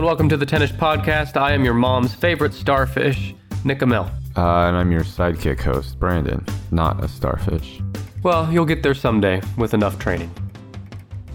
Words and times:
and 0.00 0.06
welcome 0.06 0.30
to 0.30 0.36
the 0.38 0.46
Tennis 0.46 0.72
Podcast. 0.72 1.36
I 1.36 1.52
am 1.52 1.62
your 1.62 1.74
mom's 1.74 2.14
favorite 2.14 2.54
starfish, 2.54 3.34
Nick 3.66 3.82
Amel. 3.82 4.10
Uh, 4.34 4.64
and 4.64 4.74
I'm 4.74 4.90
your 4.90 5.04
sidekick 5.04 5.60
host, 5.60 6.00
Brandon, 6.00 6.42
not 6.70 7.04
a 7.04 7.06
starfish. 7.06 7.82
Well, 8.22 8.50
you'll 8.50 8.64
get 8.64 8.82
there 8.82 8.94
someday 8.94 9.42
with 9.58 9.74
enough 9.74 9.98
training. 9.98 10.30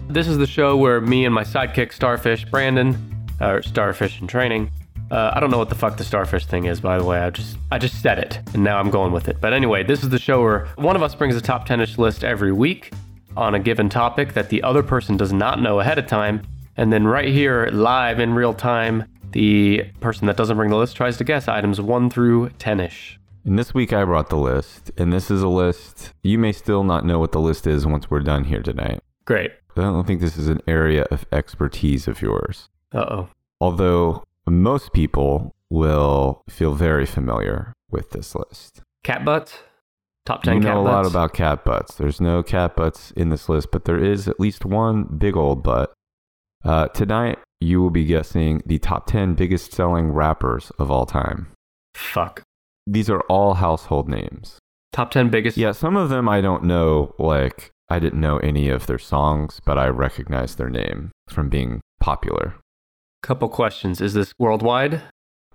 This 0.08 0.26
is 0.26 0.36
the 0.38 0.48
show 0.48 0.76
where 0.76 1.00
me 1.00 1.24
and 1.24 1.32
my 1.32 1.44
sidekick, 1.44 1.92
Starfish, 1.92 2.44
Brandon, 2.46 2.98
or 3.40 3.62
Starfish 3.62 4.20
in 4.20 4.26
training. 4.26 4.72
Uh, 5.12 5.30
I 5.32 5.38
don't 5.38 5.52
know 5.52 5.58
what 5.58 5.68
the 5.68 5.76
fuck 5.76 5.96
the 5.96 6.02
starfish 6.02 6.46
thing 6.46 6.64
is, 6.64 6.80
by 6.80 6.98
the 6.98 7.04
way. 7.04 7.20
I 7.20 7.30
just 7.30 7.58
I 7.70 7.78
just 7.78 8.02
said 8.02 8.18
it, 8.18 8.40
and 8.52 8.64
now 8.64 8.80
I'm 8.80 8.90
going 8.90 9.12
with 9.12 9.28
it. 9.28 9.40
But 9.40 9.52
anyway, 9.52 9.84
this 9.84 10.02
is 10.02 10.08
the 10.08 10.18
show 10.18 10.42
where 10.42 10.66
one 10.74 10.96
of 10.96 11.04
us 11.04 11.14
brings 11.14 11.36
a 11.36 11.40
top 11.40 11.66
tennis 11.66 11.98
list 11.98 12.24
every 12.24 12.50
week 12.50 12.92
on 13.36 13.54
a 13.54 13.60
given 13.60 13.88
topic 13.88 14.32
that 14.32 14.48
the 14.48 14.60
other 14.64 14.82
person 14.82 15.16
does 15.16 15.32
not 15.32 15.62
know 15.62 15.78
ahead 15.78 15.98
of 16.00 16.08
time, 16.08 16.42
and 16.76 16.92
then 16.92 17.06
right 17.06 17.28
here, 17.28 17.68
live 17.72 18.20
in 18.20 18.34
real 18.34 18.54
time, 18.54 19.04
the 19.32 19.84
person 20.00 20.26
that 20.26 20.36
doesn't 20.36 20.56
bring 20.56 20.70
the 20.70 20.76
list 20.76 20.96
tries 20.96 21.16
to 21.18 21.24
guess 21.24 21.48
items 21.48 21.80
one 21.80 22.10
through 22.10 22.50
ten-ish. 22.58 23.18
And 23.44 23.58
this 23.58 23.72
week 23.74 23.92
I 23.92 24.04
brought 24.04 24.28
the 24.28 24.36
list, 24.36 24.90
and 24.96 25.12
this 25.12 25.30
is 25.30 25.42
a 25.42 25.48
list. 25.48 26.12
You 26.22 26.38
may 26.38 26.52
still 26.52 26.82
not 26.84 27.04
know 27.04 27.18
what 27.18 27.32
the 27.32 27.40
list 27.40 27.66
is 27.66 27.86
once 27.86 28.10
we're 28.10 28.20
done 28.20 28.44
here 28.44 28.62
tonight. 28.62 29.00
Great. 29.24 29.52
I 29.76 29.82
don't 29.82 30.06
think 30.06 30.20
this 30.20 30.36
is 30.38 30.48
an 30.48 30.60
area 30.66 31.04
of 31.10 31.26
expertise 31.30 32.08
of 32.08 32.22
yours. 32.22 32.68
Uh 32.92 32.98
oh. 32.98 33.28
Although 33.60 34.24
most 34.46 34.92
people 34.92 35.54
will 35.68 36.42
feel 36.48 36.74
very 36.74 37.06
familiar 37.06 37.72
with 37.90 38.10
this 38.10 38.34
list. 38.34 38.82
Cat 39.04 39.24
butts. 39.24 39.58
Top 40.24 40.42
ten 40.42 40.56
you 40.56 40.62
cat 40.62 40.74
know 40.74 40.80
a 40.80 40.84
butts. 40.84 40.92
lot 40.94 41.06
about 41.06 41.34
cat 41.34 41.64
butts. 41.64 41.94
There's 41.94 42.20
no 42.20 42.42
cat 42.42 42.74
butts 42.74 43.12
in 43.12 43.28
this 43.28 43.48
list, 43.48 43.68
but 43.70 43.84
there 43.84 44.02
is 44.02 44.26
at 44.26 44.40
least 44.40 44.64
one 44.64 45.04
big 45.04 45.36
old 45.36 45.62
butt. 45.62 45.92
Uh, 46.64 46.88
tonight, 46.88 47.38
you 47.60 47.80
will 47.80 47.90
be 47.90 48.04
guessing 48.04 48.62
the 48.66 48.78
top 48.78 49.06
10 49.06 49.34
biggest 49.34 49.72
selling 49.72 50.10
rappers 50.10 50.70
of 50.78 50.90
all 50.90 51.06
time. 51.06 51.48
Fuck. 51.94 52.42
These 52.86 53.10
are 53.10 53.20
all 53.22 53.54
household 53.54 54.08
names. 54.08 54.58
Top 54.92 55.10
ten 55.10 55.28
biggest. 55.28 55.56
Yeah, 55.58 55.72
some 55.72 55.96
of 55.96 56.08
them 56.08 56.28
I 56.28 56.40
don't 56.40 56.64
know, 56.64 57.14
like, 57.18 57.70
I 57.90 57.98
didn't 57.98 58.20
know 58.20 58.38
any 58.38 58.68
of 58.68 58.86
their 58.86 58.98
songs, 58.98 59.60
but 59.64 59.76
I 59.78 59.88
recognize 59.88 60.54
their 60.54 60.70
name 60.70 61.10
from 61.28 61.48
being 61.48 61.80
popular. 62.00 62.54
Couple 63.22 63.48
questions. 63.48 64.00
Is 64.00 64.14
this 64.14 64.32
worldwide? 64.38 65.02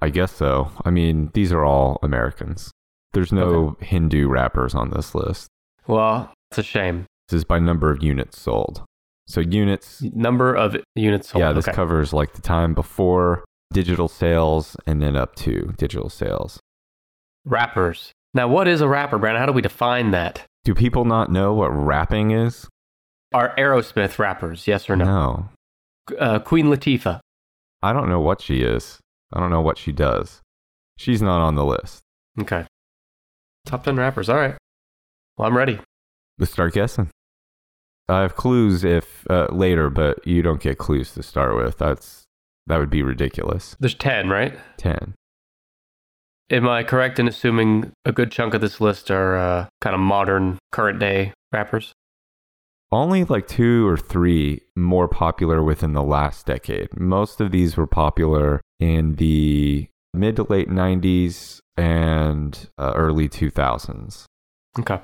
I 0.01 0.09
guess 0.09 0.31
so. 0.31 0.71
I 0.83 0.89
mean, 0.89 1.31
these 1.33 1.51
are 1.51 1.63
all 1.63 1.99
Americans. 2.03 2.71
There's 3.13 3.31
no 3.31 3.77
Hindu 3.79 4.27
rappers 4.27 4.75
on 4.75 4.91
this 4.91 5.15
list. 5.15 5.47
Well, 5.87 6.31
it's 6.51 6.59
a 6.59 6.63
shame. 6.63 7.05
This 7.29 7.37
is 7.39 7.43
by 7.43 7.59
number 7.59 7.91
of 7.91 8.03
units 8.03 8.39
sold. 8.39 8.83
So 9.27 9.39
units, 9.41 10.01
Number 10.01 10.53
of 10.53 10.75
units 10.95 11.29
sold. 11.29 11.41
yeah, 11.41 11.53
this 11.53 11.67
okay. 11.67 11.75
covers 11.75 12.11
like 12.13 12.33
the 12.33 12.41
time 12.41 12.73
before 12.73 13.43
digital 13.71 14.07
sales 14.07 14.75
and 14.85 15.01
then 15.01 15.15
up 15.15 15.35
to 15.35 15.73
digital 15.77 16.09
sales. 16.09 16.59
Rappers. 17.45 18.11
Now, 18.33 18.47
what 18.47 18.67
is 18.67 18.81
a 18.81 18.87
rapper, 18.87 19.17
Brandon? 19.17 19.39
How 19.41 19.45
do 19.45 19.53
we 19.53 19.61
define 19.61 20.11
that? 20.11 20.45
Do 20.63 20.73
people 20.75 21.05
not 21.05 21.31
know 21.31 21.53
what 21.53 21.69
rapping 21.69 22.31
is? 22.31 22.67
Are 23.33 23.55
Aerosmith 23.57 24.19
rappers? 24.19 24.67
Yes 24.67 24.89
or 24.89 24.95
no? 24.95 25.05
No. 25.05 25.49
Uh, 26.19 26.39
Queen 26.39 26.67
Latifah. 26.67 27.19
I 27.81 27.93
don't 27.93 28.09
know 28.09 28.19
what 28.19 28.41
she 28.41 28.61
is. 28.61 28.99
I 29.33 29.39
don't 29.39 29.49
know 29.49 29.61
what 29.61 29.77
she 29.77 29.91
does. 29.91 30.41
She's 30.97 31.21
not 31.21 31.41
on 31.41 31.55
the 31.55 31.65
list. 31.65 32.01
Okay. 32.39 32.65
Top 33.65 33.83
10 33.83 33.95
rappers. 33.95 34.29
All 34.29 34.35
right. 34.35 34.55
Well, 35.37 35.47
I'm 35.47 35.55
ready. 35.57 35.79
Let's 36.37 36.51
start 36.51 36.73
guessing. 36.73 37.09
I 38.09 38.21
have 38.21 38.35
clues 38.35 38.83
if 38.83 39.25
uh, 39.29 39.47
later, 39.51 39.89
but 39.89 40.25
you 40.27 40.41
don't 40.41 40.61
get 40.61 40.77
clues 40.77 41.13
to 41.13 41.23
start 41.23 41.55
with. 41.55 41.77
That's 41.77 42.23
that 42.67 42.77
would 42.77 42.89
be 42.89 43.03
ridiculous. 43.03 43.75
There's 43.79 43.95
10, 43.95 44.29
right? 44.29 44.57
Ten. 44.77 45.15
Am 46.49 46.67
I 46.67 46.83
correct 46.83 47.17
in 47.17 47.27
assuming 47.27 47.91
a 48.05 48.11
good 48.11 48.31
chunk 48.31 48.53
of 48.53 48.61
this 48.61 48.81
list 48.81 49.09
are 49.09 49.37
uh, 49.37 49.67
kind 49.79 49.93
of 49.93 50.01
modern, 50.01 50.57
current 50.71 50.99
day 50.99 51.33
rappers? 51.51 51.93
Only 52.91 53.23
like 53.23 53.47
two 53.47 53.87
or 53.87 53.95
three 53.95 54.61
more 54.75 55.07
popular 55.07 55.63
within 55.63 55.93
the 55.93 56.03
last 56.03 56.45
decade. 56.45 56.99
Most 56.99 57.39
of 57.39 57.51
these 57.51 57.77
were 57.77 57.87
popular 57.87 58.59
in 58.81 59.15
the 59.15 59.87
mid 60.13 60.35
to 60.35 60.43
late 60.43 60.69
90s 60.69 61.59
and 61.77 62.69
uh, 62.77 62.91
early 62.95 63.29
2000s. 63.29 64.25
Okay. 64.77 64.99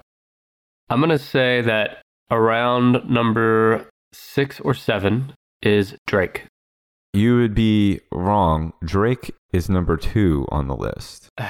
I'm 0.90 1.00
going 1.00 1.09
to 1.12 1.19
say 1.19 1.62
that 1.62 2.02
around 2.32 3.10
number 3.10 3.88
six 4.14 4.60
or 4.62 4.74
seven 4.74 5.34
is 5.62 5.96
Drake. 6.06 6.46
You 7.14 7.38
would 7.38 7.56
be 7.56 8.02
wrong. 8.12 8.74
Drake 8.84 9.32
is 9.54 9.70
number 9.70 9.98
two 9.98 10.46
on 10.50 10.68
the 10.68 10.76
list, 10.76 11.30
All 11.40 11.48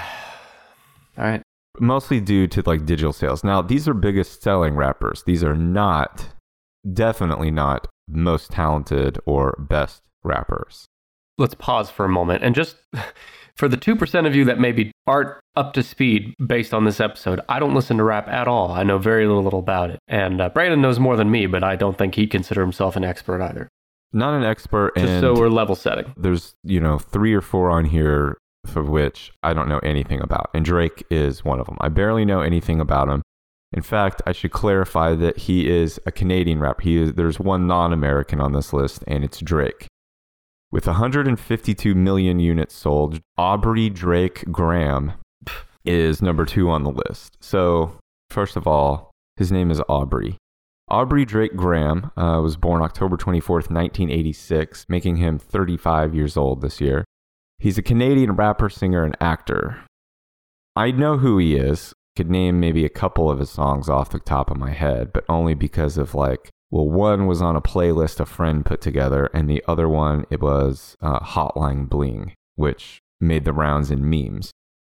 right. 1.17 1.41
mostly 1.79 2.19
due 2.21 2.47
to 2.47 2.63
like 2.65 2.85
digital 2.85 3.11
sales. 3.13 3.43
Now, 3.43 3.61
these 3.61 3.87
are 3.87 3.93
biggest 3.93 4.41
selling 4.43 4.75
rappers. 4.75 5.23
These 5.25 5.43
are 5.43 5.55
not, 5.55 6.27
definitely 6.93 7.51
not 7.51 7.87
most 8.07 8.51
talented 8.51 9.19
or 9.25 9.55
best 9.59 10.03
rappers. 10.23 10.85
let's 11.37 11.55
pause 11.55 11.89
for 11.89 12.05
a 12.05 12.09
moment 12.09 12.43
and 12.43 12.55
just 12.55 12.77
for 13.57 13.67
the 13.67 13.77
2% 13.77 14.27
of 14.27 14.35
you 14.35 14.45
that 14.45 14.59
maybe 14.59 14.91
aren't 15.07 15.31
up 15.55 15.73
to 15.73 15.83
speed 15.83 16.33
based 16.45 16.73
on 16.73 16.85
this 16.85 16.99
episode, 16.99 17.41
I 17.49 17.59
don't 17.59 17.73
listen 17.73 17.97
to 17.97 18.03
rap 18.03 18.27
at 18.27 18.47
all. 18.47 18.71
I 18.71 18.83
know 18.83 18.97
very 18.97 19.27
little 19.27 19.59
about 19.59 19.89
it. 19.89 19.99
And 20.07 20.39
uh, 20.39 20.49
Brandon 20.49 20.81
knows 20.81 20.99
more 20.99 21.17
than 21.17 21.31
me, 21.31 21.47
but 21.47 21.63
I 21.63 21.75
don't 21.75 21.97
think 21.97 22.15
he'd 22.15 22.27
consider 22.29 22.61
himself 22.61 22.95
an 22.95 23.03
expert 23.03 23.41
either. 23.41 23.67
Not 24.13 24.35
an 24.35 24.43
expert, 24.43 24.95
Just 24.95 25.19
so 25.19 25.33
we're 25.33 25.49
level 25.49 25.75
setting. 25.75 26.13
there's 26.15 26.55
you 26.63 26.79
know 26.79 26.97
three 26.97 27.33
or 27.33 27.41
four 27.41 27.69
on 27.69 27.83
here 27.85 28.37
for 28.65 28.81
which 28.83 29.31
I 29.43 29.53
don't 29.53 29.67
know 29.67 29.79
anything 29.79 30.21
about, 30.21 30.49
and 30.53 30.63
Drake 30.63 31.03
is 31.09 31.43
one 31.43 31.59
of 31.59 31.65
them. 31.65 31.77
I 31.81 31.89
barely 31.89 32.23
know 32.25 32.39
anything 32.41 32.79
about 32.79 33.09
him. 33.09 33.21
In 33.73 33.81
fact, 33.81 34.21
I 34.25 34.31
should 34.31 34.51
clarify 34.51 35.13
that 35.15 35.37
he 35.39 35.69
is 35.69 35.99
a 36.05 36.11
Canadian 36.11 36.59
rapper. 36.59 36.81
He 36.81 36.97
is, 36.97 37.13
there's 37.13 37.37
one 37.39 37.67
non-American 37.67 38.39
on 38.39 38.53
this 38.53 38.71
list, 38.71 39.03
and 39.07 39.25
it's 39.25 39.39
Drake. 39.41 39.87
With 40.69 40.85
152 40.85 41.95
million 41.95 42.39
units 42.39 42.75
sold, 42.75 43.21
Aubrey 43.37 43.89
Drake 43.89 44.43
Graham 44.51 45.13
is 45.85 46.21
number 46.21 46.43
two 46.45 46.69
on 46.69 46.83
the 46.83 46.91
list. 46.91 47.37
So, 47.39 47.97
first 48.29 48.57
of 48.57 48.67
all, 48.67 49.11
his 49.37 49.49
name 49.49 49.71
is 49.71 49.81
Aubrey. 49.87 50.35
Aubrey 50.89 51.23
Drake 51.23 51.55
Graham 51.55 52.11
uh, 52.17 52.41
was 52.41 52.57
born 52.57 52.81
October 52.81 53.15
24th, 53.15 53.69
1986, 53.69 54.85
making 54.89 55.15
him 55.17 55.39
35 55.39 56.13
years 56.13 56.35
old 56.35 56.61
this 56.61 56.81
year. 56.81 57.05
He's 57.59 57.77
a 57.77 57.81
Canadian 57.81 58.33
rapper, 58.33 58.69
singer, 58.69 59.05
and 59.05 59.15
actor. 59.21 59.85
I 60.75 60.91
know 60.91 61.17
who 61.17 61.37
he 61.37 61.55
is. 61.55 61.93
Could 62.17 62.29
name 62.29 62.59
maybe 62.59 62.83
a 62.83 62.89
couple 62.89 63.31
of 63.31 63.39
his 63.39 63.49
songs 63.49 63.87
off 63.87 64.09
the 64.09 64.19
top 64.19 64.51
of 64.51 64.57
my 64.57 64.71
head, 64.71 65.13
but 65.13 65.23
only 65.29 65.53
because 65.53 65.97
of 65.97 66.13
like, 66.13 66.49
well, 66.69 66.89
one 66.89 67.27
was 67.27 67.41
on 67.41 67.55
a 67.55 67.61
playlist 67.61 68.19
a 68.19 68.25
friend 68.25 68.65
put 68.65 68.81
together, 68.81 69.29
and 69.33 69.49
the 69.49 69.63
other 69.67 69.87
one 69.87 70.25
it 70.29 70.41
was 70.41 70.95
uh, 71.01 71.19
Hotline 71.19 71.87
Bling, 71.87 72.33
which 72.55 72.99
made 73.21 73.45
the 73.45 73.53
rounds 73.53 73.89
in 73.89 74.09
memes. 74.09 74.51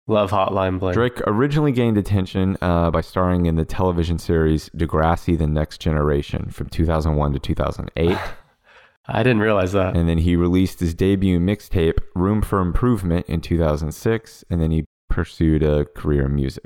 Love 0.06 0.30
Hotline 0.30 0.78
Bling. 0.80 0.94
Drake 0.94 1.20
originally 1.26 1.72
gained 1.72 1.98
attention 1.98 2.56
uh, 2.62 2.90
by 2.90 3.02
starring 3.02 3.44
in 3.44 3.56
the 3.56 3.66
television 3.66 4.18
series 4.18 4.70
Degrassi: 4.70 5.36
The 5.36 5.46
Next 5.46 5.78
Generation 5.80 6.50
from 6.50 6.68
2001 6.70 7.34
to 7.34 7.38
2008, 7.38 8.16
I 9.06 9.22
didn't 9.22 9.40
realize 9.40 9.72
that. 9.72 9.96
and 9.96 10.08
then 10.08 10.18
he 10.18 10.36
released 10.36 10.80
his 10.80 10.94
debut 10.94 11.38
mixtape 11.38 11.98
"Room 12.14 12.40
for 12.40 12.60
Improvement" 12.60 13.26
in 13.26 13.42
2006, 13.42 14.44
and 14.48 14.62
then 14.62 14.70
he 14.70 14.86
pursued 15.10 15.62
a 15.62 15.84
career 15.84 16.24
in 16.26 16.34
music. 16.34 16.64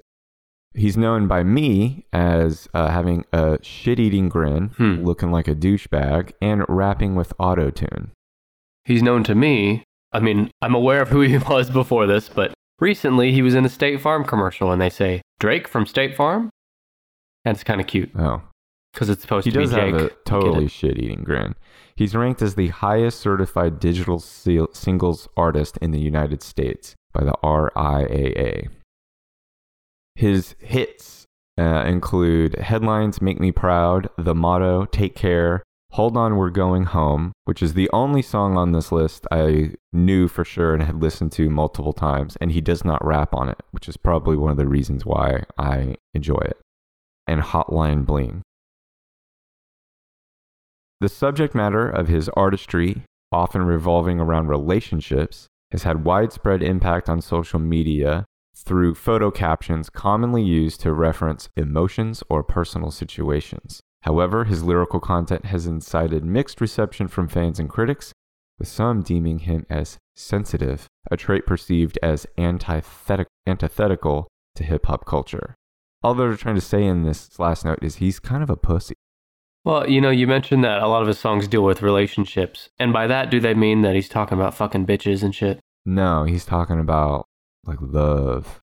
He's 0.75 0.97
known 0.97 1.29
by 1.29 1.43
me 1.43 2.07
as 2.13 2.69
uh, 2.73 2.89
having 2.91 3.25
a 3.33 3.59
shit-eating 3.63 4.29
grin, 4.29 4.69
Hmm. 4.77 5.05
looking 5.05 5.31
like 5.31 5.47
a 5.49 5.55
douchebag, 5.55 6.33
and 6.41 6.65
rapping 6.69 7.15
with 7.15 7.33
auto-tune. 7.39 8.11
He's 8.85 9.03
known 9.03 9.23
to 9.25 9.35
me. 9.35 9.85
I 10.13 10.21
mean, 10.21 10.51
I'm 10.63 10.75
aware 10.75 11.03
of 11.03 11.09
who 11.11 11.21
he 11.21 11.37
was 11.49 11.71
before 11.71 12.07
this, 12.07 12.29
but 12.29 12.53
recently 12.81 13.33
he 13.33 13.43
was 13.43 13.55
in 13.55 13.65
a 13.65 13.69
State 13.69 14.01
Farm 14.01 14.25
commercial 14.25 14.73
and 14.73 14.81
they 14.81 14.91
say, 14.91 15.21
Drake 15.41 15.69
from 15.69 15.87
State 15.87 16.17
Farm? 16.17 16.51
And 17.45 17.55
it's 17.55 17.65
kind 17.65 17.81
of 17.81 17.87
cute 17.87 18.11
Oh, 18.19 18.43
because 18.93 19.09
it's 19.11 19.23
supposed 19.23 19.45
he 19.45 19.51
to 19.53 19.59
be 19.59 19.65
does 19.65 19.73
have 19.73 19.95
a 19.95 20.11
totally 20.25 20.69
shit-eating 20.69 21.23
grin. 21.25 21.55
He's 21.97 22.15
ranked 22.15 22.41
as 22.43 22.55
the 22.55 22.69
highest 22.69 23.21
certified 23.21 23.79
digital 23.79 24.19
seal- 24.21 24.69
singles 24.73 25.29
artist 25.37 25.77
in 25.83 25.91
the 25.91 26.01
United 26.01 26.43
States 26.43 26.95
by 27.13 27.25
the 27.25 27.35
RIAA. 27.45 28.69
His 30.15 30.55
hits 30.59 31.27
uh, 31.59 31.85
include 31.87 32.59
headlines 32.59 33.23
"Make 33.23 33.41
Me 33.41 33.53
Proud," 33.53 34.09
"The 34.17 34.35
Motto," 34.35 34.85
"Take 34.87 35.15
Care," 35.15 35.63
"Hold 35.93 36.17
On, 36.17 36.37
We're 36.37 36.51
Going 36.51 36.85
Home," 36.85 37.33
which 37.45 37.63
is 37.63 37.75
the 37.75 37.91
only 37.93 38.23
song 38.23 38.57
on 38.57 38.73
this 38.73 38.93
list 38.93 39.27
I 39.31 39.75
knew 39.93 40.29
for 40.29 40.45
sure 40.45 40.75
and 40.75 40.83
had 40.83 41.03
listened 41.03 41.33
to 41.33 41.51
multiple 41.51 41.93
times, 41.93 42.37
and 42.41 42.53
he 42.53 42.61
does 42.61 42.85
not 42.85 43.05
rap 43.05 43.35
on 43.35 43.49
it, 43.49 43.61
which 43.71 43.89
is 43.89 43.97
probably 43.97 44.37
one 44.37 44.51
of 44.51 44.57
the 44.57 44.69
reasons 44.69 45.05
why 45.05 45.45
I 45.59 45.97
enjoy 46.15 46.41
it. 46.41 46.59
And 47.27 47.41
"Hotline 47.41 48.07
Bling." 48.07 48.43
The 51.01 51.09
subject 51.09 51.55
matter 51.55 51.89
of 51.89 52.09
his 52.09 52.29
artistry 52.31 53.03
often 53.33 53.65
revolving 53.65 54.21
around 54.21 54.49
relationships, 54.49 55.49
has 55.73 55.83
had 55.85 56.05
widespread 56.05 56.63
impact 56.63 57.09
on 57.09 57.21
social 57.21 57.59
media 57.59 58.27
through 58.55 58.95
photo 58.95 59.31
captions 59.31 59.91
commonly 59.91 60.43
used 60.43 60.81
to 60.81 60.93
reference 60.93 61.49
emotions 61.57 62.23
or 62.29 62.43
personal 62.43 62.91
situations. 62.91 63.81
However, 64.03 64.45
his 64.45 64.63
lyrical 64.63 65.01
content 65.01 65.47
has 65.47 65.67
incited 65.67 66.25
mixed 66.25 66.61
reception 66.61 67.09
from 67.09 67.29
fans 67.29 67.59
and 67.59 67.69
critics, 67.69 68.13
with 68.59 68.69
some 68.69 69.03
deeming 69.03 69.41
him 69.41 69.65
as 69.71 69.99
sensitive, 70.15 70.87
a 71.11 71.17
trait 71.17 71.47
perceived 71.47 71.99
as 72.03 72.27
antithetic- 72.37 73.29
antithetical 73.47 74.29
to 74.57 74.65
hip 74.65 74.87
hop 74.87 75.07
culture. 75.07 75.55
All 76.03 76.15
they're 76.15 76.37
trying 76.37 76.57
to 76.57 76.61
say 76.61 76.85
in 76.85 77.05
this 77.05 77.39
last 77.39 77.65
note 77.65 77.79
is 77.83 77.97
he's 77.97 78.19
kind 78.19 78.43
of 78.43 78.51
a 78.51 78.57
pussy. 78.57 78.95
Well, 79.65 79.89
you 79.89 80.01
know, 80.01 80.11
you 80.11 80.27
mentioned 80.27 80.65
that 80.65 80.83
a 80.83 80.89
lot 80.89 81.03
of 81.03 81.09
his 81.09 81.21
songs 81.21 81.47
deal 81.47 81.63
with 81.63 81.83
relationships. 81.83 82.69
And 82.81 82.93
by 82.93 83.07
that, 83.07 83.31
do 83.31 83.39
they 83.39 83.55
mean 83.55 83.83
that 83.83 83.95
he's 83.95 84.09
talking 84.09 84.37
about 84.37 84.55
fucking 84.55 84.87
bitches 84.87 85.23
and 85.23 85.33
shit? 85.33 85.61
No, 85.87 86.25
he's 86.25 86.45
talking 86.45 86.81
about 86.81 87.27
like 87.65 87.79
love. 87.81 88.61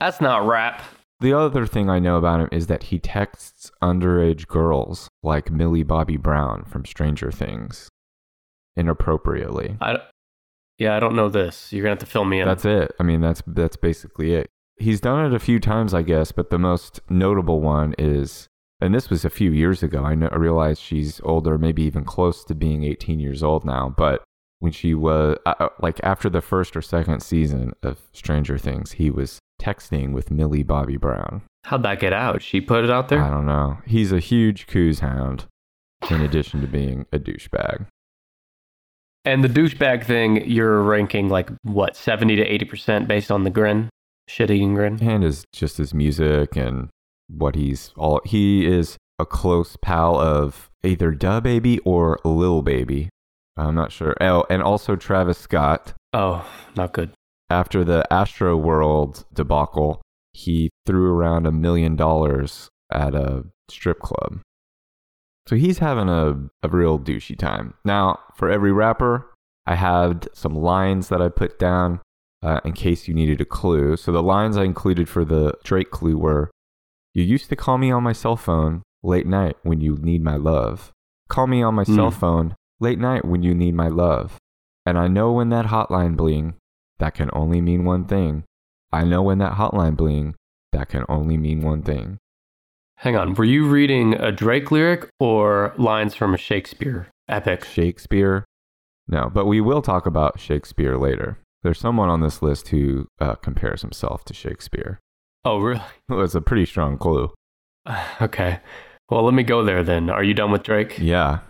That's 0.00 0.20
not 0.20 0.46
rap. 0.46 0.82
The 1.20 1.32
other 1.32 1.66
thing 1.66 1.88
I 1.88 1.98
know 1.98 2.16
about 2.16 2.40
him 2.40 2.48
is 2.52 2.66
that 2.66 2.84
he 2.84 2.98
texts 2.98 3.70
underage 3.82 4.46
girls 4.46 5.08
like 5.22 5.50
Millie 5.50 5.82
Bobby 5.82 6.18
Brown 6.18 6.64
from 6.64 6.84
Stranger 6.84 7.32
Things 7.32 7.88
inappropriately. 8.76 9.78
I, 9.80 9.98
yeah, 10.78 10.94
I 10.94 11.00
don't 11.00 11.16
know 11.16 11.30
this. 11.30 11.72
You're 11.72 11.82
going 11.82 11.96
to 11.96 12.00
have 12.00 12.06
to 12.06 12.12
fill 12.12 12.26
me 12.26 12.40
in. 12.40 12.46
That's 12.46 12.66
it. 12.66 12.92
I 13.00 13.02
mean, 13.02 13.22
that's 13.22 13.42
that's 13.46 13.76
basically 13.76 14.34
it. 14.34 14.46
He's 14.78 15.00
done 15.00 15.24
it 15.24 15.34
a 15.34 15.38
few 15.38 15.58
times, 15.58 15.94
I 15.94 16.02
guess, 16.02 16.32
but 16.32 16.50
the 16.50 16.58
most 16.58 17.00
notable 17.08 17.62
one 17.62 17.94
is, 17.98 18.46
and 18.78 18.94
this 18.94 19.08
was 19.08 19.24
a 19.24 19.30
few 19.30 19.50
years 19.50 19.82
ago. 19.82 20.04
I, 20.04 20.14
know, 20.14 20.28
I 20.30 20.36
realize 20.36 20.78
she's 20.78 21.18
older, 21.24 21.56
maybe 21.56 21.82
even 21.84 22.04
close 22.04 22.44
to 22.44 22.54
being 22.54 22.84
18 22.84 23.18
years 23.18 23.42
old 23.42 23.64
now, 23.64 23.94
but 23.96 24.22
when 24.60 24.72
she 24.72 24.94
was 24.94 25.38
uh, 25.46 25.54
uh, 25.58 25.68
like 25.80 26.00
after 26.02 26.28
the 26.28 26.40
first 26.40 26.76
or 26.76 26.82
second 26.82 27.20
season 27.22 27.72
of 27.82 28.00
Stranger 28.12 28.58
Things, 28.58 28.92
he 28.92 29.10
was 29.10 29.38
texting 29.60 30.12
with 30.12 30.30
Millie 30.30 30.62
Bobby 30.62 30.96
Brown. 30.96 31.42
How'd 31.64 31.82
that 31.82 32.00
get 32.00 32.12
out? 32.12 32.42
She 32.42 32.60
put 32.60 32.84
it 32.84 32.90
out 32.90 33.08
there? 33.08 33.22
I 33.22 33.30
don't 33.30 33.46
know. 33.46 33.78
He's 33.86 34.12
a 34.12 34.20
huge 34.20 34.66
coos 34.66 35.00
hound, 35.00 35.46
in 36.10 36.20
addition 36.20 36.60
to 36.60 36.66
being 36.66 37.06
a 37.12 37.18
douchebag. 37.18 37.86
And 39.24 39.42
the 39.42 39.48
douchebag 39.48 40.04
thing, 40.04 40.48
you're 40.48 40.80
ranking 40.82 41.28
like 41.28 41.50
what, 41.62 41.96
70 41.96 42.36
to 42.36 42.64
80% 42.64 43.08
based 43.08 43.32
on 43.32 43.42
the 43.42 43.50
grin? 43.50 43.90
Shit 44.28 44.50
eating 44.50 44.74
grin? 44.74 44.98
And 45.02 45.24
is 45.24 45.44
just 45.52 45.78
his 45.78 45.92
music 45.92 46.56
and 46.56 46.88
what 47.28 47.56
he's 47.56 47.92
all. 47.96 48.20
He 48.24 48.66
is 48.66 48.96
a 49.18 49.26
close 49.26 49.76
pal 49.82 50.20
of 50.20 50.70
either 50.84 51.10
Da 51.10 51.40
Baby 51.40 51.80
or 51.80 52.20
Lil 52.24 52.62
Baby. 52.62 53.08
I'm 53.56 53.74
not 53.74 53.92
sure. 53.92 54.14
Oh, 54.20 54.44
and 54.50 54.62
also 54.62 54.96
Travis 54.96 55.38
Scott. 55.38 55.94
Oh, 56.12 56.46
not 56.76 56.92
good. 56.92 57.10
After 57.48 57.84
the 57.84 58.04
Astro 58.12 58.56
World 58.56 59.24
debacle, 59.32 60.02
he 60.32 60.70
threw 60.84 61.10
around 61.14 61.46
a 61.46 61.52
million 61.52 61.96
dollars 61.96 62.68
at 62.92 63.14
a 63.14 63.44
strip 63.68 64.00
club. 64.00 64.40
So 65.48 65.54
he's 65.56 65.78
having 65.78 66.08
a, 66.08 66.48
a 66.62 66.68
real 66.68 66.98
douchey 66.98 67.38
time. 67.38 67.74
Now, 67.84 68.18
for 68.34 68.50
every 68.50 68.72
rapper, 68.72 69.32
I 69.66 69.76
had 69.76 70.28
some 70.34 70.54
lines 70.54 71.08
that 71.08 71.22
I 71.22 71.28
put 71.28 71.58
down 71.58 72.00
uh, 72.42 72.60
in 72.64 72.72
case 72.72 73.06
you 73.08 73.14
needed 73.14 73.40
a 73.40 73.44
clue. 73.44 73.96
So 73.96 74.10
the 74.12 74.22
lines 74.22 74.56
I 74.56 74.64
included 74.64 75.08
for 75.08 75.24
the 75.24 75.54
Drake 75.64 75.90
clue 75.90 76.18
were 76.18 76.50
You 77.14 77.22
used 77.22 77.48
to 77.48 77.56
call 77.56 77.78
me 77.78 77.90
on 77.92 78.02
my 78.02 78.12
cell 78.12 78.36
phone 78.36 78.82
late 79.04 79.26
night 79.26 79.56
when 79.62 79.80
you 79.80 79.96
need 79.96 80.22
my 80.22 80.36
love. 80.36 80.90
Call 81.28 81.46
me 81.46 81.62
on 81.62 81.74
my 81.74 81.84
Mm. 81.84 81.94
cell 81.94 82.10
phone 82.10 82.54
late 82.80 82.98
night 82.98 83.24
when 83.24 83.42
you 83.42 83.54
need 83.54 83.74
my 83.74 83.88
love. 83.88 84.38
And 84.84 84.98
I 84.98 85.08
know 85.08 85.32
when 85.32 85.48
that 85.50 85.66
hotline 85.66 86.16
bling, 86.16 86.54
that 86.98 87.14
can 87.14 87.30
only 87.32 87.60
mean 87.60 87.84
one 87.84 88.04
thing. 88.04 88.44
I 88.92 89.04
know 89.04 89.22
when 89.22 89.38
that 89.38 89.54
hotline 89.54 89.96
bling, 89.96 90.34
that 90.72 90.88
can 90.88 91.04
only 91.08 91.36
mean 91.36 91.62
one 91.62 91.82
thing. 91.82 92.18
Hang 92.96 93.16
on. 93.16 93.34
Were 93.34 93.44
you 93.44 93.66
reading 93.66 94.14
a 94.14 94.32
Drake 94.32 94.70
lyric 94.70 95.08
or 95.20 95.74
lines 95.76 96.14
from 96.14 96.34
a 96.34 96.38
Shakespeare 96.38 97.08
epic? 97.28 97.64
Shakespeare? 97.64 98.44
No, 99.08 99.30
but 99.32 99.46
we 99.46 99.60
will 99.60 99.82
talk 99.82 100.06
about 100.06 100.40
Shakespeare 100.40 100.96
later. 100.96 101.38
There's 101.62 101.78
someone 101.78 102.08
on 102.08 102.20
this 102.20 102.42
list 102.42 102.68
who 102.68 103.06
uh, 103.20 103.34
compares 103.34 103.82
himself 103.82 104.24
to 104.26 104.34
Shakespeare. 104.34 105.00
Oh, 105.44 105.58
really? 105.58 105.82
It's 106.10 106.34
a 106.34 106.40
pretty 106.40 106.66
strong 106.66 106.98
clue. 106.98 107.32
Okay. 108.20 108.60
Well, 109.08 109.22
let 109.22 109.34
me 109.34 109.44
go 109.44 109.62
there 109.62 109.84
then. 109.84 110.10
Are 110.10 110.24
you 110.24 110.34
done 110.34 110.50
with 110.50 110.64
Drake? 110.64 110.98
Yeah. 110.98 111.40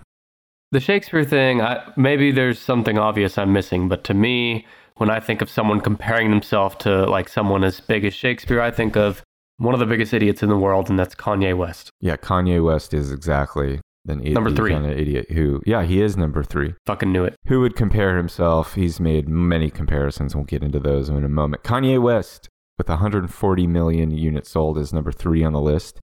The 0.76 0.80
Shakespeare 0.80 1.24
thing, 1.24 1.62
I, 1.62 1.90
maybe 1.96 2.30
there's 2.30 2.58
something 2.58 2.98
obvious 2.98 3.38
I'm 3.38 3.50
missing, 3.50 3.88
but 3.88 4.04
to 4.04 4.12
me, 4.12 4.66
when 4.96 5.08
I 5.08 5.20
think 5.20 5.40
of 5.40 5.48
someone 5.48 5.80
comparing 5.80 6.28
themselves 6.28 6.76
to 6.80 7.06
like 7.06 7.30
someone 7.30 7.64
as 7.64 7.80
big 7.80 8.04
as 8.04 8.12
Shakespeare, 8.12 8.60
I 8.60 8.70
think 8.70 8.94
of 8.94 9.22
one 9.56 9.72
of 9.72 9.80
the 9.80 9.86
biggest 9.86 10.12
idiots 10.12 10.42
in 10.42 10.50
the 10.50 10.58
world, 10.58 10.90
and 10.90 10.98
that's 10.98 11.14
Kanye 11.14 11.56
West. 11.56 11.88
Yeah, 12.02 12.16
Kanye 12.16 12.62
West 12.62 12.92
is 12.92 13.10
exactly 13.10 13.80
an 14.06 14.20
idiot, 14.20 14.34
Number 14.34 14.50
three. 14.50 14.72
kind 14.72 14.84
of 14.84 14.98
idiot 14.98 15.30
who, 15.30 15.62
yeah, 15.64 15.82
he 15.82 16.02
is 16.02 16.18
number 16.18 16.44
three. 16.44 16.74
Fucking 16.84 17.10
knew 17.10 17.24
it. 17.24 17.36
Who 17.46 17.62
would 17.62 17.74
compare 17.74 18.18
himself? 18.18 18.74
He's 18.74 19.00
made 19.00 19.30
many 19.30 19.70
comparisons. 19.70 20.36
We'll 20.36 20.44
get 20.44 20.62
into 20.62 20.78
those 20.78 21.08
in 21.08 21.24
a 21.24 21.28
moment. 21.30 21.62
Kanye 21.62 21.98
West, 22.02 22.50
with 22.76 22.90
140 22.90 23.66
million 23.66 24.10
units 24.10 24.50
sold, 24.50 24.76
is 24.76 24.92
number 24.92 25.10
three 25.10 25.42
on 25.42 25.54
the 25.54 25.60
list. 25.62 26.00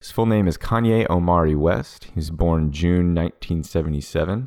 His 0.00 0.10
full 0.12 0.26
name 0.26 0.46
is 0.46 0.56
Kanye 0.56 1.08
Omari 1.10 1.56
West. 1.56 2.04
He 2.04 2.12
was 2.16 2.30
born 2.30 2.70
June 2.70 3.14
1977. 3.14 4.46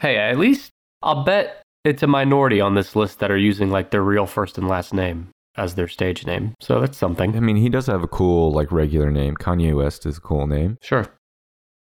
Hey, 0.00 0.16
at 0.18 0.38
least 0.38 0.70
I'll 1.02 1.24
bet 1.24 1.62
it's 1.84 2.02
a 2.02 2.06
minority 2.06 2.60
on 2.60 2.74
this 2.74 2.94
list 2.94 3.18
that 3.20 3.30
are 3.30 3.36
using 3.36 3.70
like 3.70 3.90
their 3.90 4.02
real 4.02 4.26
first 4.26 4.58
and 4.58 4.68
last 4.68 4.92
name 4.92 5.30
as 5.56 5.74
their 5.74 5.88
stage 5.88 6.26
name. 6.26 6.54
So 6.60 6.80
that's 6.80 6.98
something. 6.98 7.36
I 7.36 7.40
mean, 7.40 7.56
he 7.56 7.68
does 7.68 7.86
have 7.86 8.02
a 8.02 8.08
cool, 8.08 8.52
like, 8.52 8.72
regular 8.72 9.10
name. 9.10 9.36
Kanye 9.36 9.74
West 9.74 10.04
is 10.04 10.18
a 10.18 10.20
cool 10.20 10.46
name. 10.46 10.78
Sure. 10.82 11.06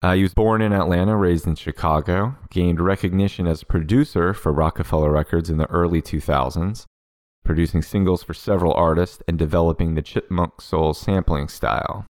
Uh, 0.02 0.14
he 0.14 0.22
was 0.22 0.34
born 0.34 0.60
in 0.60 0.72
Atlanta, 0.72 1.16
raised 1.16 1.46
in 1.46 1.54
Chicago, 1.54 2.36
gained 2.50 2.80
recognition 2.80 3.46
as 3.46 3.62
a 3.62 3.66
producer 3.66 4.34
for 4.34 4.52
Roc-A-Fella 4.52 5.08
Records 5.08 5.48
in 5.48 5.58
the 5.58 5.70
early 5.70 6.02
2000s, 6.02 6.84
producing 7.44 7.82
singles 7.82 8.22
for 8.22 8.34
several 8.34 8.74
artists 8.74 9.22
and 9.28 9.38
developing 9.38 9.94
the 9.94 10.02
Chipmunk 10.02 10.60
Soul 10.60 10.92
sampling 10.92 11.48
style. 11.48 12.04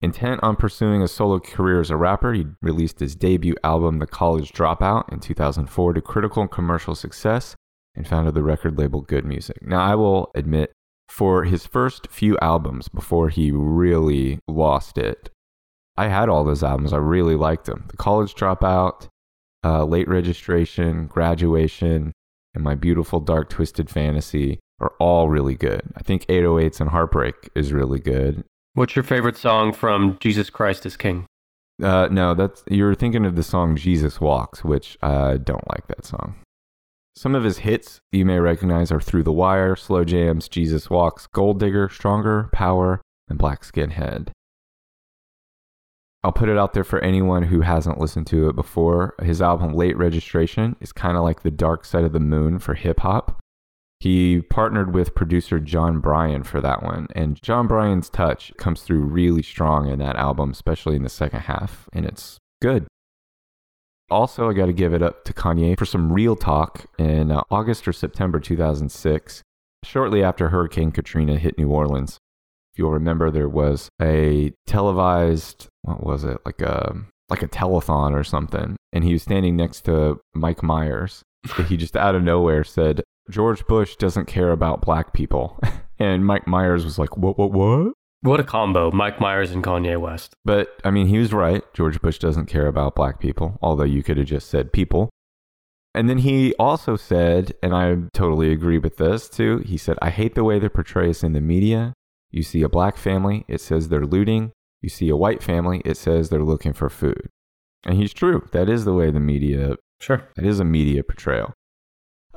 Intent 0.00 0.40
on 0.44 0.54
pursuing 0.54 1.02
a 1.02 1.08
solo 1.08 1.40
career 1.40 1.80
as 1.80 1.90
a 1.90 1.96
rapper, 1.96 2.32
he 2.32 2.46
released 2.62 3.00
his 3.00 3.16
debut 3.16 3.56
album, 3.64 3.98
The 3.98 4.06
College 4.06 4.52
Dropout, 4.52 5.12
in 5.12 5.18
2004 5.18 5.92
to 5.92 6.00
critical 6.00 6.42
and 6.42 6.50
commercial 6.50 6.94
success 6.94 7.56
and 7.96 8.06
founded 8.06 8.34
the 8.34 8.42
record 8.44 8.78
label 8.78 9.00
Good 9.00 9.24
Music. 9.24 9.58
Now, 9.60 9.80
I 9.80 9.96
will 9.96 10.30
admit, 10.36 10.72
for 11.08 11.44
his 11.44 11.66
first 11.66 12.06
few 12.10 12.38
albums 12.40 12.88
before 12.88 13.28
he 13.28 13.50
really 13.50 14.38
lost 14.46 14.98
it, 14.98 15.30
I 15.96 16.06
had 16.06 16.28
all 16.28 16.44
those 16.44 16.62
albums. 16.62 16.92
I 16.92 16.98
really 16.98 17.34
liked 17.34 17.64
them. 17.64 17.86
The 17.88 17.96
College 17.96 18.34
Dropout, 18.34 19.08
uh, 19.64 19.84
Late 19.84 20.06
Registration, 20.06 21.08
Graduation, 21.08 22.12
and 22.54 22.62
My 22.62 22.76
Beautiful 22.76 23.18
Dark 23.18 23.50
Twisted 23.50 23.90
Fantasy 23.90 24.60
are 24.80 24.92
all 25.00 25.28
really 25.28 25.56
good. 25.56 25.82
I 25.96 26.02
think 26.02 26.24
808s 26.26 26.80
and 26.80 26.90
Heartbreak 26.90 27.50
is 27.56 27.72
really 27.72 27.98
good. 27.98 28.44
What's 28.78 28.94
your 28.94 29.02
favorite 29.02 29.36
song 29.36 29.72
from 29.72 30.18
Jesus 30.20 30.50
Christ 30.50 30.86
is 30.86 30.96
King? 30.96 31.26
Uh, 31.82 32.06
no, 32.12 32.32
that's 32.32 32.62
you're 32.70 32.94
thinking 32.94 33.26
of 33.26 33.34
the 33.34 33.42
song 33.42 33.74
Jesus 33.74 34.20
Walks, 34.20 34.62
which 34.62 34.96
I 35.02 35.36
don't 35.38 35.68
like 35.68 35.88
that 35.88 36.04
song. 36.04 36.36
Some 37.16 37.34
of 37.34 37.42
his 37.42 37.58
hits 37.58 37.98
you 38.12 38.24
may 38.24 38.38
recognize 38.38 38.92
are 38.92 39.00
Through 39.00 39.24
the 39.24 39.32
Wire, 39.32 39.74
Slow 39.74 40.04
Jams, 40.04 40.48
Jesus 40.48 40.88
Walks, 40.88 41.26
Gold 41.26 41.58
Digger, 41.58 41.88
Stronger, 41.88 42.50
Power, 42.52 43.00
and 43.28 43.36
Black 43.36 43.64
Skinhead. 43.64 44.28
I'll 46.22 46.30
put 46.30 46.48
it 46.48 46.56
out 46.56 46.72
there 46.72 46.84
for 46.84 47.00
anyone 47.00 47.42
who 47.42 47.62
hasn't 47.62 47.98
listened 47.98 48.28
to 48.28 48.48
it 48.48 48.54
before. 48.54 49.16
His 49.20 49.42
album 49.42 49.74
Late 49.74 49.96
Registration 49.96 50.76
is 50.80 50.92
kind 50.92 51.16
of 51.16 51.24
like 51.24 51.42
the 51.42 51.50
dark 51.50 51.84
side 51.84 52.04
of 52.04 52.12
the 52.12 52.20
moon 52.20 52.60
for 52.60 52.74
hip 52.74 53.00
hop. 53.00 53.40
He 54.00 54.42
partnered 54.42 54.94
with 54.94 55.16
producer 55.16 55.58
Jon 55.58 55.98
Brion 55.98 56.44
for 56.44 56.60
that 56.60 56.84
one, 56.84 57.08
and 57.16 57.40
Jon 57.42 57.66
Brion's 57.66 58.08
touch 58.08 58.52
comes 58.56 58.82
through 58.82 59.00
really 59.00 59.42
strong 59.42 59.88
in 59.88 59.98
that 59.98 60.14
album, 60.14 60.50
especially 60.50 60.94
in 60.94 61.02
the 61.02 61.08
second 61.08 61.40
half, 61.40 61.88
and 61.92 62.06
it's 62.06 62.38
good. 62.62 62.86
Also, 64.10 64.48
I 64.48 64.54
got 64.54 64.66
to 64.66 64.72
give 64.72 64.94
it 64.94 65.02
up 65.02 65.24
to 65.24 65.32
Kanye 65.32 65.76
for 65.76 65.84
some 65.84 66.12
real 66.12 66.36
talk 66.36 66.86
in 66.98 67.30
uh, 67.30 67.42
August 67.50 67.88
or 67.88 67.92
September 67.92 68.38
2006, 68.38 69.42
shortly 69.84 70.22
after 70.22 70.48
Hurricane 70.48 70.92
Katrina 70.92 71.36
hit 71.36 71.58
New 71.58 71.68
Orleans. 71.68 72.18
If 72.72 72.78
you'll 72.78 72.92
remember, 72.92 73.30
there 73.30 73.48
was 73.48 73.88
a 74.00 74.52
televised, 74.66 75.66
what 75.82 76.04
was 76.04 76.24
it, 76.24 76.38
like 76.46 76.62
a 76.62 76.94
like 77.28 77.42
a 77.42 77.48
telethon 77.48 78.14
or 78.14 78.24
something, 78.24 78.76
and 78.92 79.04
he 79.04 79.12
was 79.12 79.22
standing 79.22 79.56
next 79.56 79.82
to 79.82 80.20
Mike 80.34 80.62
Myers. 80.62 81.22
he 81.66 81.76
just 81.76 81.96
out 81.96 82.14
of 82.14 82.22
nowhere 82.22 82.64
said, 82.64 83.02
"George 83.30 83.66
Bush 83.66 83.96
doesn't 83.96 84.26
care 84.26 84.50
about 84.50 84.80
black 84.82 85.12
people," 85.12 85.58
and 85.98 86.24
Mike 86.24 86.46
Myers 86.46 86.84
was 86.84 86.98
like, 86.98 87.16
"What? 87.16 87.38
What? 87.38 87.52
What?" 87.52 87.92
What 88.20 88.40
a 88.40 88.44
combo, 88.44 88.90
Mike 88.90 89.20
Myers 89.20 89.52
and 89.52 89.62
Kanye 89.62 89.96
West. 90.00 90.34
But 90.44 90.70
I 90.84 90.90
mean, 90.90 91.06
he 91.06 91.18
was 91.18 91.32
right. 91.32 91.62
George 91.72 92.00
Bush 92.02 92.18
doesn't 92.18 92.46
care 92.46 92.66
about 92.66 92.96
black 92.96 93.20
people, 93.20 93.58
although 93.62 93.84
you 93.84 94.02
could 94.02 94.16
have 94.16 94.26
just 94.26 94.48
said 94.50 94.72
people. 94.72 95.08
And 95.94 96.10
then 96.10 96.18
he 96.18 96.52
also 96.58 96.96
said, 96.96 97.52
and 97.62 97.72
I 97.74 97.96
totally 98.12 98.50
agree 98.52 98.78
with 98.78 98.96
this 98.96 99.28
too. 99.28 99.58
He 99.58 99.76
said, 99.76 99.96
I 100.02 100.10
hate 100.10 100.34
the 100.34 100.42
way 100.42 100.58
they 100.58 100.68
portray 100.68 101.08
us 101.10 101.22
in 101.22 101.32
the 101.32 101.40
media. 101.40 101.92
You 102.32 102.42
see 102.42 102.62
a 102.62 102.68
black 102.68 102.96
family, 102.96 103.44
it 103.48 103.60
says 103.60 103.88
they're 103.88 104.04
looting. 104.04 104.50
You 104.82 104.88
see 104.88 105.08
a 105.08 105.16
white 105.16 105.42
family, 105.42 105.80
it 105.84 105.96
says 105.96 106.28
they're 106.28 106.42
looking 106.42 106.72
for 106.72 106.90
food. 106.90 107.28
And 107.86 107.96
he's 107.96 108.12
true. 108.12 108.46
That 108.52 108.68
is 108.68 108.84
the 108.84 108.94
way 108.94 109.10
the 109.12 109.20
media, 109.20 109.76
Sure. 110.00 110.22
that 110.36 110.44
is 110.44 110.58
a 110.60 110.64
media 110.64 111.02
portrayal. 111.04 111.54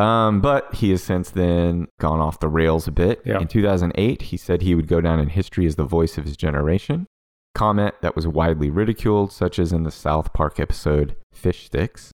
Um, 0.02 0.42
but 0.42 0.74
he 0.74 0.90
has 0.90 1.04
since 1.04 1.30
then 1.30 1.88
gone 2.00 2.20
off 2.20 2.40
the 2.40 2.48
rails 2.48 2.88
a 2.88 2.92
bit. 2.92 3.22
Yeah. 3.24 3.40
In 3.40 3.48
2008, 3.48 4.24
he 4.24 4.38
said 4.38 4.62
he 4.62 4.74
would 4.74 4.88
go 4.88 5.00
down 5.00 5.20
in 5.20 5.30
history 5.30 5.68
as 5.68 5.76
the 5.76 5.84
voice 5.84 6.18
of 6.18 6.26
his 6.26 6.36
generation. 6.36 7.06
Comment 7.54 7.94
that 8.02 8.16
was 8.16 8.28
widely 8.28 8.70
ridiculed, 8.70 9.32
such 9.32 9.60
as 9.60 9.72
in 9.72 9.84
the 9.84 9.92
South 9.92 10.34
Park 10.34 10.60
episode 10.60 11.16
Fish 11.32 11.66
Sticks. 11.66 12.12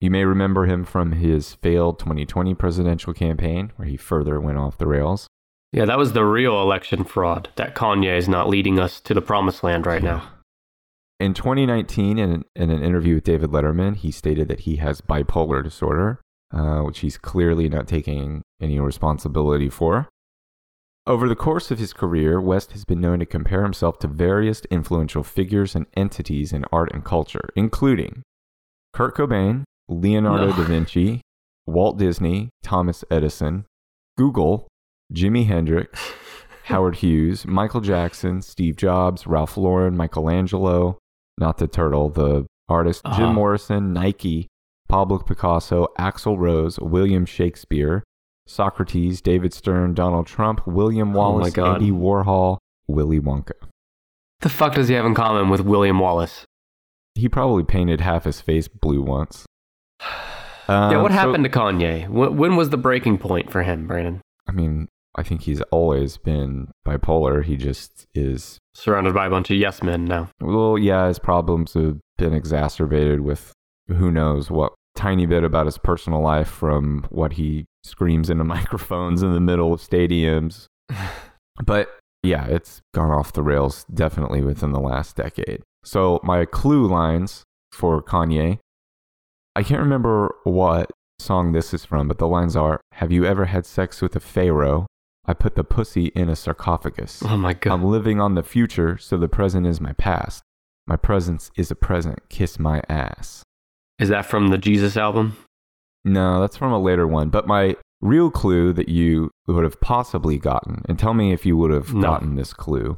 You 0.00 0.10
may 0.10 0.24
remember 0.24 0.66
him 0.66 0.84
from 0.84 1.12
his 1.12 1.54
failed 1.54 1.98
2020 1.98 2.54
presidential 2.54 3.14
campaign, 3.14 3.72
where 3.76 3.88
he 3.88 3.96
further 3.96 4.40
went 4.40 4.58
off 4.58 4.78
the 4.78 4.86
rails. 4.86 5.26
Yeah, 5.72 5.84
that 5.84 5.98
was 5.98 6.12
the 6.12 6.24
real 6.24 6.60
election 6.60 7.04
fraud. 7.04 7.48
That 7.56 7.74
Kanye 7.74 8.16
is 8.16 8.28
not 8.28 8.48
leading 8.48 8.78
us 8.78 9.00
to 9.02 9.14
the 9.14 9.22
promised 9.22 9.62
land 9.62 9.86
right 9.86 10.02
now. 10.02 10.28
In 11.20 11.32
2019, 11.32 12.18
in, 12.18 12.44
in 12.56 12.70
an 12.70 12.82
interview 12.82 13.16
with 13.16 13.24
David 13.24 13.50
Letterman, 13.50 13.96
he 13.96 14.10
stated 14.10 14.48
that 14.48 14.60
he 14.60 14.76
has 14.76 15.00
bipolar 15.00 15.62
disorder, 15.62 16.18
uh, 16.52 16.80
which 16.80 17.00
he's 17.00 17.16
clearly 17.18 17.68
not 17.68 17.86
taking 17.88 18.42
any 18.60 18.78
responsibility 18.80 19.68
for. 19.68 20.08
Over 21.06 21.28
the 21.28 21.36
course 21.36 21.70
of 21.70 21.78
his 21.78 21.92
career, 21.92 22.40
West 22.40 22.72
has 22.72 22.84
been 22.84 23.00
known 23.00 23.18
to 23.20 23.26
compare 23.26 23.62
himself 23.62 23.98
to 24.00 24.08
various 24.08 24.60
influential 24.70 25.22
figures 25.24 25.74
and 25.74 25.86
entities 25.96 26.52
in 26.52 26.64
art 26.72 26.92
and 26.92 27.04
culture, 27.04 27.48
including 27.56 28.22
Kurt 28.92 29.16
Cobain, 29.16 29.64
Leonardo 29.88 30.48
No. 30.50 30.56
da 30.56 30.62
Vinci, 30.64 31.20
Walt 31.66 31.98
Disney, 31.98 32.50
Thomas 32.62 33.02
Edison, 33.10 33.64
Google, 34.18 34.68
Jimi 35.12 35.46
Hendrix, 35.46 36.12
Howard 36.64 36.96
Hughes, 36.96 37.46
Michael 37.46 37.80
Jackson, 37.80 38.42
Steve 38.42 38.76
Jobs, 38.76 39.26
Ralph 39.26 39.56
Lauren, 39.56 39.96
Michelangelo, 39.96 40.98
not 41.38 41.58
the 41.58 41.66
turtle, 41.66 42.10
the 42.10 42.46
artist, 42.68 43.00
Uh-huh. 43.04 43.16
Jim 43.16 43.34
Morrison, 43.34 43.92
Nike, 43.92 44.46
Pablo 44.90 45.18
Picasso, 45.20 45.86
Axl 45.98 46.36
Rose, 46.36 46.78
William 46.80 47.24
Shakespeare, 47.24 48.02
Socrates, 48.46 49.20
David 49.20 49.54
Stern, 49.54 49.94
Donald 49.94 50.26
Trump, 50.26 50.66
William 50.66 51.14
Oh 51.14 51.18
Wallace, 51.18 51.52
God. 51.52 51.74
Andy 51.76 51.92
Warhol, 51.92 52.58
Willy 52.88 53.20
Wonka. 53.20 53.52
The 54.40 54.48
fuck 54.48 54.74
does 54.74 54.88
he 54.88 54.94
have 54.94 55.04
in 55.06 55.14
common 55.14 55.48
with 55.48 55.60
William 55.60 55.98
Wallace? 56.00 56.44
He 57.14 57.28
probably 57.28 57.62
painted 57.62 58.00
half 58.00 58.24
his 58.24 58.40
face 58.40 58.66
blue 58.66 59.02
once. 59.02 59.46
yeah, 60.00 60.88
Um, 60.96 61.02
what 61.02 61.12
so- 61.12 61.18
happened 61.18 61.44
to 61.44 61.50
Kanye? 61.50 62.08
When, 62.08 62.36
when 62.36 62.56
was 62.56 62.70
the 62.70 62.76
breaking 62.76 63.18
point 63.18 63.50
for 63.52 63.62
him, 63.62 63.86
Brandon? 63.86 64.20
I 64.48 64.52
mean, 64.52 64.88
I 65.14 65.22
think 65.22 65.42
he's 65.42 65.60
always 65.70 66.16
been 66.16 66.68
bipolar. 66.86 67.44
He 67.44 67.56
just 67.56 68.06
is 68.14 68.58
Surrounded 68.74 69.14
by 69.14 69.26
a 69.26 69.30
bunch 69.30 69.50
of 69.50 69.56
yes 69.56 69.82
men 69.82 70.04
now. 70.04 70.30
Well, 70.40 70.78
yeah, 70.78 71.06
his 71.08 71.18
problems 71.20 71.74
have 71.74 71.98
been 72.18 72.32
exacerbated 72.32 73.20
with 73.20 73.52
who 73.88 74.10
knows 74.10 74.50
what 74.50 74.72
tiny 75.00 75.26
bit 75.26 75.44
about 75.44 75.66
his 75.66 75.78
personal 75.78 76.20
life 76.20 76.48
from 76.48 77.06
what 77.10 77.32
he 77.32 77.64
screams 77.84 78.28
into 78.28 78.44
microphones 78.56 79.22
in 79.22 79.32
the 79.32 79.40
middle 79.40 79.72
of 79.72 79.80
stadiums. 79.80 80.66
But 81.62 81.90
yeah, 82.22 82.46
it's 82.46 82.80
gone 82.94 83.10
off 83.10 83.34
the 83.34 83.42
rails 83.42 83.84
definitely 83.92 84.40
within 84.40 84.72
the 84.72 84.80
last 84.80 85.14
decade. 85.14 85.60
So, 85.84 86.18
my 86.22 86.46
clue 86.46 86.86
lines 86.86 87.42
for 87.70 88.02
Kanye 88.02 88.60
I 89.56 89.62
can't 89.62 89.80
remember 89.80 90.34
what 90.44 90.90
song 91.18 91.52
this 91.52 91.74
is 91.74 91.84
from, 91.84 92.08
but 92.08 92.18
the 92.18 92.28
lines 92.28 92.56
are 92.56 92.80
Have 92.92 93.12
you 93.12 93.24
ever 93.24 93.46
had 93.46 93.66
sex 93.66 94.00
with 94.00 94.14
a 94.16 94.20
pharaoh? 94.20 94.86
I 95.26 95.34
put 95.34 95.54
the 95.54 95.64
pussy 95.64 96.06
in 96.14 96.28
a 96.28 96.36
sarcophagus. 96.36 97.22
Oh 97.26 97.36
my 97.36 97.52
god. 97.52 97.74
I'm 97.74 97.84
living 97.84 98.20
on 98.20 98.36
the 98.36 98.42
future, 98.42 98.96
so 98.96 99.16
the 99.16 99.28
present 99.28 99.66
is 99.66 99.80
my 99.80 99.92
past. 99.92 100.42
My 100.86 100.96
presence 100.96 101.50
is 101.56 101.70
a 101.70 101.74
present. 101.74 102.20
Kiss 102.30 102.58
my 102.58 102.82
ass. 102.88 103.42
Is 104.00 104.08
that 104.08 104.26
from 104.26 104.48
the 104.48 104.58
Jesus 104.58 104.96
album? 104.96 105.36
No, 106.04 106.40
that's 106.40 106.56
from 106.56 106.72
a 106.72 106.78
later 106.80 107.06
one. 107.06 107.28
But 107.28 107.46
my 107.46 107.76
real 108.00 108.30
clue 108.30 108.72
that 108.72 108.88
you 108.88 109.30
would 109.46 109.62
have 109.64 109.80
possibly 109.80 110.38
gotten, 110.38 110.82
and 110.88 110.98
tell 110.98 111.12
me 111.14 111.32
if 111.32 111.44
you 111.44 111.56
would 111.56 111.70
have 111.70 111.92
No. 111.92 112.00
gotten 112.00 112.34
this 112.34 112.52
clue 112.54 112.96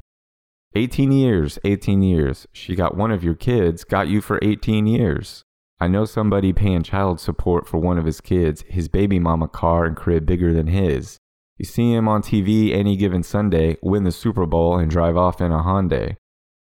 18 0.75 1.13
years, 1.13 1.59
18 1.65 2.03
years. 2.03 2.47
She 2.53 2.75
got 2.75 2.97
one 2.97 3.11
of 3.11 3.23
your 3.25 3.35
kids, 3.35 3.85
got 3.85 4.09
you 4.09 4.21
for 4.23 4.39
18 4.43 4.87
years. 4.87 5.43
I 5.81 5.89
know 5.89 6.05
somebody 6.05 6.53
paying 6.53 6.83
child 6.85 7.19
support 7.21 7.67
for 7.67 7.79
one 7.79 7.99
of 7.99 8.05
his 8.05 8.21
kids, 8.21 8.63
his 8.69 8.89
baby 8.89 9.19
mama 9.19 9.49
car 9.49 9.85
and 9.85 9.97
crib 9.97 10.25
bigger 10.25 10.53
than 10.55 10.69
his. 10.69 11.19
You 11.59 11.65
see 11.67 11.93
him 11.93 12.09
on 12.09 12.23
TV 12.23 12.73
any 12.73 12.97
given 12.97 13.23
Sunday, 13.23 13.77
win 13.83 14.05
the 14.05 14.13
Super 14.13 14.47
Bowl, 14.47 14.79
and 14.79 14.91
drive 14.91 15.17
off 15.17 15.41
in 15.41 15.51
a 15.53 15.63
Hyundai. 15.63 16.17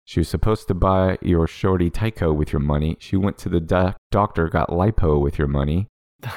She 0.06 0.20
was 0.20 0.30
supposed 0.30 0.68
to 0.68 0.74
buy 0.74 1.18
your 1.22 1.48
shorty 1.48 1.90
Tyco 1.90 2.34
with 2.34 2.54
your 2.54 2.62
money. 2.62 2.96
She 3.00 3.18
went 3.18 3.38
to 3.40 3.50
the 3.50 3.60
doc- 3.60 3.98
doctor, 4.12 4.48
got 4.48 4.70
lipo 4.70 5.20
with 5.20 5.38
your 5.38 5.48
money. 5.48 5.88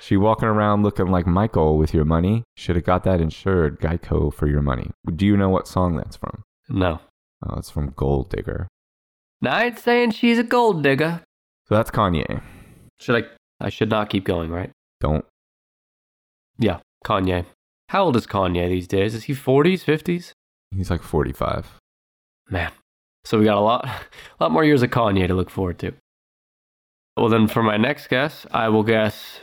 She 0.00 0.16
walking 0.16 0.48
around 0.48 0.82
looking 0.82 1.08
like 1.08 1.26
Michael 1.26 1.76
with 1.76 1.92
your 1.92 2.06
money. 2.06 2.42
Should 2.56 2.74
have 2.76 2.86
got 2.86 3.04
that 3.04 3.20
insured, 3.20 3.80
Geico, 3.80 4.32
for 4.32 4.48
your 4.48 4.62
money. 4.62 4.90
Do 5.14 5.26
you 5.26 5.36
know 5.36 5.50
what 5.50 5.68
song 5.68 5.96
that's 5.96 6.16
from? 6.16 6.42
No. 6.70 7.00
Oh, 7.46 7.58
it's 7.58 7.68
from 7.70 7.92
Gold 7.94 8.30
Digger. 8.30 8.66
Now, 9.42 9.56
I 9.56 9.64
ain't 9.64 9.78
saying 9.78 10.12
she's 10.12 10.38
a 10.38 10.42
gold 10.42 10.82
digger. 10.82 11.22
So 11.66 11.74
that's 11.74 11.90
Kanye. 11.90 12.42
Should 12.98 13.24
I? 13.24 13.28
I 13.64 13.68
should 13.68 13.90
not 13.90 14.10
keep 14.10 14.24
going, 14.24 14.50
right? 14.50 14.70
Don't. 15.00 15.24
Yeah, 16.58 16.80
Kanye. 17.04 17.44
How 17.90 18.04
old 18.04 18.16
is 18.16 18.26
Kanye 18.26 18.68
these 18.68 18.86
days? 18.88 19.14
Is 19.14 19.24
he 19.24 19.34
40s, 19.34 19.84
50s? 19.84 20.32
He's 20.74 20.90
like 20.90 21.02
45. 21.02 21.78
Man. 22.48 22.72
So 23.24 23.38
we 23.38 23.44
got 23.44 23.56
a 23.56 23.60
lot, 23.60 23.84
a 23.84 24.00
lot 24.40 24.52
more 24.52 24.64
years 24.64 24.82
of 24.82 24.90
Kanye 24.90 25.26
to 25.26 25.34
look 25.34 25.50
forward 25.50 25.78
to. 25.80 25.92
Well, 27.16 27.28
then 27.28 27.48
for 27.48 27.62
my 27.62 27.76
next 27.76 28.08
guess, 28.08 28.46
I 28.50 28.68
will 28.68 28.82
guess 28.82 29.40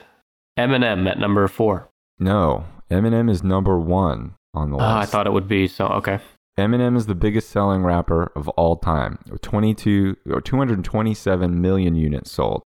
Eminem 0.58 1.10
at 1.10 1.20
number 1.20 1.48
four. 1.48 1.90
No, 2.18 2.66
Eminem 2.90 3.30
is 3.30 3.44
number 3.44 3.80
one 3.80 4.34
on 4.54 4.72
the 4.72 4.78
list. 4.78 4.86
Ah, 4.86 5.00
I 5.00 5.06
thought 5.06 5.28
it 5.28 5.34
would 5.34 5.48
be 5.48 5.68
so. 5.68 5.86
Okay. 5.88 6.20
Eminem 6.58 6.98
is 6.98 7.06
the 7.06 7.14
biggest 7.14 7.50
selling 7.50 7.84
rapper 7.84 8.32
of 8.36 8.48
all 8.50 8.78
time, 8.78 9.20
22 9.42 10.18
or 10.32 10.42
227 10.42 11.62
million 11.62 11.96
units 11.96 12.32
sold. 12.32 12.64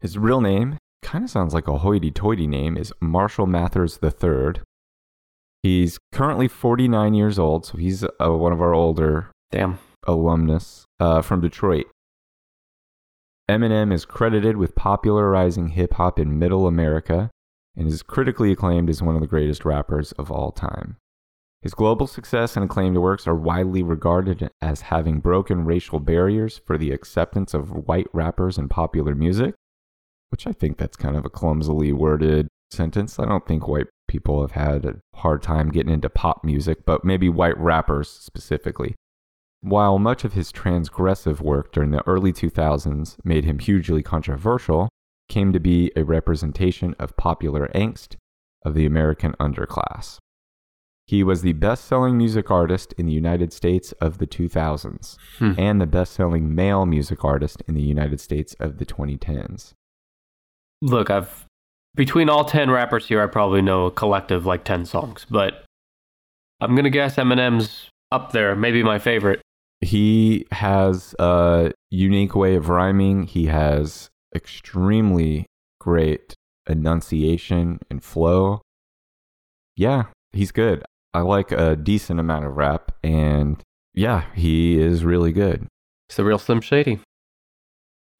His 0.00 0.18
real 0.18 0.40
name 0.40 0.78
kind 1.00 1.22
of 1.22 1.30
sounds 1.30 1.54
like 1.54 1.68
a 1.68 1.78
hoity-toity 1.78 2.48
name 2.48 2.76
is 2.76 2.92
Marshall 3.00 3.46
Mathers 3.46 4.00
III. 4.02 4.62
He's 5.62 6.00
currently 6.10 6.48
49 6.48 7.14
years 7.14 7.38
old, 7.38 7.66
so 7.66 7.78
he's 7.78 8.02
uh, 8.02 8.32
one 8.32 8.52
of 8.52 8.60
our 8.60 8.74
older 8.74 9.30
Damn. 9.52 9.78
Alumnus 10.06 10.84
uh, 11.00 11.22
from 11.22 11.40
Detroit. 11.40 11.86
Eminem 13.50 13.92
is 13.92 14.04
credited 14.04 14.56
with 14.56 14.74
popularizing 14.74 15.68
hip 15.68 15.94
hop 15.94 16.18
in 16.18 16.38
Middle 16.38 16.66
America 16.66 17.30
and 17.76 17.88
is 17.88 18.02
critically 18.02 18.52
acclaimed 18.52 18.88
as 18.88 19.02
one 19.02 19.14
of 19.14 19.20
the 19.20 19.26
greatest 19.26 19.64
rappers 19.64 20.12
of 20.12 20.30
all 20.30 20.52
time. 20.52 20.96
His 21.62 21.74
global 21.74 22.06
success 22.06 22.56
and 22.56 22.64
acclaimed 22.64 22.98
works 22.98 23.26
are 23.26 23.34
widely 23.34 23.82
regarded 23.82 24.50
as 24.60 24.82
having 24.82 25.20
broken 25.20 25.64
racial 25.64 26.00
barriers 26.00 26.58
for 26.58 26.76
the 26.76 26.90
acceptance 26.90 27.54
of 27.54 27.86
white 27.86 28.08
rappers 28.12 28.58
in 28.58 28.68
popular 28.68 29.14
music, 29.14 29.54
which 30.30 30.46
I 30.46 30.52
think 30.52 30.76
that's 30.76 30.96
kind 30.96 31.16
of 31.16 31.24
a 31.24 31.30
clumsily 31.30 31.92
worded 31.92 32.48
sentence. 32.72 33.18
I 33.18 33.26
don't 33.26 33.46
think 33.46 33.68
white 33.68 33.86
people 34.08 34.40
have 34.40 34.52
had 34.52 34.84
a 34.84 34.96
hard 35.14 35.42
time 35.42 35.70
getting 35.70 35.92
into 35.92 36.10
pop 36.10 36.42
music, 36.42 36.84
but 36.84 37.04
maybe 37.04 37.28
white 37.28 37.58
rappers 37.58 38.08
specifically. 38.08 38.96
While 39.62 39.98
much 40.00 40.24
of 40.24 40.32
his 40.32 40.50
transgressive 40.52 41.40
work 41.40 41.72
during 41.72 41.92
the 41.92 42.06
early 42.06 42.32
2000s 42.32 43.16
made 43.24 43.44
him 43.44 43.58
hugely 43.60 44.02
controversial, 44.02 44.88
came 45.28 45.52
to 45.52 45.60
be 45.60 45.92
a 45.94 46.02
representation 46.04 46.94
of 46.98 47.16
popular 47.16 47.68
angst 47.74 48.16
of 48.64 48.74
the 48.74 48.86
American 48.86 49.34
underclass. 49.40 50.18
He 51.06 51.22
was 51.22 51.42
the 51.42 51.52
best 51.52 51.84
selling 51.84 52.16
music 52.18 52.50
artist 52.50 52.92
in 52.98 53.06
the 53.06 53.12
United 53.12 53.52
States 53.52 53.92
of 54.00 54.18
the 54.18 54.26
2000s 54.26 55.16
Hmm. 55.38 55.52
and 55.58 55.80
the 55.80 55.86
best 55.86 56.12
selling 56.12 56.54
male 56.54 56.84
music 56.84 57.24
artist 57.24 57.62
in 57.68 57.74
the 57.74 57.82
United 57.82 58.20
States 58.20 58.54
of 58.60 58.78
the 58.78 58.86
2010s. 58.86 59.72
Look, 60.80 61.08
I've 61.10 61.46
between 61.94 62.28
all 62.28 62.44
10 62.44 62.70
rappers 62.70 63.06
here, 63.06 63.22
I 63.22 63.26
probably 63.26 63.62
know 63.62 63.86
a 63.86 63.90
collective 63.90 64.44
like 64.46 64.64
10 64.64 64.86
songs, 64.86 65.26
but 65.30 65.64
I'm 66.60 66.74
going 66.74 66.84
to 66.84 66.90
guess 66.90 67.16
Eminem's 67.16 67.90
up 68.10 68.32
there, 68.32 68.56
maybe 68.56 68.82
my 68.82 68.98
favorite. 68.98 69.40
He 69.82 70.46
has 70.52 71.14
a 71.18 71.72
unique 71.90 72.34
way 72.34 72.54
of 72.54 72.68
rhyming. 72.68 73.24
He 73.24 73.46
has 73.46 74.10
extremely 74.34 75.46
great 75.80 76.34
enunciation 76.68 77.80
and 77.90 78.02
flow. 78.02 78.62
Yeah, 79.76 80.04
he's 80.32 80.52
good. 80.52 80.84
I 81.12 81.20
like 81.20 81.52
a 81.52 81.76
decent 81.76 82.20
amount 82.20 82.46
of 82.46 82.56
rap, 82.56 82.92
and 83.02 83.60
yeah, 83.92 84.24
he 84.34 84.78
is 84.78 85.04
really 85.04 85.32
good. 85.32 85.66
It's 86.08 86.16
the 86.16 86.24
real 86.24 86.38
Slim 86.38 86.60
Shady. 86.60 87.00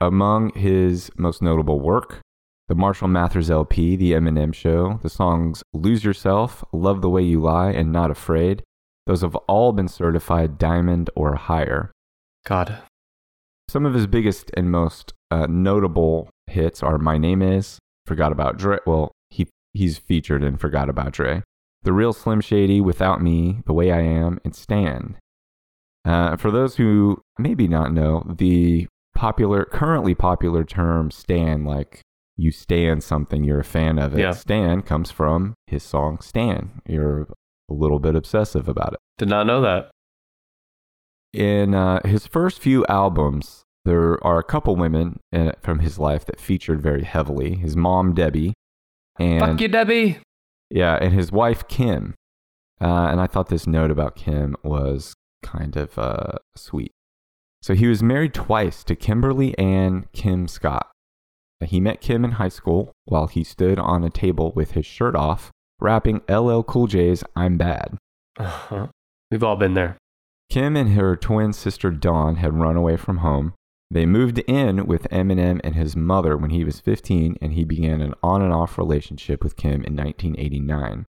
Among 0.00 0.52
his 0.54 1.10
most 1.16 1.40
notable 1.40 1.78
work, 1.78 2.20
the 2.68 2.74
Marshall 2.74 3.08
Mathers 3.08 3.50
LP, 3.50 3.96
The 3.96 4.12
Eminem 4.12 4.52
Show, 4.52 4.98
the 5.02 5.08
songs 5.08 5.62
Lose 5.72 6.04
Yourself, 6.04 6.64
Love 6.72 7.02
the 7.02 7.10
Way 7.10 7.22
You 7.22 7.40
Lie, 7.40 7.70
and 7.70 7.92
Not 7.92 8.10
Afraid. 8.10 8.62
Those 9.06 9.22
have 9.22 9.34
all 9.34 9.72
been 9.72 9.88
certified 9.88 10.58
diamond 10.58 11.10
or 11.16 11.34
higher. 11.34 11.90
God. 12.46 12.78
Some 13.68 13.86
of 13.86 13.94
his 13.94 14.06
biggest 14.06 14.50
and 14.54 14.70
most 14.70 15.12
uh, 15.30 15.46
notable 15.48 16.30
hits 16.46 16.82
are 16.82 16.98
My 16.98 17.18
Name 17.18 17.42
Is, 17.42 17.78
Forgot 18.06 18.32
About 18.32 18.58
Dre. 18.58 18.78
Well, 18.86 19.12
he, 19.30 19.48
he's 19.72 19.98
featured 19.98 20.44
in 20.44 20.56
Forgot 20.56 20.88
About 20.88 21.12
Dre. 21.12 21.42
The 21.82 21.92
Real 21.92 22.12
Slim 22.12 22.40
Shady, 22.40 22.80
Without 22.80 23.22
Me, 23.22 23.62
The 23.66 23.72
Way 23.72 23.90
I 23.90 24.00
Am, 24.00 24.40
and 24.44 24.54
Stand. 24.54 25.16
Uh, 26.04 26.36
for 26.36 26.50
those 26.50 26.76
who 26.76 27.22
maybe 27.38 27.66
not 27.66 27.92
know, 27.92 28.24
the 28.36 28.86
popular, 29.14 29.64
currently 29.64 30.14
popular 30.14 30.64
term 30.64 31.10
"stan," 31.10 31.64
like 31.64 32.00
you 32.36 32.50
stand 32.50 33.02
something, 33.02 33.44
you're 33.44 33.60
a 33.60 33.64
fan 33.64 33.98
of 33.98 34.14
it. 34.14 34.20
Yeah. 34.20 34.32
Stan 34.32 34.82
comes 34.82 35.10
from 35.10 35.54
his 35.66 35.82
song 35.82 36.18
"Stan." 36.20 36.82
You're 36.86 37.28
a 37.72 37.80
little 37.80 37.98
bit 37.98 38.14
obsessive 38.14 38.68
about 38.68 38.92
it. 38.94 38.98
Did 39.18 39.28
not 39.28 39.46
know 39.46 39.60
that. 39.62 39.90
In 41.32 41.74
uh, 41.74 42.00
his 42.06 42.26
first 42.26 42.60
few 42.60 42.84
albums, 42.88 43.62
there 43.84 44.22
are 44.24 44.38
a 44.38 44.44
couple 44.44 44.76
women 44.76 45.18
uh, 45.32 45.52
from 45.62 45.78
his 45.78 45.98
life 45.98 46.24
that 46.26 46.38
featured 46.40 46.80
very 46.82 47.04
heavily. 47.04 47.56
His 47.56 47.76
mom, 47.76 48.14
Debbie, 48.14 48.52
and 49.18 49.40
Fuck 49.40 49.60
you, 49.60 49.68
Debbie. 49.68 50.18
yeah, 50.70 50.98
and 51.00 51.14
his 51.14 51.32
wife 51.32 51.66
Kim. 51.68 52.14
Uh, 52.80 53.06
and 53.10 53.20
I 53.20 53.26
thought 53.26 53.48
this 53.48 53.66
note 53.66 53.90
about 53.90 54.16
Kim 54.16 54.56
was 54.62 55.14
kind 55.42 55.76
of 55.76 55.98
uh, 55.98 56.32
sweet. 56.56 56.92
So 57.62 57.74
he 57.74 57.86
was 57.86 58.02
married 58.02 58.34
twice 58.34 58.82
to 58.84 58.96
Kimberly 58.96 59.56
Ann 59.56 60.06
Kim 60.12 60.48
Scott. 60.48 60.88
He 61.64 61.80
met 61.80 62.00
Kim 62.00 62.24
in 62.24 62.32
high 62.32 62.48
school 62.48 62.90
while 63.04 63.28
he 63.28 63.44
stood 63.44 63.78
on 63.78 64.02
a 64.02 64.10
table 64.10 64.52
with 64.56 64.72
his 64.72 64.84
shirt 64.84 65.14
off, 65.14 65.52
rapping 65.82 66.22
LL 66.28 66.62
Cool 66.62 66.86
J's 66.86 67.24
"I'm 67.36 67.58
Bad." 67.58 67.96
Uh-huh. 68.38 68.88
We've 69.30 69.42
all 69.42 69.56
been 69.56 69.74
there. 69.74 69.96
Kim 70.50 70.76
and 70.76 70.94
her 70.94 71.16
twin 71.16 71.52
sister 71.52 71.90
Dawn 71.90 72.36
had 72.36 72.54
run 72.54 72.76
away 72.76 72.96
from 72.96 73.18
home. 73.18 73.54
They 73.90 74.06
moved 74.06 74.38
in 74.40 74.86
with 74.86 75.06
Eminem 75.10 75.60
and 75.64 75.74
his 75.74 75.94
mother 75.96 76.36
when 76.36 76.50
he 76.50 76.64
was 76.64 76.80
15, 76.80 77.36
and 77.42 77.52
he 77.52 77.64
began 77.64 78.00
an 78.00 78.14
on 78.22 78.40
and 78.42 78.52
off 78.52 78.78
relationship 78.78 79.42
with 79.42 79.56
Kim 79.56 79.82
in 79.84 79.94
1989. 79.96 81.04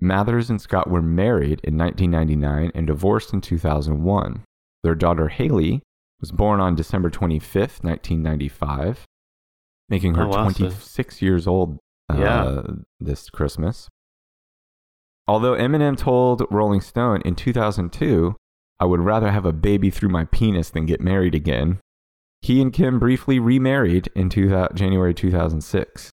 Mathers 0.00 0.48
and 0.50 0.60
Scott 0.60 0.88
were 0.90 1.02
married 1.02 1.60
in 1.64 1.76
1999 1.76 2.70
and 2.74 2.86
divorced 2.86 3.32
in 3.32 3.40
2001. 3.40 4.44
Their 4.82 4.94
daughter 4.94 5.28
Haley 5.28 5.82
was 6.20 6.32
born 6.32 6.60
on 6.60 6.74
December 6.74 7.10
25th, 7.10 7.82
1995, 7.84 9.04
making 9.88 10.14
her 10.14 10.24
Oh, 10.24 10.28
wow, 10.28 10.48
so- 10.48 10.58
26 10.64 11.22
years 11.22 11.46
old 11.46 11.78
uh, 12.10 12.16
Yeah. 12.18 12.62
this 13.00 13.28
Christmas. 13.30 13.88
Although 15.28 15.54
Eminem 15.54 15.96
told 15.96 16.46
Rolling 16.50 16.80
Stone 16.80 17.22
in 17.24 17.34
2002, 17.34 18.36
I 18.78 18.84
would 18.84 19.00
rather 19.00 19.30
have 19.30 19.44
a 19.44 19.52
baby 19.52 19.90
through 19.90 20.10
my 20.10 20.24
penis 20.26 20.70
than 20.70 20.86
get 20.86 21.00
married 21.00 21.34
again, 21.34 21.80
he 22.42 22.62
and 22.62 22.72
Kim 22.72 22.98
briefly 22.98 23.38
remarried 23.38 24.08
in 24.14 24.28
2000, 24.28 24.76
January 24.76 25.14
2006. 25.14 26.10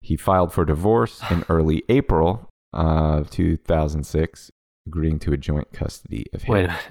He 0.00 0.16
filed 0.16 0.52
for 0.52 0.64
divorce 0.64 1.20
in 1.30 1.44
early 1.48 1.84
April 1.88 2.48
of 2.72 3.30
2006, 3.30 4.50
agreeing 4.86 5.18
to 5.20 5.32
a 5.32 5.36
joint 5.36 5.72
custody 5.72 6.26
of 6.32 6.46
Wait 6.48 6.64
a 6.64 6.68
minute. 6.68 6.82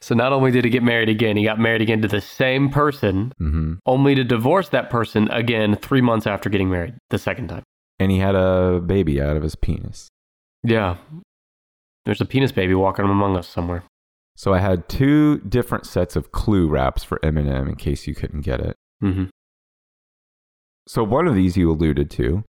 So 0.00 0.14
not 0.14 0.32
only 0.32 0.50
did 0.50 0.64
he 0.64 0.70
get 0.70 0.82
married 0.82 1.08
again, 1.08 1.36
he 1.36 1.44
got 1.44 1.58
married 1.58 1.80
again 1.80 2.02
to 2.02 2.08
the 2.08 2.20
same 2.20 2.68
person, 2.68 3.32
hmm 3.38 3.74
only 3.86 4.14
to 4.14 4.24
divorce 4.24 4.68
that 4.70 4.90
person 4.90 5.28
again 5.30 5.74
three 5.74 6.00
months 6.02 6.26
after 6.26 6.50
getting 6.50 6.68
married 6.68 6.94
the 7.10 7.18
second 7.18 7.48
time. 7.48 7.62
And 7.98 8.10
he 8.10 8.18
had 8.18 8.34
a 8.34 8.80
baby 8.84 9.20
out 9.20 9.36
of 9.36 9.42
his 9.42 9.56
penis. 9.56 10.08
Yeah. 10.62 10.96
There's 12.04 12.20
a 12.20 12.24
penis 12.26 12.52
baby 12.52 12.74
walking 12.74 13.04
among 13.04 13.36
us 13.36 13.48
somewhere. 13.48 13.84
So 14.36 14.54
I 14.54 14.60
had 14.60 14.88
two 14.88 15.40
different 15.40 15.86
sets 15.86 16.14
of 16.16 16.30
clue 16.32 16.68
raps 16.68 17.02
for 17.02 17.18
Eminem 17.24 17.68
in 17.68 17.74
case 17.76 18.06
you 18.06 18.14
couldn't 18.14 18.42
get 18.42 18.60
it. 18.60 18.76
hmm 19.00 19.24
So 20.86 21.02
one 21.04 21.26
of 21.26 21.34
these 21.34 21.56
you 21.56 21.70
alluded 21.70 22.10
to. 22.12 22.44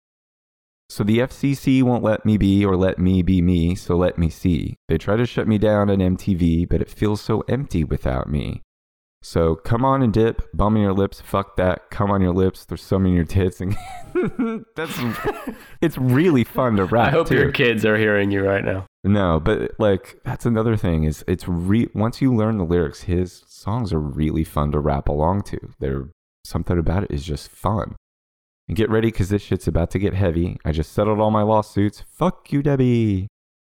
So 0.89 1.04
the 1.04 1.20
FCC 1.20 1.82
won't 1.82 2.04
let 2.04 2.26
me 2.26 2.38
be 2.38 2.63
or 2.63 2.76
let 2.76 3.00
me 3.00 3.24
be 3.24 3.41
me, 3.41 3.76
so 3.76 3.96
let 3.96 4.18
me 4.18 4.30
see. 4.30 4.76
They 4.88 4.98
try 4.98 5.15
to 5.15 5.26
shut 5.26 5.48
me 5.48 5.58
down 5.58 5.89
on 5.89 5.98
MTV, 5.98 6.70
but 6.70 6.82
it 6.82 6.89
feels 6.89 7.22
so 7.22 7.41
empty 7.48 7.84
without 7.84 8.30
me. 8.30 8.62
So 9.26 9.56
come 9.56 9.84
on 9.84 10.04
and 10.04 10.14
dip, 10.14 10.44
bum 10.54 10.76
in 10.76 10.84
your 10.84 10.94
lips, 10.94 11.20
fuck 11.20 11.56
that, 11.56 11.90
come 11.90 12.12
on 12.12 12.22
your 12.22 12.32
lips, 12.32 12.64
there's 12.64 12.84
some 12.84 13.08
in 13.08 13.14
your 13.14 13.24
tits, 13.24 13.60
and 13.60 13.76
that's 14.76 15.00
it's 15.82 15.98
really 15.98 16.44
fun 16.44 16.76
to 16.76 16.86
rap 16.86 17.08
I 17.08 17.10
hope 17.10 17.30
too. 17.30 17.36
your 17.36 17.52
kids 17.52 17.84
are 17.86 17.98
hearing 17.98 18.30
you 18.30 18.46
right 18.46 18.64
now. 18.64 18.86
No, 19.04 19.40
but 19.40 19.72
like 19.80 20.20
that's 20.24 20.46
another 20.46 20.78
thing 20.78 21.06
is 21.06 21.26
it's 21.28 21.48
re- 21.48 21.90
once 21.96 22.22
you 22.22 22.36
learn 22.36 22.60
the 22.60 22.64
lyrics, 22.66 23.02
his 23.02 23.44
songs 23.48 23.92
are 23.92 24.00
really 24.00 24.44
fun 24.44 24.72
to 24.74 24.80
rap 24.80 25.10
along 25.10 25.42
to. 25.46 25.58
They're 25.80 26.12
something 26.44 26.78
about 26.78 27.06
it 27.06 27.12
is 27.12 27.26
just 27.26 27.50
fun. 27.50 27.96
And 28.68 28.78
get 28.78 28.92
ready 28.92 29.08
because 29.08 29.30
this 29.30 29.42
shit's 29.42 29.68
about 29.68 29.90
to 29.92 30.00
get 30.00 30.14
heavy. 30.14 30.60
I 30.64 30.72
just 30.72 30.94
settled 30.94 31.20
all 31.20 31.32
my 31.32 31.42
lawsuits. 31.42 32.04
Fuck 32.08 32.54
you, 32.54 32.62
Debbie. 32.62 33.28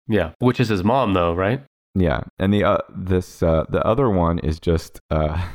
Yeah. 0.09 0.31
Which 0.39 0.61
is 0.61 0.69
his 0.71 0.83
mom, 0.83 1.13
though, 1.13 1.35
right? 1.35 1.63
Yeah, 1.95 2.23
and 2.39 2.53
the 2.53 2.65
uh, 2.65 2.79
this 2.95 3.43
uh, 3.43 3.65
the 3.69 3.85
other 3.87 4.09
one 4.09 4.39
is 4.39 4.59
just 4.59 5.01
uh, 5.11 5.49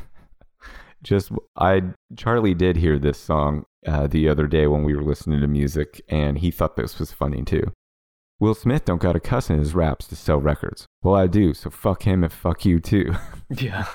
just 1.03 1.31
I 1.57 1.81
Charlie 2.15 2.53
did 2.53 2.77
hear 2.77 2.99
this 2.99 3.19
song 3.19 3.65
uh, 3.85 4.07
the 4.07 4.29
other 4.29 4.47
day 4.47 4.67
when 4.67 4.83
we 4.83 4.95
were 4.95 5.03
listening 5.03 5.41
to 5.41 5.47
music, 5.47 6.01
and 6.09 6.37
he 6.37 6.51
thought 6.51 6.75
this 6.75 6.99
was 6.99 7.11
funny 7.11 7.43
too. 7.43 7.71
Will 8.39 8.53
Smith 8.53 8.85
don't 8.85 9.01
got 9.01 9.15
a 9.15 9.19
cuss 9.19 9.49
in 9.49 9.57
his 9.57 9.73
raps 9.73 10.07
to 10.07 10.15
sell 10.15 10.39
records. 10.39 10.85
Well, 11.01 11.15
I 11.15 11.25
do, 11.25 11.55
so 11.55 11.71
fuck 11.71 12.03
him 12.03 12.23
and 12.23 12.31
fuck 12.31 12.65
you 12.65 12.79
too. 12.79 13.13
Yeah. 13.49 13.85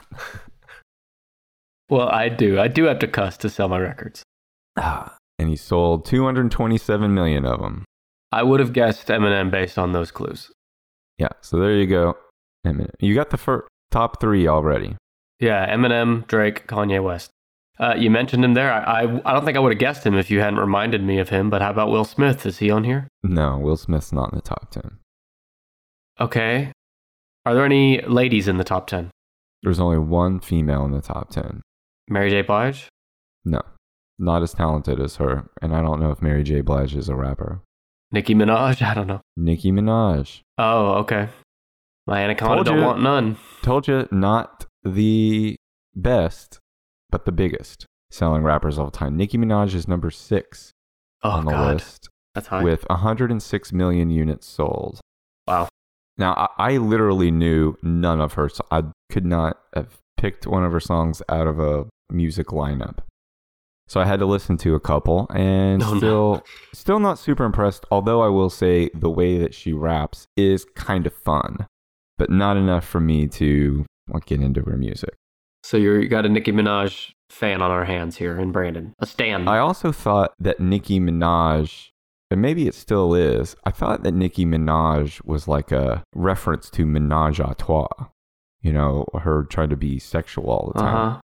well, 1.90 2.08
I 2.08 2.30
do. 2.30 2.58
I 2.58 2.66
do 2.66 2.84
have 2.84 3.00
to 3.00 3.06
cuss 3.06 3.36
to 3.36 3.50
sell 3.50 3.68
my 3.68 3.78
records. 3.78 4.22
and 5.38 5.50
he 5.50 5.56
sold 5.56 6.06
227 6.06 7.12
million 7.12 7.44
of 7.44 7.60
them. 7.60 7.84
I 8.32 8.42
would 8.44 8.60
have 8.60 8.72
guessed 8.72 9.08
Eminem 9.08 9.50
based 9.50 9.78
on 9.78 9.92
those 9.92 10.10
clues. 10.10 10.50
Yeah, 11.18 11.28
so 11.42 11.58
there 11.58 11.76
you 11.76 11.86
go. 11.86 12.16
Eminem. 12.66 12.90
You 13.00 13.14
got 13.14 13.30
the 13.30 13.36
fir- 13.36 13.66
top 13.90 14.20
three 14.20 14.46
already. 14.48 14.96
Yeah, 15.40 15.74
Eminem, 15.74 16.26
Drake, 16.26 16.66
Kanye 16.66 17.02
West. 17.02 17.30
Uh, 17.80 17.94
you 17.96 18.10
mentioned 18.10 18.44
him 18.44 18.54
there. 18.54 18.72
I, 18.72 19.02
I, 19.02 19.20
I 19.24 19.32
don't 19.32 19.44
think 19.44 19.56
I 19.56 19.60
would 19.60 19.72
have 19.72 19.78
guessed 19.78 20.04
him 20.06 20.14
if 20.14 20.30
you 20.30 20.40
hadn't 20.40 20.60
reminded 20.60 21.02
me 21.02 21.18
of 21.18 21.30
him, 21.30 21.50
but 21.50 21.62
how 21.62 21.70
about 21.70 21.90
Will 21.90 22.04
Smith? 22.04 22.46
Is 22.46 22.58
he 22.58 22.70
on 22.70 22.84
here? 22.84 23.08
No, 23.22 23.58
Will 23.58 23.76
Smith's 23.76 24.12
not 24.12 24.32
in 24.32 24.36
the 24.36 24.42
top 24.42 24.70
10. 24.70 24.98
Okay. 26.20 26.70
Are 27.44 27.54
there 27.54 27.64
any 27.64 28.00
ladies 28.02 28.46
in 28.46 28.58
the 28.58 28.64
top 28.64 28.86
10? 28.86 29.10
There's 29.62 29.80
only 29.80 29.98
one 29.98 30.38
female 30.38 30.84
in 30.84 30.92
the 30.92 31.00
top 31.00 31.30
10. 31.30 31.62
Mary 32.08 32.30
J. 32.30 32.42
Blige? 32.42 32.88
No, 33.44 33.62
not 34.18 34.42
as 34.42 34.52
talented 34.52 35.00
as 35.00 35.16
her. 35.16 35.48
And 35.60 35.74
I 35.74 35.82
don't 35.82 35.98
know 35.98 36.10
if 36.10 36.22
Mary 36.22 36.44
J. 36.44 36.60
Blige 36.60 36.94
is 36.94 37.08
a 37.08 37.16
rapper. 37.16 37.62
Nicki 38.12 38.34
Minaj? 38.34 38.82
I 38.86 38.94
don't 38.94 39.06
know. 39.08 39.20
Nicki 39.36 39.72
Minaj. 39.72 40.40
Oh, 40.58 40.92
okay. 41.00 41.28
My 42.06 42.22
anaconda 42.22 42.54
Told 42.56 42.66
don't 42.66 42.78
you. 42.78 42.84
want 42.84 43.00
none. 43.02 43.36
Told 43.62 43.86
you, 43.88 44.08
not 44.10 44.66
the 44.82 45.56
best, 45.94 46.58
but 47.10 47.24
the 47.24 47.32
biggest 47.32 47.86
selling 48.10 48.42
rappers 48.42 48.76
of 48.78 48.84
all 48.84 48.90
time. 48.90 49.16
Nicki 49.16 49.38
Minaj 49.38 49.74
is 49.74 49.86
number 49.88 50.10
six 50.10 50.70
Oh, 51.22 51.30
on 51.30 51.44
the 51.44 51.52
God. 51.52 51.74
list 51.74 52.08
That's 52.34 52.48
high. 52.48 52.62
with 52.64 52.84
106 52.90 53.72
million 53.72 54.10
units 54.10 54.46
sold. 54.46 55.00
wow. 55.46 55.68
Now, 56.18 56.50
I, 56.58 56.74
I 56.74 56.76
literally 56.78 57.30
knew 57.30 57.76
none 57.82 58.20
of 58.20 58.34
her. 58.34 58.48
So 58.48 58.64
I 58.70 58.82
could 59.10 59.24
not 59.24 59.58
have 59.74 59.96
picked 60.18 60.46
one 60.46 60.62
of 60.64 60.72
her 60.72 60.80
songs 60.80 61.22
out 61.28 61.46
of 61.46 61.58
a 61.58 61.86
music 62.10 62.48
lineup. 62.48 62.98
So 63.88 64.00
I 64.00 64.04
had 64.04 64.18
to 64.20 64.26
listen 64.26 64.56
to 64.58 64.74
a 64.74 64.80
couple, 64.80 65.26
and 65.34 65.82
Oh, 65.82 65.92
no. 65.94 65.98
still, 65.98 66.42
still 66.74 66.98
not 67.00 67.18
super 67.18 67.44
impressed. 67.44 67.84
Although 67.90 68.20
I 68.22 68.28
will 68.28 68.50
say 68.50 68.90
the 68.94 69.10
way 69.10 69.38
that 69.38 69.54
she 69.54 69.72
raps 69.72 70.26
is 70.36 70.64
kind 70.74 71.06
of 71.06 71.14
fun, 71.14 71.66
but 72.18 72.30
not 72.30 72.56
enough 72.56 72.84
for 72.86 73.00
me 73.00 73.26
to 73.28 73.84
like, 74.08 74.26
get 74.26 74.40
into 74.40 74.62
her 74.62 74.76
music. 74.76 75.14
So 75.64 75.76
you're, 75.76 76.00
you 76.00 76.08
got 76.08 76.26
a 76.26 76.28
Nicki 76.28 76.52
Minaj 76.52 77.10
fan 77.30 77.62
on 77.62 77.70
our 77.70 77.84
hands 77.84 78.16
here 78.16 78.38
in 78.38 78.52
Brandon. 78.52 78.94
A 78.98 79.06
stan. 79.06 79.46
I 79.48 79.58
also 79.58 79.92
thought 79.92 80.32
that 80.38 80.60
Nicki 80.60 80.98
Minaj, 81.00 81.88
and 82.30 82.42
maybe 82.42 82.66
it 82.66 82.74
still 82.74 83.14
is, 83.14 83.54
I 83.64 83.70
thought 83.70 84.02
that 84.02 84.12
Nicki 84.12 84.44
Minaj 84.44 85.24
was 85.24 85.46
like 85.46 85.70
a 85.72 86.02
reference 86.14 86.68
to 86.70 86.84
Menage 86.84 87.38
a 87.38 87.54
Trois. 87.56 87.88
You 88.60 88.72
know, 88.72 89.06
her 89.20 89.44
trying 89.44 89.70
to 89.70 89.76
be 89.76 89.98
sexual 89.98 90.48
all 90.48 90.72
the 90.74 90.80
time. 90.80 91.14
huh. 91.14 91.20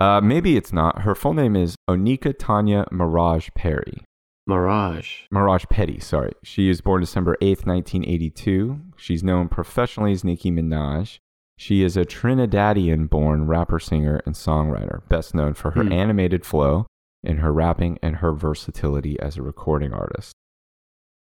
Uh, 0.00 0.20
maybe 0.20 0.56
it's 0.56 0.72
not. 0.72 1.02
Her 1.02 1.14
full 1.14 1.34
name 1.34 1.56
is 1.56 1.74
Onika 1.90 2.32
Tanya 2.36 2.86
Mirage 2.92 3.48
Perry. 3.54 4.04
Mirage. 4.48 5.24
Mirage 5.30 5.66
Petty, 5.70 6.00
sorry. 6.00 6.32
She 6.42 6.68
is 6.70 6.80
born 6.80 7.00
December 7.02 7.36
8th, 7.42 7.66
1982. 7.66 8.80
She's 8.96 9.22
known 9.22 9.48
professionally 9.48 10.12
as 10.12 10.24
Nicki 10.24 10.50
Minaj. 10.50 11.18
She 11.58 11.82
is 11.82 11.96
a 11.96 12.04
Trinidadian 12.04 13.10
born 13.10 13.46
rapper, 13.46 13.78
singer, 13.78 14.22
and 14.24 14.34
songwriter, 14.34 15.06
best 15.08 15.34
known 15.34 15.54
for 15.54 15.72
her 15.72 15.82
Hmm. 15.84 15.92
animated 15.92 16.46
flow, 16.46 16.86
in 17.22 17.38
her 17.38 17.52
rapping 17.52 17.98
and 18.02 18.16
her 18.16 18.32
versatility 18.32 19.18
as 19.20 19.36
a 19.36 19.42
recording 19.42 19.92
artist. 19.92 20.32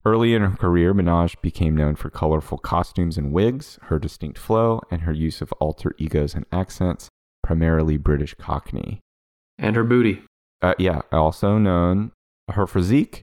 Early 0.05 0.35
in 0.35 0.43
her 0.43 0.57
career, 0.57 0.93
Minaj 0.93 1.41
became 1.43 1.77
known 1.77 1.95
for 1.95 2.11
colorful 2.11 2.59
costumes 2.59 3.17
and 3.17 3.31
wigs, 3.33 3.79
her 3.83 4.01
distinct 4.01 4.37
flow, 4.37 4.81
and 4.91 5.03
her 5.03 5.13
use 5.13 5.41
of 5.41 5.53
alter 5.61 5.95
egos 5.97 6.35
and 6.35 6.45
accents, 6.51 7.09
primarily 7.45 7.99
British 7.99 8.35
Cockney. 8.35 8.99
And 9.59 9.77
her 9.77 9.85
booty. 9.85 10.23
Uh, 10.61 10.75
yeah, 10.79 11.03
also 11.13 11.59
known 11.59 12.11
her 12.51 12.67
physique, 12.67 13.21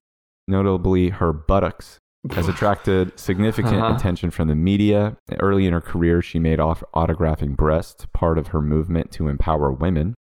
notably 0.47 1.09
her 1.09 1.31
buttocks, 1.33 1.97
has 2.31 2.47
attracted 2.53 3.17
significant 3.19 3.75
Uh-huh. 3.75 3.95
attention 3.95 4.31
from 4.31 4.47
the 4.47 4.55
media. 4.55 5.17
Early 5.39 5.65
in 5.65 5.73
her 5.73 5.81
career, 5.81 6.21
she 6.21 6.39
made 6.39 6.59
off 6.59 6.83
autographing 6.95 7.55
breasts 7.55 8.05
part 8.13 8.37
of 8.37 8.47
her 8.47 8.61
movement 8.61 9.11
to 9.13 9.27
empower 9.27 9.71
women. 9.71 10.15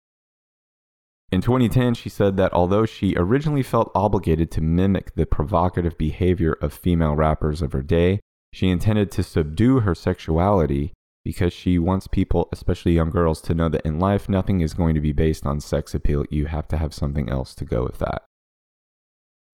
In 1.32 1.42
2010, 1.42 1.96
she 1.96 2.08
said 2.10 2.38
that 2.38 2.54
although 2.54 2.86
she 2.86 3.16
originally 3.18 3.64
felt 3.64 3.92
obligated 3.96 4.52
to 4.52 4.62
mimic 4.62 5.16
the 5.16 5.26
provocative 5.26 5.98
behavior 5.98 6.54
of 6.62 6.72
female 6.74 7.16
rappers 7.16 7.62
of 7.62 7.72
her 7.74 7.82
day, 7.82 8.20
she 8.54 8.70
intended 8.70 9.12
to 9.12 9.24
subdue 9.24 9.82
her 9.82 9.96
sexuality 9.96 10.94
because 11.26 11.52
she 11.52 11.80
wants 11.80 12.08
people, 12.08 12.48
especially 12.54 12.94
young 12.94 13.10
girls, 13.10 13.42
to 13.42 13.56
know 13.56 13.68
that 13.68 13.86
in 13.86 14.00
life, 14.00 14.30
nothing 14.30 14.62
is 14.62 14.76
going 14.76 14.94
to 14.94 15.02
be 15.02 15.12
based 15.12 15.46
on 15.46 15.60
sex 15.60 15.96
appeal. 15.96 16.24
You 16.30 16.46
have 16.46 16.68
to 16.70 16.78
have 16.78 16.94
something 16.94 17.28
else 17.30 17.56
to 17.56 17.66
go 17.66 17.84
with 17.84 17.98
that. 17.98 18.22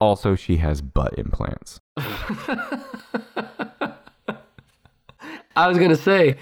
Also, 0.02 0.36
she 0.36 0.58
has 0.58 0.82
butt 0.82 1.18
implants. 1.18 1.80
I 5.56 5.68
was 5.68 5.78
gonna 5.78 5.96
say 5.96 6.38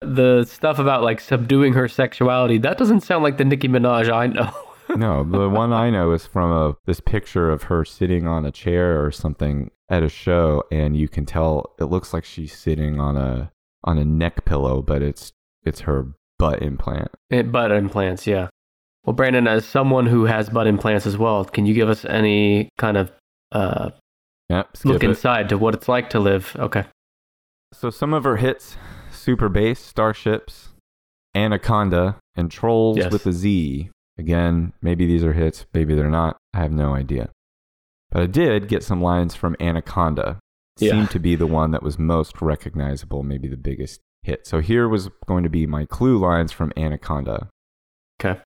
the 0.00 0.44
stuff 0.44 0.78
about 0.78 1.02
like 1.02 1.20
subduing 1.20 1.72
her 1.72 1.88
sexuality. 1.88 2.58
That 2.58 2.78
doesn't 2.78 3.00
sound 3.00 3.24
like 3.24 3.38
the 3.38 3.44
Nicki 3.44 3.68
Minaj 3.68 4.10
I 4.10 4.28
know. 4.28 4.50
No, 4.96 5.24
the 5.24 5.48
one 5.48 5.72
I 5.72 5.88
know 5.88 6.12
is 6.12 6.26
from 6.26 6.50
a 6.52 6.76
this 6.84 7.00
picture 7.00 7.50
of 7.50 7.62
her 7.62 7.82
sitting 7.82 8.26
on 8.26 8.44
a 8.44 8.50
chair 8.50 9.02
or 9.02 9.10
something 9.10 9.70
at 9.88 10.02
a 10.02 10.08
show, 10.08 10.64
and 10.70 10.94
you 10.96 11.08
can 11.08 11.24
tell 11.24 11.74
it 11.78 11.84
looks 11.84 12.12
like 12.12 12.24
she's 12.26 12.52
sitting 12.52 13.00
on 13.00 13.16
a 13.16 13.50
on 13.84 13.96
a 13.96 14.04
neck 14.04 14.44
pillow, 14.44 14.82
but 14.82 15.00
it's 15.00 15.32
it's 15.64 15.80
her 15.82 16.08
butt 16.38 16.60
implant. 16.60 17.08
Eh, 17.30 17.40
butt 17.40 17.72
implants, 17.72 18.26
yeah. 18.26 18.48
Well, 19.04 19.14
Brandon, 19.14 19.48
as 19.48 19.64
someone 19.64 20.06
who 20.06 20.24
has 20.26 20.48
butt 20.48 20.66
implants 20.66 21.06
as 21.06 21.18
well, 21.18 21.44
can 21.44 21.66
you 21.66 21.74
give 21.74 21.88
us 21.88 22.04
any 22.04 22.68
kind 22.78 22.96
of 22.96 23.10
uh, 23.50 23.90
Yep, 24.48 24.68
look 24.84 25.02
it. 25.02 25.08
inside 25.10 25.48
to 25.48 25.58
what 25.58 25.74
it's 25.74 25.88
like 25.88 26.10
to 26.10 26.20
live? 26.20 26.54
Okay. 26.58 26.84
So 27.72 27.90
some 27.90 28.12
of 28.12 28.24
her 28.24 28.36
hits: 28.36 28.76
Super 29.10 29.48
Bass, 29.48 29.80
Starships, 29.80 30.68
Anaconda, 31.34 32.18
and 32.36 32.50
Trolls 32.50 32.98
Yes. 32.98 33.12
with 33.12 33.26
a 33.26 33.32
Z. 33.32 33.90
Again, 34.18 34.72
maybe 34.82 35.06
these 35.06 35.24
are 35.24 35.32
hits, 35.32 35.64
maybe 35.72 35.94
they're 35.94 36.10
not. 36.10 36.36
I 36.54 36.58
have 36.58 36.72
no 36.72 36.94
idea. 36.94 37.30
But 38.10 38.22
I 38.22 38.26
did 38.26 38.68
get 38.68 38.82
some 38.84 39.00
lines 39.02 39.34
from 39.34 39.56
Anaconda. 39.58 40.38
Yeah. 40.78 40.92
Seemed 40.92 41.10
to 41.12 41.18
be 41.18 41.34
the 41.34 41.46
one 41.46 41.70
that 41.70 41.82
was 41.82 41.98
most 41.98 42.40
recognizable, 42.42 43.22
maybe 43.22 43.48
the 43.48 43.56
biggest 43.56 44.00
hit. 44.22 44.46
So 44.46 44.60
here 44.60 44.86
was 44.88 45.08
going 45.26 45.42
to 45.44 45.48
be 45.50 45.66
my 45.66 45.86
clue 45.86 46.18
lines 46.18 46.52
from 46.52 46.72
Anaconda. 46.76 47.48
Okay. 48.22 48.40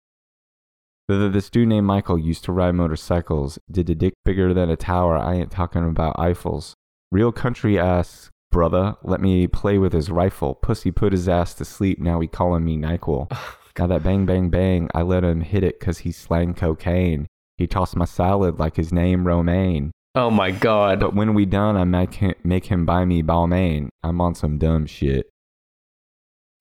Th- 1.08 1.32
This 1.32 1.50
dude 1.50 1.68
named 1.68 1.86
Michael 1.86 2.18
used 2.18 2.44
to 2.44 2.52
ride 2.52 2.74
motorcycles. 2.74 3.58
Did 3.70 3.90
a 3.90 3.94
dick 3.94 4.14
bigger 4.24 4.52
than 4.54 4.70
a 4.70 4.76
tower. 4.76 5.16
I 5.16 5.34
ain't 5.34 5.50
talking 5.50 5.84
about 5.84 6.16
Eiffels. 6.16 6.72
Real 7.12 7.32
country 7.32 7.78
ass, 7.78 8.30
brother. 8.50 8.96
Let 9.02 9.20
me 9.20 9.46
play 9.46 9.78
with 9.78 9.92
his 9.92 10.10
rifle. 10.10 10.54
Pussy 10.56 10.90
put 10.90 11.12
his 11.12 11.28
ass 11.28 11.54
to 11.54 11.64
sleep. 11.64 11.98
Now 12.00 12.20
he 12.20 12.26
calling 12.26 12.64
me 12.64 12.76
Nyquil. 12.76 13.30
Got 13.74 13.88
that 13.90 14.02
bang 14.02 14.24
bang 14.26 14.48
bang. 14.48 14.88
I 14.94 15.02
let 15.02 15.22
him 15.22 15.42
hit 15.42 15.62
it 15.62 15.78
'cause 15.78 15.98
he 15.98 16.10
slang 16.10 16.54
cocaine. 16.54 17.26
He 17.58 17.66
tossed 17.66 17.94
my 17.94 18.06
salad 18.06 18.58
like 18.58 18.76
his 18.76 18.92
name 18.92 19.26
Romaine. 19.26 19.92
Oh 20.14 20.30
my 20.30 20.50
God. 20.50 20.98
But 21.00 21.14
when 21.14 21.34
we 21.34 21.44
done, 21.44 21.76
I 21.76 21.84
make 21.84 22.14
him, 22.14 22.34
make 22.42 22.66
him 22.66 22.86
buy 22.86 23.04
me 23.04 23.22
Balmain. 23.22 23.88
I'm 24.02 24.20
on 24.22 24.34
some 24.34 24.56
dumb 24.58 24.86
shit. 24.86 25.28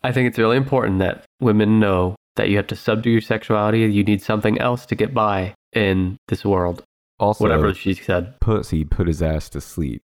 I 0.04 0.12
think 0.12 0.28
it's 0.28 0.38
really 0.38 0.58
important 0.58 1.00
that 1.00 1.24
women 1.40 1.80
know 1.80 2.16
that 2.36 2.50
you 2.50 2.58
have 2.58 2.68
to 2.68 2.76
subdue 2.76 3.12
your 3.12 3.22
sexuality. 3.22 3.80
You 3.80 4.04
need 4.04 4.22
something 4.22 4.60
else 4.60 4.86
to 4.88 4.96
get 4.96 5.14
by 5.14 5.54
in 5.74 6.18
this 6.28 6.44
world. 6.46 6.84
Also, 7.20 7.44
Whatever 7.46 7.74
she 7.74 7.94
said, 7.94 8.40
pussy 8.42 8.84
put 8.84 9.08
his 9.08 9.22
ass 9.22 9.48
to 9.50 9.62
sleep. 9.62 10.02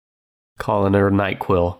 calling 0.58 0.94
her 0.94 1.10
Nyquil. 1.10 1.78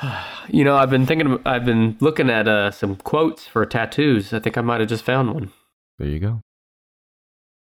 You 0.48 0.62
know, 0.64 0.76
I've 0.76 0.90
been 0.90 1.06
thinking. 1.06 1.38
I've 1.46 1.64
been 1.64 1.96
looking 2.00 2.28
at 2.28 2.46
uh, 2.46 2.70
some 2.70 2.96
quotes 2.96 3.46
for 3.46 3.64
tattoos. 3.64 4.32
I 4.34 4.40
think 4.40 4.58
I 4.58 4.60
might 4.60 4.80
have 4.80 4.88
just 4.90 5.04
found 5.04 5.32
one. 5.32 5.52
There 5.98 6.08
you 6.08 6.18
go. 6.18 6.40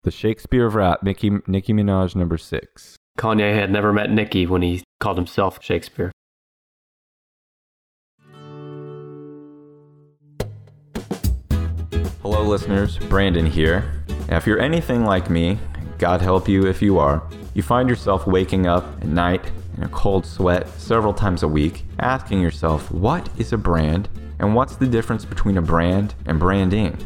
The 0.05 0.13
Shakespeare 0.13 0.67
of 0.67 0.77
rap, 0.77 1.03
Nicki, 1.03 1.33
Nicki 1.49 1.73
Minaj, 1.73 2.15
number 2.15 2.39
six. 2.39 2.97
Kanye 3.19 3.53
had 3.55 3.73
never 3.73 3.93
met 3.93 4.11
Nicki 4.13 4.47
when 4.47 4.63
he 4.63 4.85
called 5.01 5.17
himself 5.17 5.59
Shakespeare. 5.63 6.13
Listeners. 12.49 12.99
Brandon 12.99 13.47
here. 13.47 13.93
Now, 14.29 14.39
if 14.39 14.47
you're 14.47 14.61
anything 14.61 15.05
like 15.05 15.31
me, 15.31 15.59
God 15.99 16.21
help 16.21 16.49
you 16.49 16.67
if 16.67 16.81
you 16.83 16.99
are, 16.99 17.23
you 17.55 17.63
find 17.63 17.89
yourself 17.89 18.27
waking 18.27 18.67
up 18.67 18.85
at 19.01 19.07
night 19.07 19.53
in 19.77 19.83
a 19.83 19.89
cold 19.89 20.27
sweat 20.27 20.69
several 20.81 21.13
times 21.13 21.43
a 21.43 21.49
week, 21.49 21.85
asking 22.01 22.41
yourself, 22.41 22.91
what 22.91 23.29
is 23.39 23.53
a 23.53 23.59
brand 23.59 24.09
and 24.39 24.55
what's 24.55 24.77
the 24.77 24.87
difference 24.87 25.25
between 25.25 25.59
a 25.59 25.63
brand 25.63 26.15
and 26.27 26.39
branding? 26.39 26.97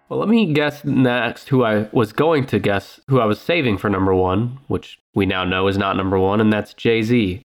Well, 0.10 0.20
let 0.20 0.30
me 0.30 0.52
guess 0.54 0.84
next 0.84 1.50
who 1.50 1.64
I 1.64 1.88
was 1.92 2.12
going 2.12 2.46
to 2.48 2.60
guess, 2.60 3.00
who 3.08 3.20
I 3.20 3.26
was 3.26 3.40
saving 3.40 3.78
for 3.78 3.90
number 3.90 4.14
one, 4.14 4.60
which 4.68 5.00
we 5.16 5.26
now 5.26 5.44
know 5.44 5.68
is 5.68 5.78
not 5.78 5.96
number 5.96 6.20
one, 6.20 6.42
and 6.42 6.52
that's 6.52 6.74
Jay 6.74 7.02
Z. 7.02 7.42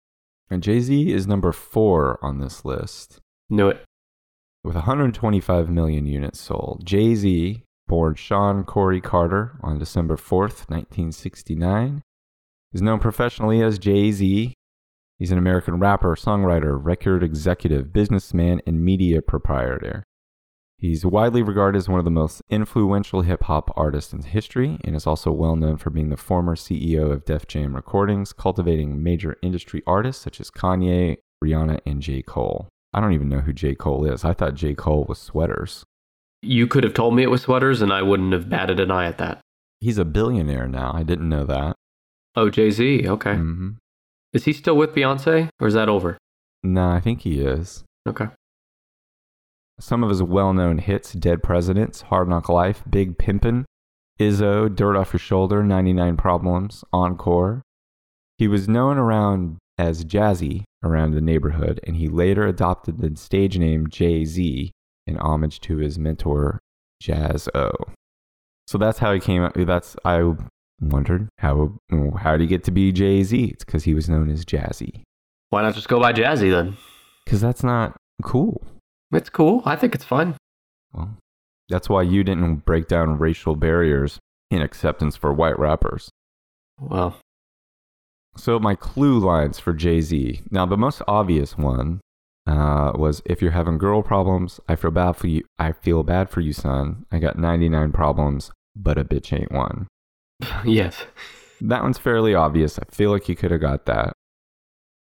And 0.50 0.64
Jay 0.64 0.80
Z 0.80 1.14
is 1.14 1.28
number 1.28 1.52
four 1.52 2.18
on 2.22 2.40
this 2.40 2.66
list 2.66 3.22
Knew 3.50 3.70
it. 3.70 3.84
with 4.64 4.76
125 4.76 5.70
million 5.70 6.06
units 6.06 6.42
sold. 6.42 6.82
Jay 6.84 7.16
Z, 7.16 7.64
born 7.88 8.16
Shawn 8.16 8.66
Corey 8.66 9.00
Carter 9.00 9.58
on 9.64 9.80
December 9.80 10.18
4th, 10.18 10.70
1969, 10.70 12.02
is 12.74 12.82
known 12.82 13.00
professionally 13.00 13.62
as 13.64 13.80
Jay 13.80 14.12
Z. 14.12 14.54
He's 15.18 15.32
an 15.32 15.38
American 15.38 15.80
rapper, 15.80 16.16
songwriter, 16.16 16.78
record 16.78 17.24
executive, 17.24 17.94
businessman, 17.94 18.62
and 18.68 18.84
media 18.84 19.22
proprietor. 19.22 20.04
He's 20.78 21.06
widely 21.06 21.42
regarded 21.42 21.78
as 21.78 21.88
one 21.88 22.00
of 22.00 22.06
the 22.06 22.12
most 22.12 22.42
influential 22.50 23.22
hip 23.22 23.44
hop 23.44 23.72
artists 23.78 24.12
in 24.12 24.22
history 24.24 24.78
and 24.84 24.96
is 24.96 25.08
also 25.08 25.32
well 25.32 25.56
known 25.56 25.78
for 25.78 25.90
being 25.90 26.10
the 26.10 26.18
former 26.18 26.56
CEO 26.56 27.10
of 27.10 27.24
Def 27.24 27.48
Jam 27.48 27.76
Recordings, 27.76 28.34
cultivating 28.34 29.02
major 29.02 29.38
industry 29.42 29.82
artists 29.88 30.22
such 30.22 30.42
as 30.42 30.52
Kanye, 30.52 31.18
Rihanna, 31.42 31.80
and 31.86 32.02
J. 32.02 32.22
Cole. 32.22 32.68
I 32.94 33.00
don't 33.02 33.14
even 33.14 33.30
know 33.30 33.40
who 33.40 33.54
J. 33.54 33.76
Cole 33.76 34.06
is. 34.06 34.24
I 34.26 34.34
thought 34.34 34.56
J. 34.56 34.74
Cole 34.74 35.06
was 35.08 35.20
sweaters. 35.20 35.84
You 36.42 36.68
could 36.68 36.84
have 36.84 36.94
told 36.94 37.16
me 37.16 37.24
it 37.24 37.30
was 37.32 37.42
sweaters, 37.44 37.82
and 37.82 37.92
I 37.92 38.02
wouldn't 38.02 38.34
have 38.34 38.50
batted 38.50 38.80
an 38.80 38.92
eye 38.92 39.06
at 39.06 39.18
that. 39.18 39.42
He's 39.80 39.98
a 39.98 40.06
billionaire 40.06 40.68
now. 40.68 40.92
I 40.94 41.04
didn't 41.04 41.30
know 41.30 41.46
that. 41.46 41.76
Oh, 42.36 42.50
Jay 42.50 42.70
Z. 42.72 43.08
Okay. 43.08 43.36
hmm 43.36 43.70
Is 44.34 44.46
he 44.46 44.54
still 44.54 44.78
with 44.78 44.94
Beyonce, 44.94 45.50
or 45.60 45.68
is 45.68 45.74
that 45.74 45.90
over? 45.90 46.18
No, 46.64 46.90
I 46.90 47.00
think 47.00 47.22
he 47.22 47.42
is. 47.42 47.84
Okay. 48.08 48.28
Some 49.80 50.04
of 50.04 50.10
his 50.10 50.24
well 50.24 50.54
known 50.54 50.80
hits 50.80 51.14
Dead 51.14 51.44
Presidents, 51.44 52.02
Hard 52.04 52.28
Knock 52.28 52.50
Life, 52.50 52.84
Big 52.90 53.18
Pimpin', 53.18 53.66
Izzo, 54.20 54.74
Dirt 54.74 54.96
Off 54.98 55.14
Your 55.14 55.20
Shoulder, 55.20 55.64
99 55.64 56.18
Problems, 56.18 56.84
Encore. 56.92 57.62
He 58.40 58.48
was 58.48 58.68
known 58.68 58.98
around 58.98 59.58
as 59.78 60.04
Jazzy 60.04 60.64
around 60.84 61.12
the 61.12 61.22
neighborhood, 61.22 61.80
and 61.84 61.96
he 61.96 62.08
later 62.08 62.48
adopted 62.48 62.98
the 62.98 63.16
stage 63.16 63.58
name 63.58 63.88
Jay 63.88 64.26
Z 64.26 64.72
in 65.06 65.18
homage 65.18 65.60
to 65.62 65.78
his 65.78 65.98
mentor, 65.98 66.60
Jaz-O. 67.02 67.72
So 68.68 68.78
that's 68.78 69.00
how 69.00 69.14
he 69.14 69.20
came 69.20 69.44
up. 69.44 69.54
That's, 69.56 69.96
I 70.04 70.34
wondered, 70.82 71.30
how, 71.40 71.78
how 72.18 72.32
did 72.34 72.42
he 72.42 72.48
get 72.48 72.64
to 72.66 72.72
be 72.72 72.92
Jay 72.92 73.24
Z? 73.24 73.46
It's 73.46 73.64
because 73.64 73.84
he 73.86 73.94
was 73.94 74.10
known 74.10 74.30
as 74.30 74.44
Jazzy. 74.46 75.02
Why 75.50 75.62
not 75.62 75.76
just 75.76 75.88
go 75.88 76.00
by 76.00 76.12
Jazzy 76.12 76.52
then? 76.52 76.76
Because 77.24 77.40
that's 77.40 77.64
not 77.64 77.96
cool. 78.24 78.62
It's 79.12 79.30
cool. 79.30 79.62
I 79.66 79.76
think 79.76 79.96
it's 79.96 80.04
fun. 80.04 80.36
Well, 80.92 81.16
that's 81.70 81.88
why 81.88 82.02
you 82.02 82.24
didn't 82.24 82.66
break 82.66 82.88
down 82.88 83.18
racial 83.18 83.56
barriers 83.56 84.20
in 84.52 84.62
acceptance 84.62 85.16
for 85.16 85.32
white 85.32 85.58
rappers. 85.58 86.10
Well, 86.80 87.18
So 88.38 88.60
my 88.60 88.76
clue 88.76 89.20
lines 89.20 89.60
for 89.60 89.74
Jay 89.74 90.02
Z. 90.02 90.42
Now 90.52 90.66
the 90.66 90.78
most 90.78 91.02
obvious 91.08 91.58
one 91.58 92.02
uh, 92.46 92.94
was 92.96 93.22
if 93.26 93.42
you're 93.42 93.52
having 93.52 93.78
girl 93.78 94.04
problems, 94.04 94.60
I 94.70 94.76
feel 94.76 94.92
bad 94.92 95.14
for 95.14 95.28
you. 95.28 95.44
I 95.60 95.74
feel 95.74 96.04
bad 96.04 96.30
for 96.30 96.40
you, 96.40 96.54
son. 96.54 97.06
I 97.12 97.20
got 97.20 97.38
99 97.38 97.92
problems, 97.92 98.52
but 98.76 98.98
a 98.98 99.04
bitch 99.04 99.38
ain't 99.38 99.52
one. 99.52 99.88
yes. 100.66 101.04
That 101.60 101.82
one's 101.82 101.98
fairly 101.98 102.36
obvious. 102.36 102.78
I 102.80 102.84
feel 102.92 103.12
like 103.12 103.28
you 103.28 103.36
could 103.36 103.52
have 103.52 103.62
got 103.62 103.86
that. 103.88 104.14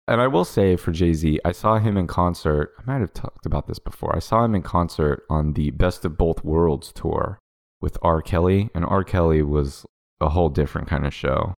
And 0.07 0.21
I 0.21 0.27
will 0.27 0.45
say 0.45 0.75
for 0.75 0.91
Jay 0.91 1.13
Z, 1.13 1.39
I 1.43 1.51
saw 1.51 1.77
him 1.77 1.97
in 1.97 2.07
concert. 2.07 2.73
I 2.79 2.83
might 2.91 3.01
have 3.01 3.13
talked 3.13 3.45
about 3.45 3.67
this 3.67 3.79
before. 3.79 4.15
I 4.15 4.19
saw 4.19 4.45
him 4.45 4.55
in 4.55 4.61
concert 4.61 5.23
on 5.29 5.53
the 5.53 5.71
Best 5.71 6.05
of 6.05 6.17
Both 6.17 6.43
Worlds 6.43 6.91
tour 6.93 7.39
with 7.81 7.97
R. 8.01 8.21
Kelly, 8.21 8.69
and 8.73 8.85
R. 8.85 9.03
Kelly 9.03 9.41
was 9.41 9.85
a 10.21 10.29
whole 10.29 10.49
different 10.49 10.87
kind 10.87 11.05
of 11.05 11.13
show. 11.13 11.53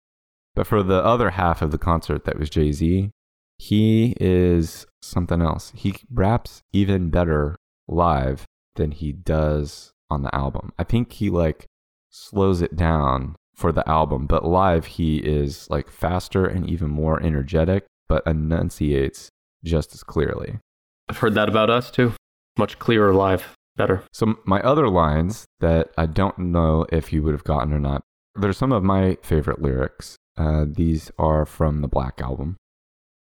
But 0.57 0.65
for 0.65 0.81
the 0.81 1.05
other 1.05 1.29
half 1.29 1.61
of 1.61 1.69
the 1.69 1.77
concert 1.77 2.25
that 2.25 2.39
was 2.39 2.49
Jay 2.49 2.71
Z, 2.71 3.11
he 3.59 4.15
is 4.19 4.87
something 5.03 5.39
else. 5.39 5.71
He 5.75 5.93
raps 6.11 6.63
even 6.73 7.11
better 7.11 7.55
live 7.87 8.43
than 8.75 8.89
he 8.89 9.11
does 9.11 9.91
on 10.09 10.23
the 10.23 10.33
album. 10.33 10.73
I 10.79 10.83
think 10.83 11.13
he 11.13 11.29
like 11.29 11.67
slows 12.09 12.63
it 12.63 12.75
down 12.75 13.35
for 13.53 13.71
the 13.71 13.87
album, 13.87 14.25
but 14.25 14.45
live 14.45 14.87
he 14.87 15.17
is 15.17 15.69
like 15.69 15.91
faster 15.91 16.47
and 16.47 16.67
even 16.67 16.89
more 16.89 17.21
energetic, 17.21 17.85
but 18.07 18.25
enunciates 18.25 19.29
just 19.63 19.93
as 19.93 20.01
clearly. 20.01 20.57
I've 21.07 21.19
heard 21.19 21.35
that 21.35 21.49
about 21.49 21.69
us 21.69 21.91
too. 21.91 22.13
Much 22.57 22.79
clearer 22.79 23.13
live. 23.13 23.53
Better. 23.75 24.03
So 24.11 24.39
my 24.43 24.59
other 24.61 24.89
lines 24.89 25.45
that 25.59 25.91
I 25.99 26.07
don't 26.07 26.39
know 26.39 26.87
if 26.91 27.13
you 27.13 27.21
would 27.21 27.33
have 27.33 27.43
gotten 27.43 27.73
or 27.73 27.79
not. 27.79 28.01
There's 28.33 28.57
some 28.57 28.71
of 28.71 28.83
my 28.83 29.19
favorite 29.21 29.61
lyrics. 29.61 30.17
Uh, 30.37 30.65
these 30.67 31.11
are 31.17 31.45
from 31.45 31.81
the 31.81 31.87
Black 31.87 32.21
Album. 32.21 32.57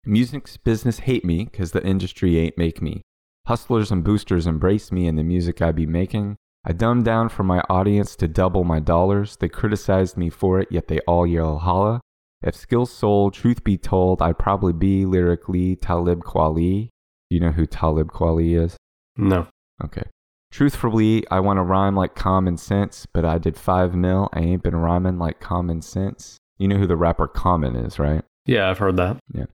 Music's 0.06 0.58
business 0.58 1.00
hate 1.00 1.26
me 1.26 1.46
because 1.46 1.72
the 1.72 1.86
industry 1.86 2.38
ain't 2.38 2.58
make 2.58 2.82
me. 2.82 3.02
Hustlers 3.48 3.92
and 3.92 4.04
boosters 4.04 4.48
embrace 4.48 4.92
me 4.92 5.08
and 5.08 5.18
the 5.18 5.24
music 5.24 5.62
I 5.62 5.72
be 5.72 5.86
making. 5.86 6.36
I 6.64 6.74
dumb 6.74 7.04
down 7.04 7.30
for 7.30 7.44
my 7.44 7.62
audience 7.70 8.16
to 8.18 8.28
double 8.28 8.64
my 8.64 8.80
dollars. 8.80 9.38
They 9.38 9.50
criticized 9.50 10.18
me 10.18 10.30
for 10.30 10.60
it, 10.60 10.68
yet 10.72 10.88
they 10.88 11.00
all 11.02 11.26
yell 11.26 11.58
holla. 11.58 12.02
If 12.42 12.56
skills 12.56 12.92
sold, 12.92 13.34
truth 13.34 13.64
be 13.64 13.78
told, 13.78 14.22
I'd 14.22 14.38
probably 14.38 14.74
be 14.74 15.06
lyrically 15.06 15.76
Talib 15.76 16.24
Kweli. 16.24 16.90
Do 17.30 17.36
you 17.36 17.40
know 17.40 17.52
who 17.52 17.66
Talib 17.66 18.12
Kweli 18.12 18.58
is? 18.60 18.78
No. 19.18 19.48
Okay. 19.84 20.04
Truthfully, 20.52 21.26
I 21.30 21.40
want 21.42 21.58
to 21.58 21.64
rhyme 21.64 21.96
like 21.96 22.16
common 22.16 22.58
sense, 22.58 23.06
but 23.14 23.26
I 23.26 23.38
did 23.38 23.58
five 23.58 23.94
mil. 23.94 24.30
I 24.34 24.40
ain't 24.40 24.64
been 24.64 24.76
rhyming 24.76 25.20
like 25.20 25.40
common 25.40 25.82
sense. 25.82 26.38
You 26.60 26.68
know 26.68 26.78
who 26.78 26.86
the 26.88 26.96
rapper 26.98 27.28
Common 27.28 27.76
is, 27.76 27.98
right? 28.00 28.24
Yeah, 28.46 28.70
I've 28.70 28.78
heard 28.78 28.98
that. 28.98 29.18
Yeah. 29.34 29.46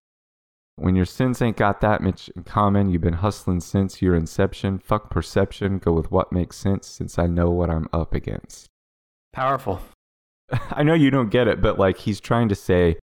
When 0.78 0.96
your 0.96 1.06
sins 1.06 1.42
ain't 1.42 1.56
got 1.56 1.80
that 1.82 2.02
much 2.02 2.30
in 2.36 2.44
common, 2.44 2.90
you've 2.90 3.02
been 3.02 3.14
hustling 3.14 3.62
since 3.62 4.02
your 4.02 4.14
inception. 4.16 4.80
Fuck 4.80 5.10
perception, 5.10 5.78
go 5.78 5.94
with 5.94 6.12
what 6.12 6.34
makes 6.34 6.58
sense 6.58 6.88
since 6.88 7.18
I 7.18 7.28
know 7.28 7.50
what 7.50 7.70
I'm 7.70 7.88
up 7.94 8.14
against. 8.14 8.68
Powerful. 9.32 9.80
I 10.72 10.84
know 10.84 10.94
you 10.94 11.12
don't 11.12 11.30
get 11.30 11.48
it, 11.48 11.62
but 11.62 11.80
like 11.80 11.98
he's 12.00 12.20
trying 12.20 12.50
to 12.50 12.56
say, 12.56 12.98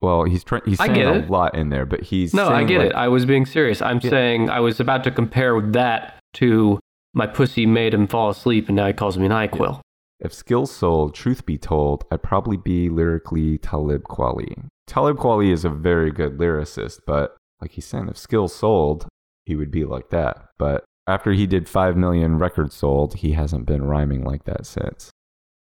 well, 0.00 0.24
he's 0.24 0.42
trying, 0.42 0.62
he's 0.64 0.80
I 0.80 0.86
saying 0.86 0.98
get 0.98 1.06
a 1.06 1.18
it. 1.20 1.30
lot 1.30 1.54
in 1.54 1.68
there, 1.68 1.86
but 1.86 2.00
he's 2.02 2.34
No, 2.34 2.48
I 2.48 2.64
get 2.64 2.78
like- 2.78 2.86
it. 2.90 2.94
I 2.94 3.08
was 3.08 3.26
being 3.26 3.46
serious. 3.46 3.80
I'm 3.80 4.00
Yeah. 4.02 4.10
saying 4.10 4.50
I 4.50 4.58
was 4.60 4.80
about 4.80 5.04
to 5.04 5.10
compare 5.10 5.60
that 5.60 6.18
to 6.34 6.80
my 7.14 7.26
pussy 7.26 7.64
made 7.66 7.94
him 7.94 8.06
fall 8.06 8.28
asleep 8.30 8.68
and 8.68 8.76
now 8.76 8.86
he 8.88 8.92
calls 8.92 9.16
me 9.18 9.26
an 9.26 9.32
NyQuil. 9.32 9.80
If 10.20 10.32
skills 10.32 10.70
sold, 10.70 11.14
truth 11.14 11.46
be 11.46 11.58
told, 11.58 12.04
I'd 12.10 12.22
probably 12.22 12.56
be 12.56 12.88
lyrically 12.88 13.58
Talib 13.58 14.02
Kweli. 14.04 14.66
Talib 14.86 15.16
Kweli 15.16 15.52
is 15.52 15.64
a 15.64 15.70
very 15.70 16.10
good 16.10 16.38
lyricist, 16.38 17.00
but 17.06 17.36
like 17.60 17.72
he's 17.72 17.84
saying, 17.84 18.08
if 18.08 18.18
skills 18.18 18.54
sold, 18.54 19.06
he 19.44 19.54
would 19.54 19.70
be 19.70 19.84
like 19.84 20.10
that. 20.10 20.48
But 20.58 20.84
after 21.06 21.32
he 21.32 21.46
did 21.46 21.68
5 21.68 21.96
million 21.96 22.38
records 22.38 22.74
sold, 22.74 23.14
he 23.14 23.32
hasn't 23.32 23.66
been 23.66 23.84
rhyming 23.84 24.24
like 24.24 24.44
that 24.44 24.66
since. 24.66 25.10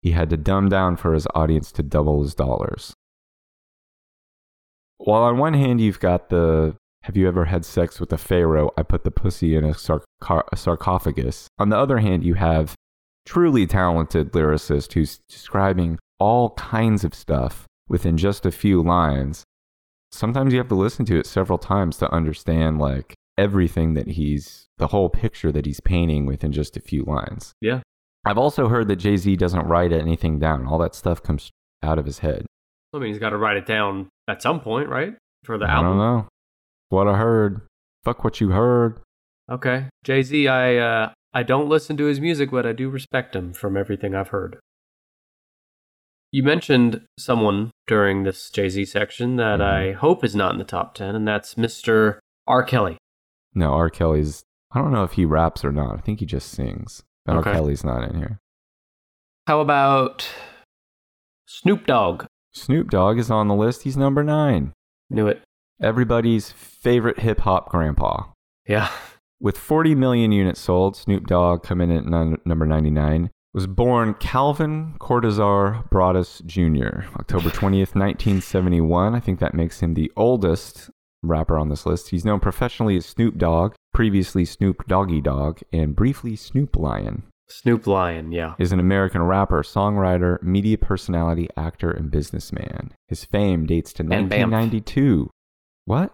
He 0.01 0.11
had 0.11 0.29
to 0.31 0.37
dumb 0.37 0.67
down 0.67 0.97
for 0.97 1.13
his 1.13 1.27
audience 1.33 1.71
to 1.73 1.83
double 1.83 2.21
his 2.21 2.35
dollars. 2.35 2.93
While 4.97 5.23
on 5.23 5.37
one 5.37 5.53
hand, 5.53 5.79
you've 5.79 5.99
got 5.99 6.29
the 6.29 6.75
have 7.03 7.17
you 7.17 7.27
ever 7.27 7.45
had 7.45 7.65
sex 7.65 7.99
with 7.99 8.13
a 8.13 8.17
pharaoh? 8.17 8.71
I 8.77 8.83
put 8.83 9.03
the 9.03 9.11
pussy 9.11 9.55
in 9.55 9.65
a, 9.65 9.73
a 9.73 10.55
sarcophagus. 10.55 11.47
On 11.59 11.67
the 11.67 11.77
other 11.77 11.97
hand, 11.97 12.23
you 12.23 12.35
have 12.35 12.75
truly 13.25 13.65
talented 13.65 14.31
lyricist 14.33 14.93
who's 14.93 15.19
describing 15.29 15.99
all 16.19 16.51
kinds 16.51 17.03
of 17.03 17.13
stuff 17.13 17.65
within 17.87 18.17
just 18.17 18.45
a 18.45 18.51
few 18.51 18.81
lines. 18.81 19.43
Sometimes 20.11 20.53
you 20.53 20.59
have 20.59 20.67
to 20.69 20.75
listen 20.75 21.05
to 21.05 21.17
it 21.17 21.25
several 21.25 21.57
times 21.57 21.97
to 21.97 22.11
understand 22.11 22.79
like 22.79 23.15
everything 23.37 23.93
that 23.95 24.07
he's 24.07 24.67
the 24.77 24.87
whole 24.87 25.09
picture 25.09 25.51
that 25.51 25.65
he's 25.65 25.79
painting 25.79 26.25
within 26.25 26.51
just 26.51 26.77
a 26.77 26.81
few 26.81 27.03
lines. 27.03 27.53
Yeah. 27.61 27.81
I've 28.25 28.37
also 28.37 28.69
heard 28.69 28.87
that 28.87 28.97
Jay-Z 28.97 29.35
doesn't 29.35 29.67
write 29.67 29.91
anything 29.91 30.39
down. 30.39 30.67
All 30.67 30.77
that 30.79 30.95
stuff 30.95 31.21
comes 31.21 31.49
out 31.81 31.99
of 31.99 32.05
his 32.05 32.19
head. 32.19 32.45
I 32.93 32.99
mean, 32.99 33.09
he's 33.09 33.19
got 33.19 33.31
to 33.31 33.37
write 33.37 33.57
it 33.57 33.65
down 33.65 34.07
at 34.27 34.41
some 34.41 34.59
point, 34.61 34.87
right? 34.87 35.15
For 35.43 35.57
the 35.57 35.65
I 35.65 35.71
album. 35.71 35.85
I 35.85 35.89
don't 35.89 35.97
know. 35.97 36.27
What 36.89 37.07
I 37.07 37.17
heard. 37.17 37.61
Fuck 38.03 38.23
what 38.23 38.39
you 38.39 38.51
heard. 38.51 39.01
Okay. 39.51 39.87
Jay 40.03 40.21
Z, 40.21 40.47
I, 40.47 40.77
uh, 40.77 41.11
I 41.33 41.43
don't 41.43 41.67
listen 41.69 41.97
to 41.97 42.05
his 42.05 42.19
music, 42.21 42.51
but 42.51 42.65
I 42.65 42.73
do 42.73 42.89
respect 42.89 43.35
him 43.35 43.53
from 43.53 43.75
everything 43.75 44.13
I've 44.15 44.27
heard. 44.29 44.59
You 46.31 46.43
mentioned 46.43 47.05
someone 47.19 47.71
during 47.87 48.23
this 48.23 48.49
Jay 48.49 48.69
Z 48.69 48.85
section 48.85 49.35
that 49.37 49.59
Mhm. 49.59 49.63
I 49.63 49.91
hope 49.93 50.23
is 50.23 50.35
not 50.35 50.51
in 50.53 50.57
the 50.59 50.63
top 50.63 50.95
10, 50.95 51.15
and 51.15 51.27
that's 51.27 51.55
Mr. 51.55 52.19
R. 52.47 52.63
Kelly. 52.63 52.97
No, 53.53 53.73
R. 53.73 53.89
Kelly's 53.89 54.43
I 54.75 54.79
don't 54.79 54.91
know 54.91 55.03
if 55.03 55.11
he 55.11 55.23
raps 55.25 55.63
or 55.63 55.71
not. 55.71 55.99
I 55.99 56.01
think 56.01 56.19
he 56.19 56.25
just 56.25 56.49
sings. 56.49 57.03
But 57.25 57.37
Okay. 57.37 57.49
R. 57.51 57.55
Kelly's 57.57 57.83
not 57.83 58.09
in 58.09 58.15
here. 58.17 58.39
How 59.45 59.61
about 59.61 60.27
Snoop 61.45 61.85
Dogg? 61.85 62.25
Snoop 62.53 62.89
Dogg 62.89 63.19
is 63.19 63.29
on 63.29 63.47
the 63.47 63.53
list. 63.55 63.83
He's 63.83 63.95
number 63.97 64.23
nine. 64.23 64.73
Knew 65.11 65.27
it. 65.27 65.43
Everybody's 65.79 66.51
favorite 66.51 67.19
hip 67.19 67.41
hop 67.41 67.69
grandpa. 67.69 68.31
Yeah. 68.67 68.89
With 69.43 69.57
40 69.57 69.93
million 69.95 70.31
units 70.31 70.61
sold, 70.61 70.95
Snoop 70.95 71.27
Dogg 71.27 71.63
coming 71.63 71.91
in 71.91 71.97
at 71.97 72.05
num- 72.05 72.41
number 72.45 72.65
99. 72.65 73.29
was 73.53 73.67
born 73.67 74.13
Calvin 74.13 74.95
Cordozar 75.01 75.87
Broadus 75.89 76.41
Jr., 76.45 77.01
October 77.19 77.49
20th, 77.49 77.93
1971. 77.93 79.13
I 79.13 79.19
think 79.19 79.39
that 79.39 79.53
makes 79.53 79.81
him 79.81 79.95
the 79.95 80.09
oldest 80.15 80.89
rapper 81.21 81.59
on 81.59 81.67
this 81.67 81.85
list. 81.85 82.09
He's 82.11 82.23
known 82.23 82.39
professionally 82.39 82.95
as 82.95 83.05
Snoop 83.05 83.37
Dogg, 83.37 83.73
previously 83.93 84.45
Snoop 84.45 84.87
Doggy 84.87 85.19
Dogg, 85.19 85.59
and 85.73 85.93
briefly 85.93 86.37
Snoop 86.37 86.77
Lion. 86.77 87.23
Snoop 87.49 87.85
Lion, 87.85 88.31
yeah. 88.31 88.53
Is 88.57 88.71
an 88.71 88.79
American 88.79 89.23
rapper, 89.23 89.61
songwriter, 89.61 90.41
media 90.41 90.77
personality, 90.77 91.49
actor, 91.57 91.91
and 91.91 92.09
businessman. 92.09 92.93
His 93.09 93.25
fame 93.25 93.65
dates 93.65 93.91
to 93.93 94.03
And 94.03 94.09
Bamf. 94.31 94.49
1992. 94.51 95.29
What? 95.83 96.13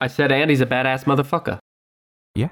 I 0.00 0.08
said 0.08 0.32
Andy's 0.32 0.60
a 0.60 0.66
badass 0.66 1.04
motherfucker. 1.04 1.60
Yeah. 2.34 2.48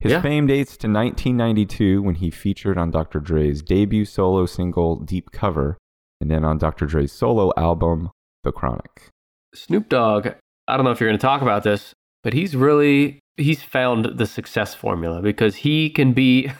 His 0.00 0.12
Yeah. 0.12 0.20
fame 0.22 0.46
dates 0.46 0.76
to 0.78 0.86
1992 0.88 2.02
when 2.02 2.16
he 2.16 2.30
featured 2.30 2.78
on 2.78 2.90
Dr. 2.90 3.18
Dre's 3.20 3.62
debut 3.62 4.04
solo 4.04 4.46
single 4.46 4.96
Deep 4.96 5.30
Cover 5.32 5.76
and 6.20 6.30
then 6.30 6.44
on 6.44 6.58
Dr. 6.58 6.86
Dre's 6.86 7.12
solo 7.12 7.52
album 7.56 8.10
The 8.44 8.52
Chronic. 8.52 9.08
Snoop 9.54 9.88
Dogg, 9.88 10.28
I 10.68 10.76
don't 10.76 10.84
know 10.84 10.90
if 10.92 11.00
you're 11.00 11.08
going 11.08 11.18
to 11.18 11.26
talk 11.26 11.42
about 11.42 11.62
this, 11.64 11.92
but 12.22 12.32
he's 12.32 12.54
really 12.54 13.18
he's 13.36 13.62
found 13.62 14.04
the 14.18 14.26
success 14.26 14.74
formula 14.74 15.22
because 15.22 15.56
he 15.56 15.90
can 15.90 16.12
be 16.12 16.50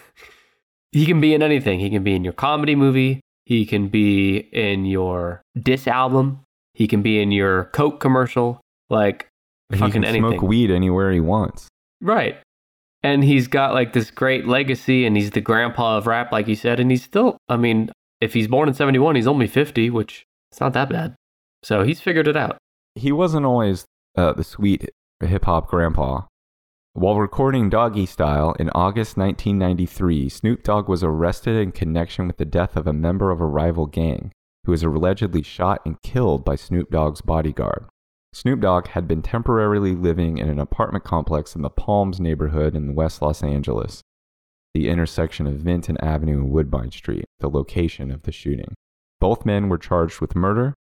he 0.92 1.06
can 1.06 1.20
be 1.20 1.34
in 1.34 1.42
anything. 1.42 1.80
He 1.80 1.90
can 1.90 2.02
be 2.02 2.14
in 2.14 2.24
your 2.24 2.32
comedy 2.32 2.74
movie, 2.74 3.20
he 3.44 3.64
can 3.66 3.88
be 3.88 4.36
in 4.52 4.84
your 4.84 5.42
diss 5.60 5.86
album, 5.86 6.40
he 6.74 6.88
can 6.88 7.02
be 7.02 7.20
in 7.20 7.30
your 7.30 7.64
Coke 7.66 8.00
commercial, 8.00 8.60
like 8.90 9.28
He 9.70 9.78
fucking 9.78 9.92
can 9.92 10.04
anything. 10.04 10.28
smoke 10.38 10.42
weed 10.42 10.70
anywhere 10.72 11.12
he 11.12 11.20
wants. 11.20 11.68
Right. 12.00 12.38
And 13.08 13.24
he's 13.24 13.48
got 13.48 13.72
like 13.72 13.94
this 13.94 14.10
great 14.10 14.46
legacy 14.46 15.06
and 15.06 15.16
he's 15.16 15.30
the 15.30 15.40
grandpa 15.40 15.96
of 15.96 16.06
rap 16.06 16.30
like 16.30 16.46
you 16.46 16.54
said 16.54 16.78
and 16.78 16.90
he's 16.90 17.02
still 17.02 17.38
I 17.48 17.56
mean, 17.56 17.90
if 18.20 18.34
he's 18.34 18.48
born 18.48 18.68
in 18.68 18.74
71, 18.74 19.14
he's 19.16 19.26
only 19.26 19.46
50, 19.46 19.88
which 19.88 20.26
it's 20.52 20.60
not 20.60 20.74
that 20.74 20.90
bad. 20.90 21.14
So 21.62 21.84
he's 21.84 22.02
figured 22.02 22.28
it 22.28 22.36
out. 22.36 22.58
He 22.94 23.10
wasn't 23.10 23.46
always 23.46 23.86
uh, 24.14 24.34
the 24.34 24.44
sweet 24.44 24.90
hip 25.20 25.46
hop 25.46 25.68
grandpa. 25.68 26.22
While 26.92 27.16
recording 27.16 27.70
Doggy 27.70 28.04
Style 28.04 28.54
in 28.58 28.68
August 28.74 29.16
1993, 29.16 30.28
Snoop 30.28 30.62
Dogg 30.62 30.88
was 30.88 31.02
arrested 31.02 31.56
in 31.56 31.72
connection 31.72 32.26
with 32.26 32.36
the 32.36 32.44
death 32.44 32.76
of 32.76 32.86
a 32.86 32.92
member 32.92 33.30
of 33.30 33.40
a 33.40 33.46
rival 33.46 33.86
gang 33.86 34.32
who 34.64 34.72
was 34.72 34.82
allegedly 34.82 35.42
shot 35.42 35.80
and 35.86 36.02
killed 36.02 36.44
by 36.44 36.56
Snoop 36.56 36.90
Dogg's 36.90 37.22
bodyguard. 37.22 37.86
Snoop 38.32 38.60
Dogg 38.60 38.88
had 38.88 39.08
been 39.08 39.22
temporarily 39.22 39.94
living 39.94 40.38
in 40.38 40.48
an 40.48 40.58
apartment 40.58 41.04
complex 41.04 41.54
in 41.54 41.62
the 41.62 41.70
Palms 41.70 42.20
neighborhood 42.20 42.76
in 42.76 42.94
West 42.94 43.22
Los 43.22 43.42
Angeles, 43.42 44.02
the 44.74 44.88
intersection 44.88 45.46
of 45.46 45.56
Vinton 45.56 45.96
Avenue 45.98 46.38
and 46.38 46.50
Woodbine 46.50 46.90
Street, 46.90 47.24
the 47.40 47.48
location 47.48 48.10
of 48.10 48.22
the 48.22 48.32
shooting. 48.32 48.74
Both 49.20 49.46
men 49.46 49.68
were 49.68 49.78
charged 49.78 50.20
with 50.20 50.36
murder. 50.36 50.74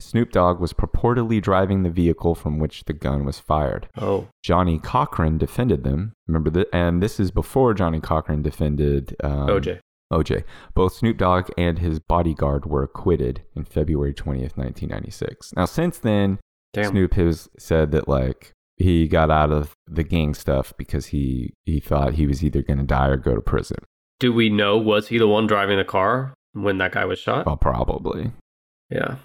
Snoop 0.00 0.32
Dogg 0.32 0.60
was 0.60 0.72
purportedly 0.72 1.40
driving 1.40 1.82
the 1.82 1.90
vehicle 1.90 2.34
from 2.34 2.58
which 2.58 2.84
the 2.84 2.92
gun 2.92 3.24
was 3.24 3.38
fired. 3.38 3.88
Oh. 3.98 4.28
Johnnie 4.42 4.78
Cochran 4.78 5.38
defended 5.38 5.84
them. 5.84 6.12
Remember 6.26 6.50
that? 6.50 6.68
And 6.72 7.02
this 7.02 7.20
is 7.20 7.30
before 7.30 7.74
Johnnie 7.74 8.00
Cochran 8.00 8.42
defended 8.42 9.16
um, 9.22 9.48
OJ. 9.48 9.80
OJ. 10.12 10.44
Both 10.74 10.94
Snoop 10.94 11.16
Dogg 11.16 11.48
and 11.56 11.78
his 11.78 12.00
bodyguard 12.00 12.66
were 12.66 12.82
acquitted 12.82 13.42
in 13.54 13.64
February 13.64 14.12
20th, 14.12 14.56
1996. 14.56 15.52
Now, 15.56 15.64
since 15.64 15.98
then, 15.98 16.38
Damn. 16.74 16.90
Snoop 16.90 17.14
has 17.14 17.48
said 17.58 17.92
that 17.92 18.08
like 18.08 18.52
he 18.76 19.06
got 19.06 19.30
out 19.30 19.52
of 19.52 19.74
the 19.86 20.02
gang 20.02 20.34
stuff 20.34 20.72
because 20.76 21.06
he 21.06 21.54
he 21.64 21.80
thought 21.80 22.14
he 22.14 22.26
was 22.26 22.44
either 22.44 22.62
going 22.62 22.78
to 22.78 22.84
die 22.84 23.08
or 23.08 23.16
go 23.16 23.34
to 23.34 23.40
prison. 23.40 23.78
Do 24.18 24.32
we 24.32 24.48
know 24.48 24.76
was 24.76 25.08
he 25.08 25.18
the 25.18 25.28
one 25.28 25.46
driving 25.46 25.78
the 25.78 25.84
car 25.84 26.34
when 26.52 26.78
that 26.78 26.92
guy 26.92 27.04
was 27.04 27.18
shot? 27.18 27.46
Well, 27.46 27.56
probably. 27.56 28.32
Yeah. 28.90 29.16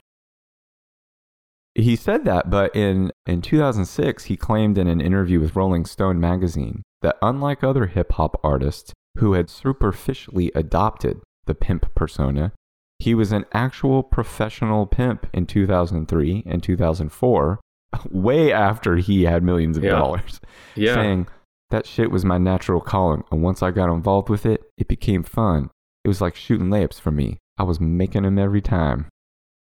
He 1.75 1.95
said 1.95 2.25
that, 2.25 2.49
but 2.49 2.75
in 2.75 3.11
in 3.25 3.41
2006, 3.41 4.25
he 4.25 4.37
claimed 4.37 4.77
in 4.77 4.87
an 4.87 5.01
interview 5.01 5.39
with 5.39 5.55
Rolling 5.55 5.85
Stone 5.85 6.19
magazine 6.19 6.83
that 7.01 7.17
unlike 7.21 7.63
other 7.63 7.87
hip 7.87 8.13
hop 8.13 8.39
artists 8.43 8.93
who 9.17 9.33
had 9.33 9.49
superficially 9.49 10.51
adopted 10.53 11.21
the 11.45 11.55
pimp 11.55 11.93
persona, 11.95 12.51
he 12.99 13.15
was 13.15 13.31
an 13.31 13.45
actual 13.53 14.03
professional 14.03 14.85
pimp 14.85 15.25
in 15.33 15.45
2003 15.45 16.43
and 16.45 16.61
2004, 16.61 17.59
way 18.11 18.51
after 18.51 18.97
he 18.97 19.23
had 19.23 19.43
millions 19.43 19.77
of 19.77 19.83
Yeah. 19.83 19.91
dollars. 19.91 20.39
Yeah. 20.75 20.93
saying 20.95 21.27
that 21.71 21.85
shit 21.85 22.09
was 22.11 22.23
my 22.25 22.37
natural 22.37 22.81
calling, 22.81 23.23
and 23.31 23.41
once 23.43 23.61
I 23.63 23.71
got 23.71 23.93
involved 23.93 24.29
with 24.29 24.45
it, 24.45 24.63
it 24.77 24.87
became 24.87 25.23
fun. 25.23 25.69
It 26.03 26.07
was 26.07 26.21
like 26.21 26.35
shooting 26.35 26.67
layups 26.69 26.99
for 26.99 27.11
me. 27.11 27.37
I 27.57 27.63
was 27.63 27.79
making 27.79 28.23
them 28.23 28.39
every 28.39 28.61
time. 28.61 29.07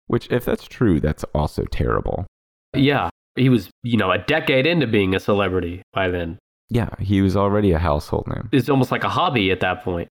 Which, 0.06 0.30
if 0.30 0.44
that's 0.44 0.64
true, 0.64 1.00
that's 1.00 1.24
also 1.34 1.64
terrible. 1.64 2.26
Yeah. 2.74 3.10
He 3.36 3.48
was, 3.50 3.70
you 3.82 3.96
know, 3.98 4.10
a 4.10 4.18
decade 4.18 4.66
into 4.66 4.86
being 4.86 5.14
a 5.14 5.20
celebrity 5.20 5.82
by 5.92 6.08
then. 6.08 6.38
Yeah, 6.70 6.88
he 6.98 7.20
was 7.22 7.36
already 7.36 7.72
a 7.72 7.78
household 7.78 8.26
name. 8.28 8.48
It's 8.52 8.68
almost 8.68 8.90
like 8.90 9.04
a 9.04 9.08
hobby 9.08 9.50
at 9.50 9.60
that 9.60 9.82
point. 9.82 10.08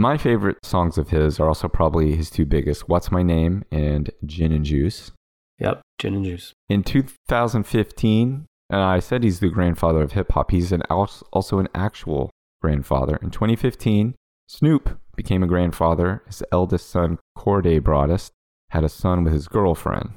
My 0.00 0.16
favorite 0.16 0.64
songs 0.64 0.96
of 0.96 1.10
his 1.10 1.38
are 1.38 1.46
also 1.46 1.68
probably 1.68 2.16
his 2.16 2.30
two 2.30 2.46
biggest 2.46 2.88
What's 2.88 3.12
My 3.12 3.22
Name 3.22 3.66
and 3.70 4.10
Gin 4.24 4.50
and 4.50 4.64
Juice. 4.64 5.12
Yep. 5.58 5.82
Gin 5.98 6.14
and 6.14 6.24
juice. 6.24 6.54
In 6.70 6.82
2015, 6.82 8.46
and 8.70 8.80
uh, 8.80 8.82
I 8.82 8.98
said 8.98 9.22
he's 9.22 9.40
the 9.40 9.50
grandfather 9.50 10.00
of 10.00 10.12
hip 10.12 10.32
hop, 10.32 10.52
he's 10.52 10.72
an 10.72 10.84
als- 10.88 11.22
also 11.34 11.58
an 11.58 11.68
actual 11.74 12.30
grandfather. 12.62 13.18
In 13.20 13.30
2015, 13.30 14.14
Snoop 14.48 14.98
became 15.16 15.42
a 15.42 15.46
grandfather. 15.46 16.22
His 16.26 16.42
eldest 16.50 16.88
son, 16.88 17.18
Cordé 17.36 17.78
Broadus, 17.78 18.30
had 18.70 18.84
a 18.84 18.88
son 18.88 19.22
with 19.22 19.34
his 19.34 19.48
girlfriend, 19.48 20.12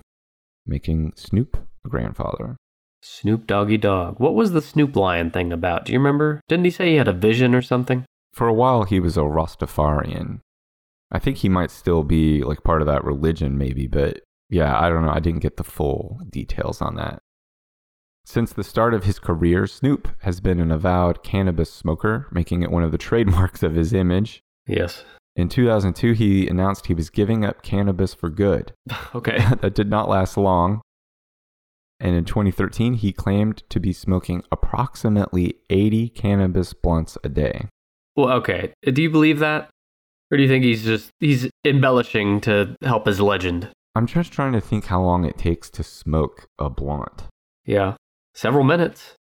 making 0.66 1.12
Snoop 1.18 1.58
a 1.86 1.90
grandfather. 1.90 2.56
Snoop 3.02 3.46
Doggy 3.46 3.80
Dog. 3.80 4.18
What 4.18 4.34
was 4.34 4.54
the 4.54 4.62
Snoop 4.62 4.96
Lion 4.96 5.30
thing 5.30 5.52
about? 5.52 5.84
Do 5.84 5.92
you 5.92 6.00
remember? 6.00 6.40
Didn't 6.48 6.64
he 6.64 6.72
say 6.72 6.92
he 6.92 6.96
had 6.96 7.10
a 7.10 7.12
vision 7.12 7.54
or 7.54 7.62
something? 7.62 8.06
For 8.34 8.48
a 8.48 8.54
while, 8.54 8.84
he 8.84 9.00
was 9.00 9.16
a 9.16 9.22
Rastafarian. 9.22 10.40
I 11.12 11.20
think 11.20 11.38
he 11.38 11.50
might 11.50 11.70
still 11.70 12.04
be 12.04 12.44
like 12.44 12.64
part 12.64 12.82
of 12.82 12.88
that 12.88 13.04
religion, 13.04 13.58
maybe, 13.58 13.88
but 13.88 14.22
yeah, 14.50 14.80
I 14.80 14.90
don't 14.90 15.06
know. 15.06 15.12
I 15.12 15.20
didn't 15.20 15.42
get 15.42 15.58
the 15.58 15.64
full 15.64 16.20
details 16.30 16.82
on 16.82 16.96
that. 16.96 17.20
Since 18.26 18.54
the 18.54 18.64
start 18.64 18.94
of 18.94 19.04
his 19.04 19.20
career, 19.20 19.68
Snoop 19.68 20.08
has 20.22 20.40
been 20.40 20.60
an 20.60 20.72
avowed 20.72 21.24
cannabis 21.24 21.72
smoker, 21.72 22.28
making 22.32 22.64
it 22.64 22.72
one 22.72 22.84
of 22.84 22.92
the 22.92 22.98
trademarks 23.10 23.62
of 23.62 23.76
his 23.76 23.94
image. 23.94 24.42
Yes. 24.66 25.04
In 25.36 25.50
2002, 25.50 26.14
he 26.14 26.48
announced 26.48 26.88
he 26.88 26.94
was 26.94 27.10
giving 27.10 27.44
up 27.44 27.62
cannabis 27.62 28.14
for 28.14 28.30
good. 28.30 28.74
Okay. 29.16 29.38
that 29.62 29.76
did 29.76 29.90
not 29.90 30.10
last 30.10 30.38
long. 30.38 30.82
And 32.00 32.16
in 32.16 32.26
2013, 32.26 32.96
he 32.96 33.14
claimed 33.14 33.64
to 33.70 33.80
be 33.80 33.94
smoking 33.94 34.44
approximately 34.52 35.56
80 35.70 36.10
cannabis 36.10 36.74
blunts 36.74 37.18
a 37.24 37.30
day. 37.30 37.68
Well, 38.16 38.32
okay. 38.38 38.74
Do 38.86 39.02
you 39.02 39.10
believe 39.10 39.40
that? 39.40 39.70
Or 40.32 40.38
do 40.38 40.44
you 40.44 40.50
think 40.50 40.64
he's 40.64 40.84
just 40.84 41.10
he's 41.20 41.50
embellishing 41.66 42.42
to 42.42 42.76
help 42.82 43.06
his 43.06 43.20
legend? 43.20 43.70
I'm 43.96 44.08
just 44.08 44.32
trying 44.32 44.54
to 44.54 44.62
think 44.62 44.86
how 44.86 45.02
long 45.02 45.26
it 45.26 45.38
takes 45.38 45.70
to 45.72 45.84
smoke 45.84 46.48
a 46.58 46.70
blunt. 46.70 47.24
Yeah. 47.66 47.96
Several 48.34 48.64
minutes. 48.64 49.14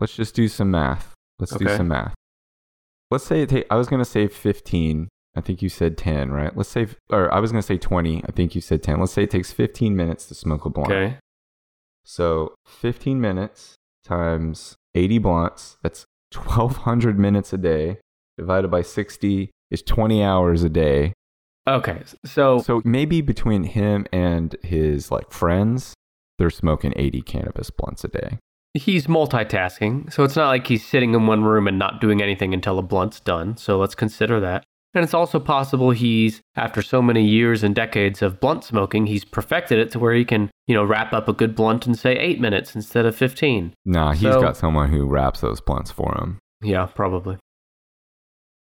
Let's 0.00 0.16
just 0.16 0.34
do 0.34 0.48
some 0.48 0.70
math. 0.70 1.14
Let's 1.38 1.54
do 1.56 1.68
some 1.68 1.88
math. 1.88 2.14
Let's 3.10 3.24
say 3.24 3.42
it 3.42 3.48
take 3.48 3.66
I 3.70 3.76
was 3.76 3.86
going 3.86 4.00
to 4.00 4.10
say 4.10 4.26
15. 4.26 5.08
I 5.36 5.40
think 5.40 5.62
you 5.62 5.68
said 5.68 5.98
10, 5.98 6.30
right? 6.30 6.56
Let's 6.56 6.70
say 6.70 6.88
or 7.10 7.32
I 7.32 7.38
was 7.38 7.52
going 7.52 7.62
to 7.62 7.66
say 7.66 7.78
20. 7.78 8.24
I 8.26 8.32
think 8.32 8.54
you 8.54 8.60
said 8.60 8.82
10. 8.82 8.98
Let's 8.98 9.12
say 9.12 9.22
it 9.22 9.30
takes 9.30 9.52
15 9.52 9.94
minutes 9.94 10.26
to 10.26 10.34
smoke 10.34 10.64
a 10.64 10.70
blunt. 10.70 10.90
Okay. 10.90 11.18
So 12.04 12.54
15 12.66 13.20
minutes 13.20 13.74
times 14.04 14.76
80 14.94 15.18
blunts, 15.18 15.76
that's 15.82 16.04
1200 16.34 17.18
minutes 17.18 17.52
a 17.52 17.58
day 17.58 17.98
divided 18.38 18.68
by 18.70 18.82
60 18.82 19.50
is 19.70 19.82
20 19.82 20.22
hours 20.22 20.62
a 20.62 20.68
day. 20.68 21.12
Okay. 21.68 22.02
So 22.24 22.58
So 22.58 22.80
maybe 22.84 23.20
between 23.20 23.64
him 23.64 24.06
and 24.12 24.54
his 24.62 25.10
like 25.10 25.32
friends, 25.32 25.94
they're 26.38 26.50
smoking 26.50 26.92
80 26.96 27.22
cannabis 27.22 27.70
blunts 27.70 28.04
a 28.04 28.08
day. 28.08 28.38
he's 28.74 29.06
multitasking. 29.06 30.12
So 30.12 30.22
it's 30.22 30.36
not 30.36 30.48
like 30.48 30.66
he's 30.66 30.84
sitting 30.84 31.14
in 31.14 31.26
one 31.26 31.42
room 31.44 31.66
and 31.66 31.78
not 31.78 32.00
doing 32.00 32.20
anything 32.22 32.52
until 32.52 32.78
a 32.78 32.82
blunt's 32.82 33.20
done. 33.20 33.56
So 33.56 33.78
let's 33.78 33.94
consider 33.94 34.38
that. 34.40 34.64
And 34.94 35.02
it's 35.02 35.14
also 35.14 35.40
possible 35.40 35.90
he's, 35.90 36.40
after 36.56 36.80
so 36.82 37.02
many 37.02 37.22
years 37.24 37.62
and 37.62 37.74
decades 37.74 38.22
of 38.22 38.38
blunt 38.40 38.64
smoking, 38.64 39.06
he's 39.06 39.24
perfected 39.24 39.78
it 39.78 39.90
to 39.92 39.98
where 39.98 40.14
he 40.14 40.24
can, 40.24 40.50
you 40.66 40.74
know, 40.74 40.84
wrap 40.84 41.12
up 41.12 41.28
a 41.28 41.32
good 41.34 41.54
blunt 41.54 41.86
in, 41.86 41.94
say, 41.94 42.12
eight 42.16 42.40
minutes 42.40 42.74
instead 42.74 43.04
of 43.06 43.14
15. 43.16 43.74
Nah, 43.84 44.12
he's 44.12 44.22
So- 44.32 44.40
got 44.40 44.56
someone 44.56 44.90
who 44.90 45.06
wraps 45.06 45.40
those 45.40 45.60
blunts 45.60 45.90
for 45.90 46.14
him. 46.18 46.38
Yeah, 46.62 46.86
probably. 46.86 47.36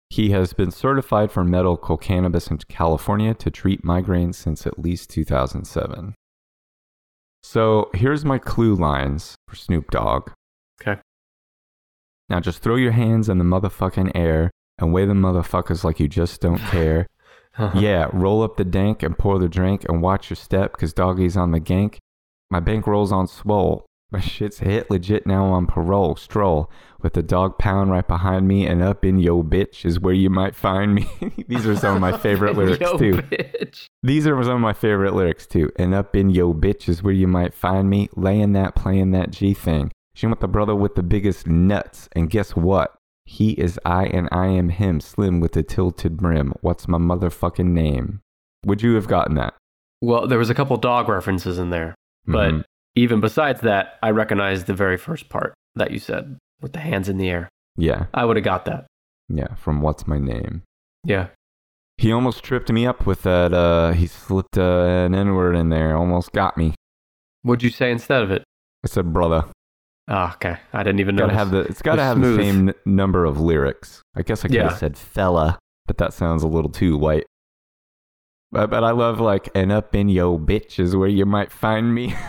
He 0.10 0.32
has 0.32 0.54
been 0.54 0.72
certified 0.72 1.32
for 1.32 1.44
medical 1.44 1.98
cannabis 1.98 2.48
in 2.48 2.58
California 2.68 3.34
to 3.36 3.52
treat 3.52 3.84
migraines 3.84 4.36
since 4.36 4.66
at 4.66 4.80
least 4.80 5.10
2007. 5.12 6.16
So 7.44 7.90
here's 7.94 8.26
my 8.26 8.38
clue 8.38 8.76
lines 8.76 9.36
for 9.48 9.56
Snoop 9.56 9.92
Dogg. 9.92 10.32
Okay. 10.82 11.00
Now 12.28 12.40
just 12.40 12.60
throw 12.60 12.76
your 12.76 12.92
hands 12.92 13.30
in 13.30 13.38
the 13.38 13.44
motherfucking 13.44 14.12
air 14.16 14.52
and 14.78 14.94
wave 14.94 15.08
the 15.08 15.14
motherfuckers 15.14 15.84
like 15.84 16.00
you 16.00 16.08
just 16.08 16.42
don't 16.42 16.60
care. 16.60 17.08
yeah, 17.76 18.08
roll 18.12 18.42
up 18.42 18.58
the 18.58 18.66
dank 18.66 19.04
and 19.04 19.18
pour 19.18 19.38
the 19.40 19.50
drink 19.50 19.86
and 19.88 20.02
watch 20.02 20.30
your 20.30 20.38
step 20.38 20.72
because 20.72 20.94
doggy's 20.94 21.38
on 21.38 21.52
the 21.52 21.60
gank. 21.60 21.98
My 22.50 22.60
bankrolls 22.60 23.12
on 23.12 23.28
swole. 23.28 23.86
My 24.12 24.20
shit's 24.20 24.60
hit 24.60 24.90
legit 24.90 25.28
now 25.28 25.46
on 25.46 25.68
parole. 25.68 26.16
Stroll 26.16 26.72
with 27.02 27.14
the 27.14 27.22
dog 27.22 27.58
pound 27.60 27.92
right 27.92 28.08
behind 28.08 28.48
me 28.48 28.66
and 28.66 28.82
up 28.82 29.06
in 29.06 29.20
yo 29.20 29.44
bitch 29.44 29.86
is 29.86 30.00
where 30.00 30.14
you 30.16 30.30
might 30.32 30.56
find 30.56 30.96
me. 30.96 31.08
These 31.48 31.68
are 31.68 31.76
some 31.76 31.96
of 31.96 32.02
my 32.02 32.18
favorite 32.18 32.56
lyrics 32.58 32.80
Yo, 32.82 32.98
too. 32.98 33.14
bitch. 33.14 33.86
These 34.02 34.26
are 34.26 34.42
some 34.44 34.56
of 34.56 34.62
my 34.62 34.74
favorite 34.74 35.14
lyrics 35.14 35.46
too. 35.46 35.72
And 35.78 35.94
up 35.94 36.16
in 36.16 36.32
yo 36.32 36.54
bitch 36.56 36.90
is 36.90 37.04
where 37.04 37.14
you 37.14 37.28
might 37.28 37.54
find 37.54 37.88
me, 37.90 38.10
laying 38.16 38.54
that, 38.54 38.74
playing 38.76 39.12
that 39.12 39.30
G 39.32 39.54
thing. 39.54 39.92
She 40.16 40.26
with 40.28 40.40
the 40.40 40.48
brother 40.48 40.76
with 40.76 40.96
the 40.96 41.04
biggest 41.04 41.46
nuts. 41.48 42.10
And 42.14 42.30
guess 42.32 42.56
what? 42.56 42.96
He 43.26 43.52
is 43.52 43.80
I 43.86 44.06
and 44.08 44.28
I 44.32 44.48
am 44.48 44.70
him, 44.70 45.00
slim 45.02 45.40
with 45.40 45.52
the 45.52 45.62
tilted 45.62 46.18
brim. 46.18 46.54
What's 46.62 46.88
my 46.88 46.98
motherfucking 46.98 47.68
name? 47.68 48.22
Would 48.66 48.82
you 48.82 48.96
have 48.96 49.08
gotten 49.08 49.36
that? 49.36 49.54
Well, 50.02 50.26
there 50.28 50.40
was 50.40 50.50
a 50.50 50.56
couple 50.56 50.76
dog 50.78 51.08
references 51.10 51.60
in 51.60 51.70
there, 51.70 51.94
but 52.26 52.54
Mhm. 52.54 52.64
Even 52.96 53.20
besides 53.22 53.62
that, 53.62 53.98
I 54.04 54.12
recognize 54.12 54.66
the 54.66 54.74
very 54.74 54.98
first 54.98 55.30
part 55.30 55.54
that 55.76 55.92
you 55.92 56.00
said 56.00 56.38
with 56.62 56.74
the 56.74 56.80
hands 56.80 57.08
in 57.10 57.18
the 57.18 57.30
air. 57.30 57.50
yeah, 57.78 58.08
I 58.14 58.26
would 58.26 58.36
have 58.38 58.44
got 58.46 58.66
that. 58.66 58.88
yeah, 59.30 59.54
from 59.56 59.82
What's 59.82 60.08
My 60.08 60.18
Name. 60.20 60.64
Yeah. 61.04 61.28
He 61.98 62.12
almost 62.14 62.44
tripped 62.44 62.72
me 62.72 62.86
up 62.88 63.06
with 63.06 63.24
that. 63.24 63.54
Uh, 63.54 63.92
he 63.92 64.08
slipped 64.08 64.58
uh, 64.58 64.86
an 65.06 65.14
N 65.14 65.36
word 65.36 65.56
in 65.56 65.70
there, 65.70 65.96
almost 65.98 66.32
got 66.32 66.56
me. 66.58 66.74
What'd 67.42 67.62
you 67.64 67.70
say 67.70 67.92
instead 67.92 68.22
of 68.24 68.32
it? 68.32 68.44
I 68.86 68.88
said, 68.88 69.12
brother. 69.14 69.46
Oh, 70.08 70.32
okay. 70.36 70.58
I 70.74 70.84
didn't 70.84 71.02
even 71.02 71.16
know. 71.16 71.24
Gotta 71.28 71.34
have 71.38 71.52
the. 71.52 71.60
It's 71.60 71.82
got 71.82 71.96
to 71.98 72.02
have 72.04 72.18
smooth. 72.18 72.38
the 72.38 72.44
same 72.44 72.70
n- 72.70 72.76
number 72.86 73.26
of 73.26 73.40
lyrics. 73.40 74.02
I 74.16 74.22
guess 74.24 74.44
I 74.44 74.48
could 74.48 74.56
Yeah. 74.56 74.70
have 74.70 74.80
said 74.80 74.98
fella, 74.98 75.60
but 75.88 75.98
that 76.00 76.14
sounds 76.14 76.42
a 76.42 76.48
little 76.48 76.72
too 76.72 76.98
white. 76.98 77.26
But 78.52 78.70
but 78.70 78.84
I 78.84 78.92
love 78.92 79.20
like 79.20 79.50
and 79.54 79.72
up 79.72 79.94
in 79.94 80.10
yo 80.10 80.40
bitch 80.40 80.80
is 80.80 80.96
where 80.96 81.08
you 81.10 81.26
might 81.26 81.52
find 81.52 81.94
me. 81.94 82.16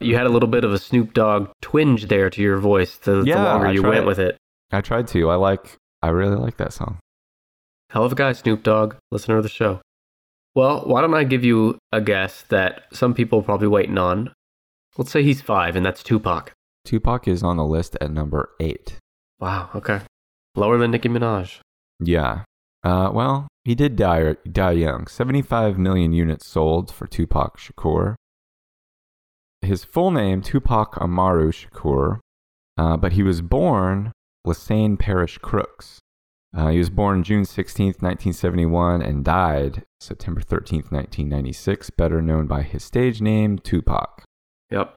You 0.00 0.16
had 0.16 0.26
a 0.26 0.30
little 0.30 0.48
bit 0.48 0.64
of 0.64 0.72
a 0.72 0.78
Snoop 0.78 1.12
Dogg 1.14 1.50
twinge 1.62 2.06
there 2.06 2.30
to 2.30 2.42
your 2.42 2.58
voice 2.58 2.96
the, 2.96 3.22
the 3.22 3.34
longer 3.34 3.66
I 3.68 3.72
you 3.72 3.80
tried. 3.80 3.90
went 3.90 4.06
with 4.06 4.18
it. 4.18 4.36
I 4.72 4.80
tried 4.80 5.08
to. 5.08 5.30
I 5.30 5.34
like. 5.36 5.76
I 6.02 6.08
really 6.08 6.36
like 6.36 6.56
that 6.58 6.72
song. 6.72 6.98
Hell 7.90 8.04
of 8.04 8.12
a 8.12 8.14
guy, 8.16 8.32
Snoop 8.32 8.62
Dogg, 8.62 8.96
listener 9.10 9.36
of 9.36 9.42
the 9.42 9.48
show. 9.48 9.80
Well, 10.54 10.82
why 10.86 11.00
don't 11.02 11.14
I 11.14 11.24
give 11.24 11.44
you 11.44 11.78
a 11.92 12.00
guess 12.00 12.42
that 12.48 12.84
some 12.92 13.14
people 13.14 13.40
are 13.40 13.44
probably 13.44 13.68
waiting 13.68 13.98
on? 13.98 14.32
Let's 14.96 15.10
say 15.10 15.22
he's 15.22 15.42
five, 15.42 15.76
and 15.76 15.84
that's 15.84 16.02
Tupac. 16.02 16.52
Tupac 16.84 17.28
is 17.28 17.42
on 17.42 17.56
the 17.56 17.64
list 17.64 17.96
at 18.00 18.10
number 18.10 18.50
eight. 18.60 18.96
Wow, 19.38 19.70
okay. 19.74 20.00
Lower 20.54 20.78
than 20.78 20.92
Nicki 20.92 21.08
Minaj. 21.08 21.58
Yeah. 22.00 22.44
Uh, 22.82 23.10
well, 23.12 23.48
he 23.64 23.74
did 23.74 23.96
die 23.96 24.36
die 24.50 24.72
young. 24.72 25.06
75 25.06 25.76
million 25.78 26.12
units 26.12 26.46
sold 26.46 26.92
for 26.92 27.06
Tupac 27.06 27.58
Shakur. 27.58 28.14
His 29.66 29.84
full 29.84 30.12
name, 30.12 30.42
Tupac 30.42 30.96
Amaru 31.00 31.50
Shakur, 31.50 32.20
uh, 32.78 32.96
but 32.96 33.14
he 33.14 33.24
was 33.24 33.42
born 33.42 34.12
Lesane 34.46 34.96
Parish 34.96 35.38
Crooks. 35.38 35.98
Uh, 36.56 36.68
he 36.68 36.78
was 36.78 36.88
born 36.88 37.24
June 37.24 37.42
16th, 37.42 38.00
1971, 38.00 39.02
and 39.02 39.24
died 39.24 39.82
September 40.00 40.40
13th, 40.40 40.92
1996, 40.92 41.90
better 41.90 42.22
known 42.22 42.46
by 42.46 42.62
his 42.62 42.84
stage 42.84 43.20
name, 43.20 43.58
Tupac. 43.58 44.22
Yep. 44.70 44.94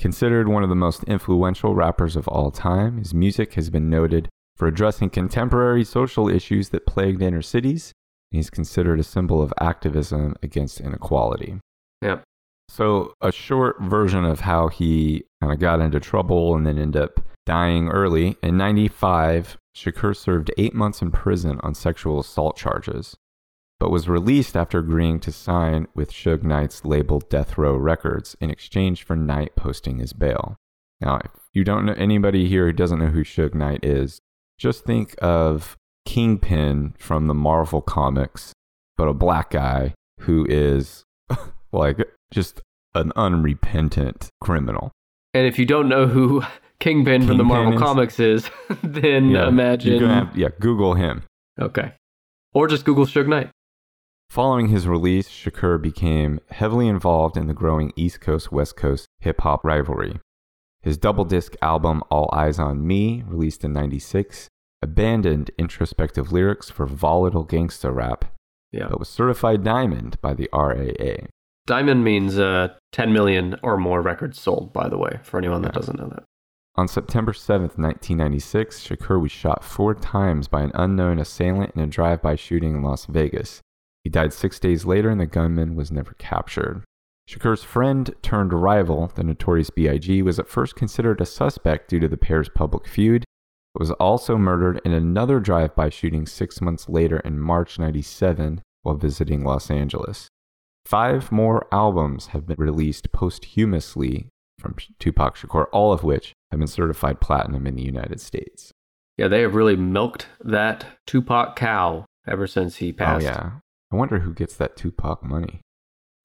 Considered 0.00 0.48
one 0.48 0.64
of 0.64 0.68
the 0.68 0.74
most 0.74 1.04
influential 1.04 1.76
rappers 1.76 2.16
of 2.16 2.26
all 2.26 2.50
time, 2.50 2.98
his 2.98 3.14
music 3.14 3.54
has 3.54 3.70
been 3.70 3.88
noted 3.88 4.28
for 4.56 4.66
addressing 4.66 5.08
contemporary 5.08 5.84
social 5.84 6.28
issues 6.28 6.70
that 6.70 6.84
plagued 6.84 7.22
inner 7.22 7.42
cities. 7.42 7.92
and 8.32 8.38
He's 8.38 8.50
considered 8.50 8.98
a 8.98 9.04
symbol 9.04 9.40
of 9.40 9.54
activism 9.60 10.34
against 10.42 10.80
inequality. 10.80 11.60
Yep. 12.02 12.24
So, 12.70 13.14
a 13.20 13.32
short 13.32 13.80
version 13.80 14.24
of 14.24 14.38
how 14.38 14.68
he 14.68 15.24
kind 15.40 15.52
of 15.52 15.58
got 15.58 15.80
into 15.80 15.98
trouble 15.98 16.54
and 16.54 16.64
then 16.64 16.78
ended 16.78 17.02
up 17.02 17.20
dying 17.44 17.88
early. 17.88 18.36
In 18.44 18.56
95, 18.56 19.58
Shakur 19.76 20.16
served 20.16 20.52
eight 20.56 20.72
months 20.72 21.02
in 21.02 21.10
prison 21.10 21.58
on 21.64 21.74
sexual 21.74 22.20
assault 22.20 22.56
charges, 22.56 23.16
but 23.80 23.90
was 23.90 24.08
released 24.08 24.56
after 24.56 24.78
agreeing 24.78 25.18
to 25.18 25.32
sign 25.32 25.88
with 25.96 26.12
Suge 26.12 26.44
Knight's 26.44 26.84
label 26.84 27.18
Death 27.18 27.58
Row 27.58 27.74
Records 27.74 28.36
in 28.40 28.50
exchange 28.50 29.02
for 29.02 29.16
Knight 29.16 29.56
posting 29.56 29.98
his 29.98 30.12
bail. 30.12 30.56
Now, 31.00 31.16
if 31.24 31.32
you 31.52 31.64
don't 31.64 31.84
know 31.84 31.94
anybody 31.94 32.46
here 32.46 32.66
who 32.66 32.72
doesn't 32.72 33.00
know 33.00 33.06
who 33.06 33.24
Suge 33.24 33.52
Knight 33.52 33.84
is, 33.84 34.20
just 34.58 34.84
think 34.84 35.16
of 35.20 35.76
Kingpin 36.06 36.94
from 37.00 37.26
the 37.26 37.34
Marvel 37.34 37.82
comics, 37.82 38.52
but 38.96 39.08
a 39.08 39.12
black 39.12 39.50
guy 39.50 39.92
who 40.20 40.46
is 40.48 41.02
like 41.72 42.06
just 42.30 42.60
an 42.94 43.12
unrepentant 43.16 44.28
criminal. 44.40 44.90
And 45.34 45.46
if 45.46 45.58
you 45.58 45.66
don't 45.66 45.88
know 45.88 46.06
who 46.06 46.42
Kingpin, 46.80 47.26
from 47.26 47.36
the 47.38 47.44
Marvel 47.44 47.74
is- 47.74 47.78
Comics 47.80 48.18
is, 48.20 48.50
then 48.82 49.30
you're 49.30 49.44
imagine. 49.44 50.00
have- 50.08 50.36
yeah, 50.36 50.48
Google 50.58 50.94
him. 50.94 51.22
Okay. 51.60 51.92
Or 52.52 52.66
just 52.66 52.84
Google 52.84 53.06
Suge 53.06 53.28
Knight. 53.28 53.50
Following 54.28 54.68
his 54.68 54.86
release, 54.86 55.28
Shakur 55.28 55.80
became 55.80 56.40
heavily 56.50 56.86
involved 56.88 57.36
in 57.36 57.46
the 57.48 57.54
growing 57.54 57.92
East 57.96 58.20
Coast 58.20 58.50
West 58.52 58.76
Coast 58.76 59.06
hip 59.20 59.40
hop 59.40 59.64
rivalry. 59.64 60.20
His 60.82 60.96
double 60.96 61.24
disc 61.24 61.54
album 61.60 62.02
All 62.10 62.28
Eyez 62.32 62.58
on 62.58 62.86
Me, 62.86 63.22
released 63.26 63.64
in 63.64 63.72
96, 63.72 64.48
abandoned 64.82 65.50
introspective 65.58 66.32
lyrics 66.32 66.70
for 66.70 66.86
volatile 66.86 67.44
gangsta 67.44 67.94
rap, 67.94 68.24
Yeah. 68.72 68.86
but 68.88 68.98
was 69.00 69.08
certified 69.08 69.62
diamond 69.62 70.18
by 70.22 70.32
the 70.32 70.48
RIAA. 70.52 71.26
Diamond 71.70 72.02
means 72.02 72.36
uh, 72.36 72.70
10 72.90 73.12
million 73.12 73.54
or 73.62 73.76
more 73.76 74.02
records 74.02 74.40
sold, 74.40 74.72
by 74.72 74.88
the 74.88 74.98
way, 74.98 75.20
for 75.22 75.38
anyone 75.38 75.62
that 75.62 75.68
Yeah. 75.68 75.78
doesn't 75.80 76.00
know 76.00 76.08
that. 76.08 76.24
On 76.74 76.88
September 76.88 77.32
7th, 77.32 77.78
1996, 77.78 78.88
Shakur 78.88 79.22
was 79.22 79.30
shot 79.30 79.62
four 79.62 79.94
times 79.94 80.48
by 80.48 80.62
an 80.62 80.72
unknown 80.74 81.20
assailant 81.20 81.76
in 81.76 81.80
a 81.80 81.86
drive 81.86 82.20
by 82.20 82.34
shooting 82.34 82.74
in 82.74 82.82
Las 82.82 83.06
Vegas. 83.06 83.60
He 84.02 84.10
died 84.10 84.32
six 84.32 84.58
days 84.58 84.84
later, 84.84 85.10
and 85.10 85.20
the 85.20 85.26
gunman 85.26 85.76
was 85.76 85.92
never 85.92 86.14
captured. 86.14 86.82
Shakur's 87.28 87.62
friend 87.62 88.12
turned 88.20 88.52
rival, 88.52 89.12
the 89.14 89.22
notorious 89.22 89.70
B.I.G., 89.70 90.22
was 90.22 90.40
at 90.40 90.48
first 90.48 90.74
considered 90.74 91.20
a 91.20 91.24
suspect 91.26 91.88
due 91.88 92.00
to 92.00 92.08
the 92.08 92.16
pair's 92.16 92.48
public 92.48 92.88
feud, 92.88 93.22
but 93.74 93.80
was 93.80 93.92
also 93.92 94.36
murdered 94.36 94.80
in 94.84 94.90
another 94.90 95.38
drive 95.38 95.76
by 95.76 95.88
shooting 95.88 96.26
six 96.26 96.60
months 96.60 96.88
later 96.88 97.20
in 97.20 97.38
March 97.38 97.78
97 97.78 98.60
while 98.82 98.96
visiting 98.96 99.44
Los 99.44 99.70
Angeles. 99.70 100.28
Five 100.86 101.30
more 101.30 101.66
albums 101.72 102.28
have 102.28 102.46
been 102.46 102.56
released 102.58 103.12
posthumously 103.12 104.28
from 104.58 104.76
Tupac 104.98 105.36
Shakur, 105.36 105.66
all 105.72 105.92
of 105.92 106.02
which 106.02 106.32
have 106.50 106.60
been 106.60 106.66
certified 106.66 107.20
platinum 107.20 107.66
in 107.66 107.76
the 107.76 107.82
United 107.82 108.20
States. 108.20 108.72
Yeah, 109.16 109.28
they 109.28 109.42
have 109.42 109.54
really 109.54 109.76
milked 109.76 110.28
that 110.40 110.86
Tupac 111.06 111.56
cow 111.56 112.06
ever 112.26 112.46
since 112.46 112.76
he 112.76 112.90
oh, 112.90 112.94
passed. 112.94 113.26
Oh, 113.26 113.28
yeah. 113.28 113.50
I 113.92 113.96
wonder 113.96 114.20
who 114.20 114.32
gets 114.32 114.56
that 114.56 114.76
Tupac 114.76 115.22
money. 115.22 115.60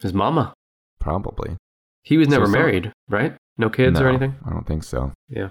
His 0.02 0.14
mama. 0.14 0.54
Probably. 1.00 1.58
He 2.04 2.18
was 2.18 2.28
never 2.28 2.46
some- 2.46 2.54
married, 2.54 2.92
right? 3.10 3.36
No 3.58 3.70
kids 3.70 4.00
or 4.00 4.08
anything? 4.10 4.36
I 4.46 4.50
don't 4.50 4.68
think 4.68 4.84
so. 4.84 5.14
Yeah. 5.30 5.50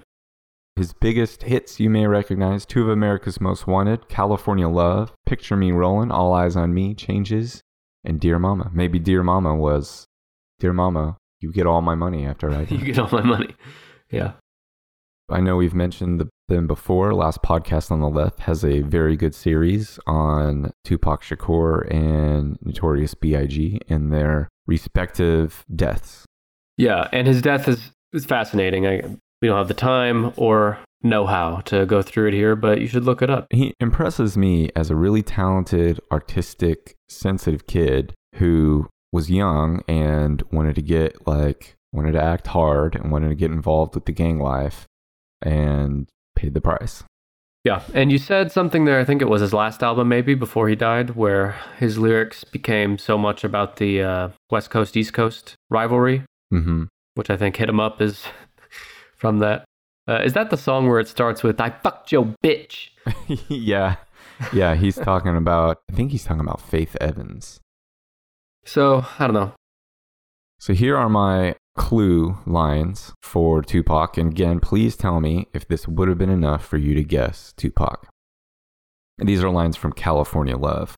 His 0.77 0.93
biggest 0.93 1.45
hits 1.45 1.79
you 1.79 1.89
may 1.89 2.07
recognize 2.07 2.67
Two 2.67 2.83
of 2.83 2.89
America's 2.89 3.41
Most 3.41 3.67
Wanted, 3.67 4.09
California 4.09 4.69
Love, 4.69 5.13
Picture 5.25 5.57
Me 5.57 5.71
Rollin', 5.71 6.11
All 6.11 6.33
Eyez 6.33 6.57
on 6.57 6.75
Me, 6.75 6.95
Changes, 6.95 7.63
and 8.05 8.21
Dear 8.21 8.39
Mama. 8.39 8.71
Maybe 8.73 8.99
Dear 8.99 9.23
Mama 9.23 9.55
was 9.55 10.07
Dear 10.61 10.73
Mama, 10.73 11.17
you 11.41 11.53
get 11.53 11.67
all 11.67 11.83
my 11.83 11.95
money 11.95 12.27
after 12.27 12.51
I 12.51 12.63
you 12.71 12.79
get 12.79 12.99
all 12.99 13.09
my 13.11 13.23
money. 13.23 13.55
Yeah. 14.11 14.33
I 15.31 15.41
know 15.41 15.57
we've 15.57 15.75
mentioned 15.75 16.21
the, 16.21 16.29
them 16.49 16.67
before. 16.67 17.15
Last 17.15 17.43
podcast 17.43 17.91
on 17.91 18.01
the 18.01 18.09
left 18.09 18.41
has 18.41 18.65
a 18.65 18.81
very 18.81 19.17
good 19.17 19.35
series 19.35 19.99
on 20.07 20.71
Tupac 20.85 21.23
Shakur 21.23 21.91
and 21.93 22.59
Notorious 22.61 23.15
B.I.G. 23.15 23.81
and 23.89 24.13
their 24.13 24.49
respective 24.67 25.65
deaths. 25.75 26.27
Yeah, 26.77 27.09
and 27.13 27.27
his 27.27 27.41
death 27.41 27.69
is, 27.69 27.93
is 28.13 28.27
fascinating. 28.27 28.87
I, 28.87 29.03
we 29.41 29.49
don't 29.49 29.57
have 29.57 29.69
the 29.69 29.75
time 29.75 30.33
or 30.37 30.79
know 31.05 31.27
how 31.27 31.57
to 31.67 31.87
go 31.87 32.03
through 32.03 32.29
it 32.29 32.35
here, 32.35 32.57
but 32.57 32.81
you 32.81 32.87
should 32.87 33.05
look 33.05 33.23
it 33.23 33.31
up. 33.31 33.47
He 33.51 33.75
impresses 33.79 34.37
me 34.37 34.71
as 34.75 34.91
a 34.91 34.97
really 34.97 35.23
talented, 35.23 36.01
artistic, 36.11 36.97
sensitive 37.09 37.67
kid 37.67 38.15
who 38.37 38.89
was 39.13 39.31
young 39.31 39.83
and 39.87 40.43
wanted 40.51 40.75
to 40.75 40.83
get 40.83 41.27
like 41.27 41.77
wanted 41.93 42.13
to 42.13 42.23
act 42.23 42.49
hard 42.49 42.97
and 42.97 43.13
wanted 43.13 43.29
to 43.29 43.35
get 43.37 43.53
involved 43.53 43.95
with 43.95 44.07
the 44.07 44.13
gang 44.13 44.41
life 44.41 44.87
and 45.41 46.09
paid 46.35 46.55
the 46.55 46.61
price. 46.61 47.05
Yeah, 47.63 47.83
and 47.95 48.13
you 48.13 48.19
said 48.19 48.53
something 48.53 48.85
there, 48.85 49.01
I 49.01 49.05
think 49.05 49.23
it 49.23 49.29
was 49.29 49.41
his 49.41 49.55
last 49.55 49.83
album, 49.83 50.09
maybe 50.09 50.35
before 50.35 50.69
he 50.69 50.75
died, 50.75 51.11
where 51.17 51.57
his 51.79 51.97
lyrics 51.97 52.45
became 52.45 52.99
so 52.99 53.17
much 53.17 53.43
about 53.43 53.77
the 53.77 54.03
uh, 54.03 54.29
West 54.51 54.69
Coast 54.69 54.97
East 54.97 55.15
Coast 55.15 55.55
rivalry, 55.71 56.25
hmm 56.51 56.85
which 57.15 57.31
I 57.31 57.37
think 57.37 57.57
Hit 57.57 57.69
'em 57.69 57.79
Up 57.79 58.03
is 58.03 58.25
from 59.17 59.39
that. 59.39 59.65
Uh, 60.07 60.21
is 60.23 60.35
that 60.35 60.51
the 60.51 60.57
song 60.57 60.89
where 60.89 61.01
it 61.01 61.09
starts 61.09 61.43
with, 61.43 61.61
I 61.61 61.71
fucked 61.71 62.13
your 62.13 62.35
bitch? 62.43 62.91
yeah. 63.49 63.97
yeah, 64.53 64.75
he's 64.75 64.97
talking 64.97 65.37
about, 65.37 65.79
I 65.91 65.95
think 65.95 66.11
he's 66.11 66.25
talking 66.25 66.41
about 66.41 66.61
Faith 66.61 66.97
Evans. 67.01 67.61
So, 68.65 69.05
I 69.19 69.27
don't 69.27 69.35
know. 69.35 69.53
So 70.59 70.73
here 70.73 70.97
are 70.97 71.09
my 71.09 71.57
clue 71.77 72.39
lines 72.47 73.13
for 73.23 73.63
Tupac. 73.63 74.17
And 74.17 74.33
again, 74.33 74.61
please 74.61 74.97
tell 74.97 75.21
me 75.21 75.49
if 75.53 75.67
this 75.67 75.89
would 75.89 76.09
have 76.09 76.19
been 76.19 76.31
enough 76.31 76.65
for 76.65 76.77
you 76.77 76.95
to 76.95 77.03
guess 77.03 77.53
Tupac. 77.57 78.07
And 79.19 79.29
these 79.29 79.43
are 79.43 79.51
lines 79.51 79.77
from 79.77 79.93
California 79.93 80.57
Love. 80.57 80.97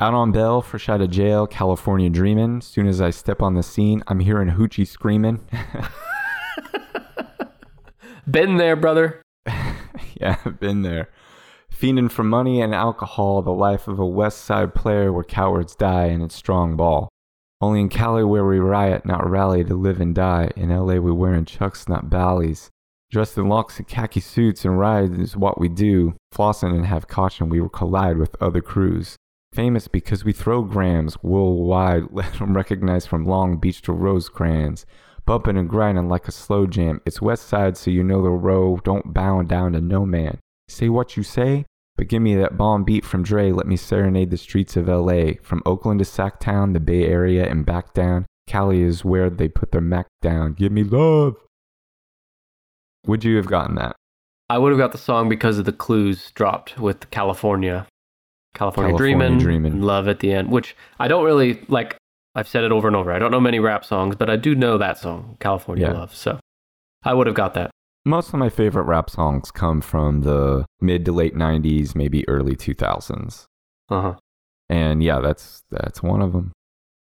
Out 0.00 0.14
on 0.14 0.30
bail, 0.30 0.62
fresh 0.62 0.88
out 0.88 1.00
of 1.00 1.10
jail, 1.10 1.46
California 1.46 2.08
dreaming. 2.08 2.60
Soon 2.60 2.86
as 2.86 3.00
I 3.00 3.10
step 3.10 3.42
on 3.42 3.54
the 3.54 3.62
scene, 3.62 4.02
I'm 4.06 4.20
hearing 4.20 4.50
hoochie 4.50 4.86
screaming. 4.86 5.44
Been 8.30 8.58
there, 8.58 8.76
brother. 8.76 9.22
yeah, 10.20 10.36
been 10.60 10.82
there. 10.82 11.08
Fiending 11.72 12.10
for 12.10 12.24
money 12.24 12.60
and 12.60 12.74
alcohol, 12.74 13.40
the 13.40 13.52
life 13.52 13.88
of 13.88 13.98
a 13.98 14.06
West 14.06 14.44
Side 14.44 14.74
player 14.74 15.12
where 15.12 15.24
cowards 15.24 15.74
die 15.74 16.06
and 16.06 16.22
it's 16.22 16.34
strong 16.34 16.76
ball. 16.76 17.08
Only 17.60 17.80
in 17.80 17.88
Cali 17.88 18.24
where 18.24 18.44
we 18.44 18.58
riot, 18.58 19.06
not 19.06 19.28
rally 19.28 19.64
to 19.64 19.74
live 19.74 20.00
and 20.00 20.14
die. 20.14 20.50
In 20.56 20.68
LA 20.68 20.96
we 20.96 21.10
wearing 21.10 21.46
chucks, 21.46 21.88
not 21.88 22.10
ballys. 22.10 22.68
Dressed 23.10 23.38
in 23.38 23.48
locks 23.48 23.78
and 23.78 23.88
khaki 23.88 24.20
suits 24.20 24.64
and 24.64 24.78
rides 24.78 25.18
is 25.18 25.36
what 25.36 25.58
we 25.58 25.68
do. 25.68 26.14
Flossing 26.34 26.74
and 26.74 26.84
have 26.84 27.08
caution, 27.08 27.48
we 27.48 27.66
collide 27.72 28.18
with 28.18 28.36
other 28.42 28.60
crews. 28.60 29.16
Famous 29.54 29.88
because 29.88 30.24
we 30.24 30.34
throw 30.34 30.62
grams 30.62 31.16
worldwide, 31.22 32.04
let 32.10 32.34
them 32.34 32.54
recognize 32.54 33.06
from 33.06 33.24
Long 33.24 33.56
Beach 33.56 33.80
to 33.82 33.92
Rosecrans 33.92 34.84
bumping 35.28 35.58
and 35.58 35.68
grinding 35.68 36.08
like 36.08 36.26
a 36.26 36.32
slow 36.32 36.66
jam. 36.66 37.02
It's 37.04 37.20
west 37.20 37.48
side, 37.48 37.76
so 37.76 37.90
you 37.90 38.02
know 38.02 38.22
the 38.22 38.30
row 38.30 38.80
don't 38.82 39.12
bow 39.12 39.42
down 39.42 39.74
to 39.74 39.80
no 39.82 40.06
man. 40.06 40.38
Say 40.68 40.88
what 40.88 41.18
you 41.18 41.22
say, 41.22 41.66
but 41.98 42.08
give 42.08 42.22
me 42.22 42.34
that 42.36 42.56
bomb 42.56 42.82
beat 42.82 43.04
from 43.04 43.24
Dre. 43.24 43.52
Let 43.52 43.66
me 43.66 43.76
serenade 43.76 44.30
the 44.30 44.38
streets 44.38 44.74
of 44.74 44.88
LA. 44.88 45.32
From 45.42 45.62
Oakland 45.66 45.98
to 45.98 46.06
Sacktown, 46.06 46.72
the 46.72 46.80
Bay 46.80 47.04
Area, 47.04 47.46
and 47.46 47.66
back 47.66 47.92
down. 47.92 48.24
Cali 48.46 48.80
is 48.80 49.04
where 49.04 49.28
they 49.28 49.48
put 49.48 49.70
their 49.70 49.82
Mac 49.82 50.06
down. 50.22 50.54
Give 50.54 50.72
me 50.72 50.82
love. 50.82 51.36
Would 53.06 53.22
you 53.22 53.36
have 53.36 53.48
gotten 53.48 53.74
that? 53.74 53.96
I 54.48 54.56
would 54.56 54.72
have 54.72 54.78
got 54.78 54.92
the 54.92 54.98
song 54.98 55.28
because 55.28 55.58
of 55.58 55.66
the 55.66 55.72
clues 55.72 56.30
dropped 56.30 56.78
with 56.78 57.10
California. 57.10 57.86
California, 58.54 58.92
California 58.92 58.96
Dreamin', 58.96 59.38
Dreamin'. 59.38 59.82
Love 59.82 60.08
at 60.08 60.20
the 60.20 60.32
end, 60.32 60.50
which 60.50 60.74
I 60.98 61.06
don't 61.06 61.26
really 61.26 61.60
like. 61.68 61.98
I've 62.38 62.48
said 62.48 62.62
it 62.64 62.70
over 62.72 62.86
and 62.86 62.96
over. 62.96 63.12
I 63.12 63.18
don't 63.18 63.30
know 63.32 63.40
many 63.40 63.58
rap 63.58 63.84
songs, 63.84 64.14
but 64.16 64.30
I 64.30 64.36
do 64.36 64.54
know 64.54 64.78
that 64.78 64.96
song, 64.98 65.36
California 65.40 65.86
Yeah. 65.88 65.94
Love. 65.94 66.14
So 66.14 66.38
I 67.02 67.12
would 67.14 67.26
have 67.26 67.34
got 67.36 67.54
that. 67.54 67.70
Most 68.04 68.28
of 68.28 68.34
my 68.38 68.48
favorite 68.48 68.84
rap 68.84 69.10
songs 69.10 69.50
come 69.50 69.80
from 69.80 70.20
the 70.22 70.64
mid 70.80 71.04
to 71.06 71.12
late 71.12 71.34
90s, 71.34 71.94
maybe 71.94 72.26
early 72.28 72.54
2000s. 72.54 73.44
Uh 73.90 74.00
huh. 74.02 74.14
And 74.68 75.02
yeah, 75.02 75.20
that's 75.20 75.62
that's 75.70 76.02
one 76.02 76.22
of 76.22 76.32
them. 76.32 76.52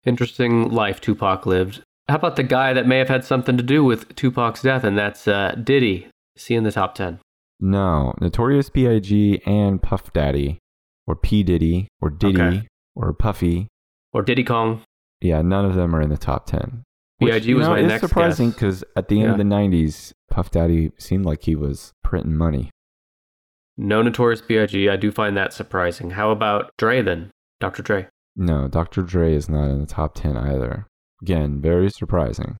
Interesting 0.05 0.69
life 0.72 0.99
Tupac 0.99 1.45
lived. 1.45 1.82
How 2.09 2.15
about 2.15 2.36
the 2.36 2.43
guy 2.43 2.74
that 2.74 2.88
may 2.88 2.97
have 2.97 3.07
had 3.09 3.24
something 3.24 3.55
to 3.57 3.63
do 3.63 3.84
with 3.84 4.15
Tupac's 4.15 4.61
death, 4.63 4.84
and 4.84 4.97
that's 4.97 5.28
uh, 5.28 5.55
Diddy? 5.63 6.07
See 6.36 6.55
in 6.55 6.63
the 6.63 6.72
top 6.72 6.95
10. 6.95 7.19
No, 7.59 8.13
Notorious 8.19 8.69
B.I.G. 8.69 9.41
and 9.45 9.82
Puff 9.82 10.11
Daddy, 10.11 10.57
or 11.05 11.15
P 11.15 11.43
Diddy, 11.43 11.88
or 12.01 12.09
Diddy, 12.09 12.41
Okay. 12.41 12.67
or 12.95 13.13
Puffy. 13.13 13.67
Or 14.13 14.24
Diddy 14.24 14.43
Kong. 14.43 14.82
Yeah, 15.22 15.41
none 15.41 15.65
of 15.65 15.76
them 15.76 15.95
are 15.95 16.01
in 16.01 16.09
the 16.09 16.17
top 16.17 16.47
ten. 16.47 16.84
B.I.G. 17.19 17.47
you 17.47 17.57
was 17.57 17.67
know, 17.67 17.76
my 17.76 17.82
next 17.82 18.01
surprising 18.01 18.49
because 18.49 18.84
at 18.95 19.07
the 19.07 19.22
end 19.22 19.32
of 19.32 19.38
the 19.38 19.43
'90s, 19.43 20.11
Puff 20.30 20.49
Daddy 20.49 20.91
seemed 20.97 21.26
like 21.26 21.43
he 21.43 21.55
was 21.55 21.93
printing 22.03 22.36
money. 22.36 22.72
No 23.78 24.01
Notorious 24.01 24.41
B.I.G. 24.41 24.89
I 24.89 24.95
do 24.95 25.11
find 25.11 25.38
that 25.38 25.53
surprising. 25.53 26.11
How 26.11 26.32
about 26.32 26.72
Dre 26.78 27.01
then? 27.01 27.32
Dr. 27.59 27.84
Dre. 27.84 28.07
No, 28.36 28.67
Dr. 28.67 29.03
Dre 29.03 29.36
is 29.36 29.47
not 29.49 29.69
in 29.69 29.80
the 29.80 29.86
top 29.86 30.15
ten 30.15 30.36
either. 30.36 30.88
Again, 31.22 31.61
very 31.61 31.89
surprising. 31.89 32.57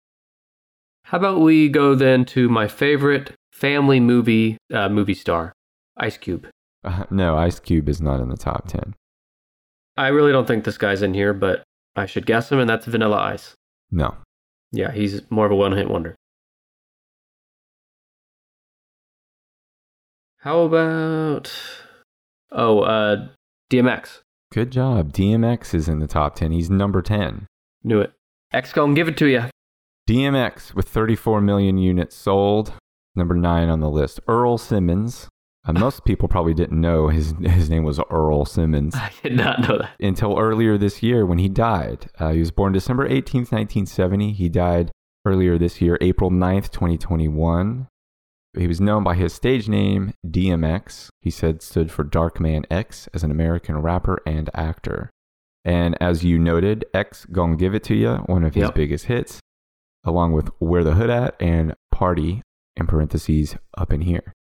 How 1.05 1.18
about 1.18 1.41
we 1.41 1.68
go 1.68 1.95
then 1.95 2.26
to 2.26 2.47
my 2.47 2.68
favorite 2.68 3.34
family 3.51 3.99
movie 3.99 4.57
uh, 4.74 4.89
movie 4.89 5.14
star, 5.14 5.53
Ice 5.97 6.18
Cube. 6.18 6.47
Uh, 6.84 7.05
no, 7.12 7.38
Ice 7.38 7.59
Cube 7.59 7.89
is 7.89 8.01
not 8.01 8.20
in 8.20 8.30
the 8.30 8.38
top 8.38 8.68
ten. 8.68 8.95
I 9.97 10.07
really 10.07 10.32
don't 10.32 10.47
think 10.47 10.64
this 10.64 10.78
guy's 10.78 11.01
in 11.01 11.14
here, 11.14 11.34
but 11.34 11.64
I 11.96 12.06
should 12.06 12.26
guess 12.26 12.52
him, 12.52 12.60
and 12.60 12.70
that's 12.70 12.86
Vanilla 12.86 13.18
Ice. 13.18 13.54
No, 13.92 14.16
Yeah, 14.72 14.92
he's 14.92 15.22
more 15.30 15.46
of 15.46 15.52
a 15.52 15.56
one 15.56 15.74
hit 15.74 15.89
wonder. 15.89 16.16
How 20.39 20.62
about. 20.62 21.52
Oh, 22.52 22.80
uh, 22.80 23.28
DMX. 23.70 24.20
good 24.52 24.72
job. 24.72 25.14
DMX 25.14 25.74
is 25.74 25.88
in 25.88 26.00
the 26.00 26.08
top 26.08 26.36
ten. 26.36 26.52
He's 26.52 26.70
number 26.70 27.02
ten. 27.02 27.48
Knew 27.84 28.02
it. 28.02 28.14
X 28.52 28.74
gonna 28.74 28.94
give 28.94 29.08
it 29.08 29.18
to 29.18 29.28
you. 29.28 29.44
DMX 30.10 30.74
with 30.74 30.89
34 30.89 31.39
million 31.42 31.78
units 31.78 32.16
sold, 32.16 32.74
number 33.16 33.36
nine 33.36 33.70
on 33.70 33.80
the 33.80 33.89
list. 33.89 34.20
Earl 34.28 34.58
Simmons. 34.58 35.30
Uh, 35.64 35.74
most 35.74 36.03
people 36.05 36.28
probably 36.28 36.53
didn't 36.55 36.80
know 36.82 37.09
his 37.09 37.34
his 37.41 37.70
name 37.70 37.84
was 37.84 37.99
Earl 38.09 38.45
Simmons 38.45 38.95
I 38.95 39.12
did 39.22 39.36
not 39.38 39.59
know 39.62 39.78
that. 39.78 39.91
until 39.99 40.39
earlier 40.39 40.78
this 40.78 41.03
year 41.03 41.26
when 41.26 41.38
he 41.38 41.47
died. 41.49 42.09
Uh, 42.18 42.32
he 42.32 42.39
was 42.39 42.49
born 42.51 42.74
December 42.74 43.07
18th, 43.07 43.51
1970. 43.51 44.32
He 44.34 44.49
died 44.49 44.91
earlier 45.24 45.59
this 45.59 45.80
year, 45.80 45.99
April 46.01 46.32
9th, 46.32 46.72
2021. 46.72 47.88
He 48.57 48.68
was 48.68 48.82
known 48.82 49.03
by 49.03 49.14
his 49.16 49.34
stage 49.34 49.70
name, 49.70 50.14
DMX. 50.28 51.09
He 51.22 51.30
said 51.30 51.62
stood 51.62 51.91
for 51.91 52.03
Dark 52.03 52.39
Man 52.39 52.66
X 52.72 53.07
as 53.14 53.24
an 53.24 53.30
American 53.32 53.78
rapper 53.82 54.20
and 54.26 54.49
actor. 54.55 55.09
And 55.64 55.95
as 56.01 56.24
you 56.24 56.39
noted, 56.39 56.86
X 56.93 57.26
Gon' 57.26 57.55
Give 57.55 57.76
It 57.76 57.84
To 57.84 57.95
Ya, 57.95 58.18
one 58.26 58.43
of 58.43 58.55
his 58.55 58.64
Yep. 58.64 58.76
biggest 58.76 59.05
hits, 59.05 59.39
along 60.03 60.34
with 60.34 60.49
Where 60.57 60.84
the 60.84 60.95
Hood 60.95 61.12
At 61.12 61.36
and 61.39 61.76
Party, 61.91 62.41
in 62.76 62.88
parentheses, 62.88 63.55
up 63.78 63.93
in 63.93 64.01
here. 64.01 64.34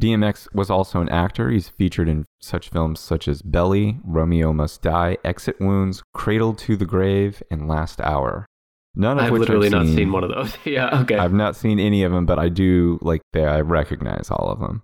DMX 0.00 0.52
was 0.54 0.70
also 0.70 1.00
an 1.00 1.08
actor. 1.08 1.50
He's 1.50 1.68
featured 1.68 2.08
in 2.08 2.24
such 2.40 2.70
films 2.70 3.00
such 3.00 3.28
as 3.28 3.42
Belly, 3.42 4.00
Romeo 4.04 4.52
Must 4.52 4.80
Die, 4.82 5.16
Exit 5.24 5.60
Wounds, 5.60 6.02
Cradle 6.14 6.54
to 6.54 6.76
the 6.76 6.86
Grave, 6.86 7.42
and 7.50 7.68
Last 7.68 8.00
Hour. 8.00 8.46
None 8.94 9.18
of 9.18 9.24
I've 9.24 9.32
which 9.32 9.40
literally 9.40 9.68
I've 9.68 9.72
not 9.72 9.86
seen. 9.86 9.96
seen 9.96 10.12
one 10.12 10.24
of 10.24 10.30
those. 10.30 10.56
yeah, 10.64 11.00
okay. 11.00 11.16
I've 11.16 11.32
not 11.32 11.56
seen 11.56 11.78
any 11.78 12.02
of 12.02 12.12
them, 12.12 12.26
but 12.26 12.38
I 12.38 12.48
do 12.48 12.98
like 13.00 13.22
they. 13.32 13.44
I 13.44 13.60
recognize 13.60 14.30
all 14.30 14.50
of 14.50 14.60
them. 14.60 14.82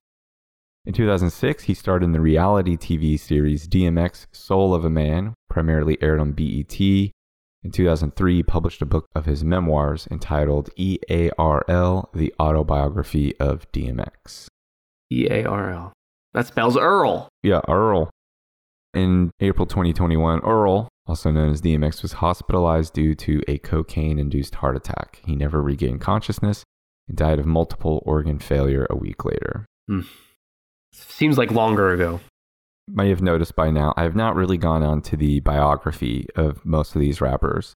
In 0.87 0.95
2006, 0.95 1.65
he 1.65 1.75
starred 1.75 2.03
in 2.03 2.13
the 2.13 2.21
reality 2.21 2.77
TV 2.77 3.19
series 3.19 3.69
DMX: 3.69 4.27
Soul 4.33 4.75
of 4.75 4.85
a 4.85 4.91
Man, 4.91 5.35
primarily 5.51 5.99
aired 6.01 6.21
on 6.21 6.33
BET. 6.33 6.81
In 6.81 7.73
2003, 7.73 8.37
he 8.37 8.43
published 8.43 8.81
a 8.81 8.87
book 8.87 9.07
of 9.15 9.27
his 9.27 9.45
memoirs 9.45 10.09
entitled 10.11 10.71
EARL: 10.79 12.09
The 12.15 12.35
Autobiography 12.41 13.37
of 13.39 13.71
DMX. 13.73 14.47
E 15.11 15.27
A 15.31 15.45
R 15.45 15.71
L. 15.71 15.93
That 16.35 16.47
spells 16.47 16.77
Earl. 16.77 17.29
Yeah, 17.43 17.61
Earl. 17.69 18.11
In 18.95 19.31
April 19.41 19.67
2021, 19.67 20.41
Earl, 20.41 20.89
also 21.07 21.31
known 21.31 21.51
as 21.51 21.61
DMX, 21.63 22.03
was 22.03 22.15
hospitalized 22.15 22.95
due 22.95 23.15
to 23.15 23.43
a 23.49 23.59
cocaine 23.59 24.19
induced 24.19 24.57
heart 24.57 24.77
attack. 24.77 25.21
He 25.25 25.37
never 25.37 25.63
regained 25.63 26.01
consciousness 26.01 26.65
and 27.07 27.17
died 27.17 27.39
of 27.39 27.47
multiple 27.47 28.03
organ 28.07 28.39
failure 28.39 28.87
a 28.91 28.97
week 28.97 29.25
later. 29.25 29.67
Seems 30.93 31.39
like 31.39 31.51
longer 31.51 31.93
ago. 31.93 32.21
Might 32.91 33.09
have 33.11 33.23
noticed 33.23 33.55
by 33.55 33.71
now, 33.71 33.93
I 33.97 34.03
have 34.05 34.17
not 34.17 34.35
really 34.35 34.57
gone 34.57 34.83
on 34.83 35.03
to 35.03 35.17
the 35.17 35.41
biography 35.41 36.27
of 36.35 36.65
most 36.65 36.95
of 36.95 37.01
these 37.01 37.21
rappers. 37.21 37.75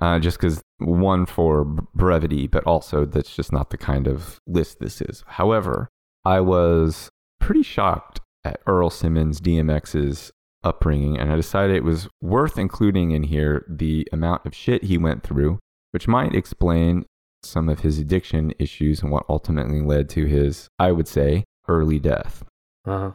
Uh, 0.00 0.18
just 0.18 0.38
because, 0.38 0.62
one, 0.78 1.24
for 1.24 1.64
brevity, 1.94 2.46
but 2.46 2.64
also 2.64 3.06
that's 3.06 3.34
just 3.34 3.50
not 3.52 3.70
the 3.70 3.78
kind 3.78 4.06
of 4.06 4.38
list 4.46 4.78
this 4.78 5.00
is. 5.00 5.24
However, 5.26 5.88
I 6.26 6.40
was 6.40 7.08
pretty 7.38 7.62
shocked 7.62 8.20
at 8.44 8.58
Earl 8.66 8.90
Simmons, 8.90 9.40
DMX's 9.40 10.32
upbringing, 10.64 11.16
and 11.16 11.32
I 11.32 11.36
decided 11.36 11.76
it 11.76 11.84
was 11.84 12.08
worth 12.20 12.58
including 12.58 13.12
in 13.12 13.22
here 13.22 13.64
the 13.68 14.08
amount 14.12 14.44
of 14.44 14.52
shit 14.52 14.82
he 14.82 14.98
went 14.98 15.22
through, 15.22 15.60
which 15.92 16.08
might 16.08 16.34
explain 16.34 17.06
some 17.44 17.68
of 17.68 17.80
his 17.80 18.00
addiction 18.00 18.52
issues 18.58 19.02
and 19.02 19.12
what 19.12 19.24
ultimately 19.28 19.80
led 19.80 20.08
to 20.08 20.24
his, 20.24 20.66
I 20.80 20.90
would 20.90 21.06
say, 21.06 21.44
early 21.68 22.00
death. 22.00 22.42
Uh-huh. 22.84 23.12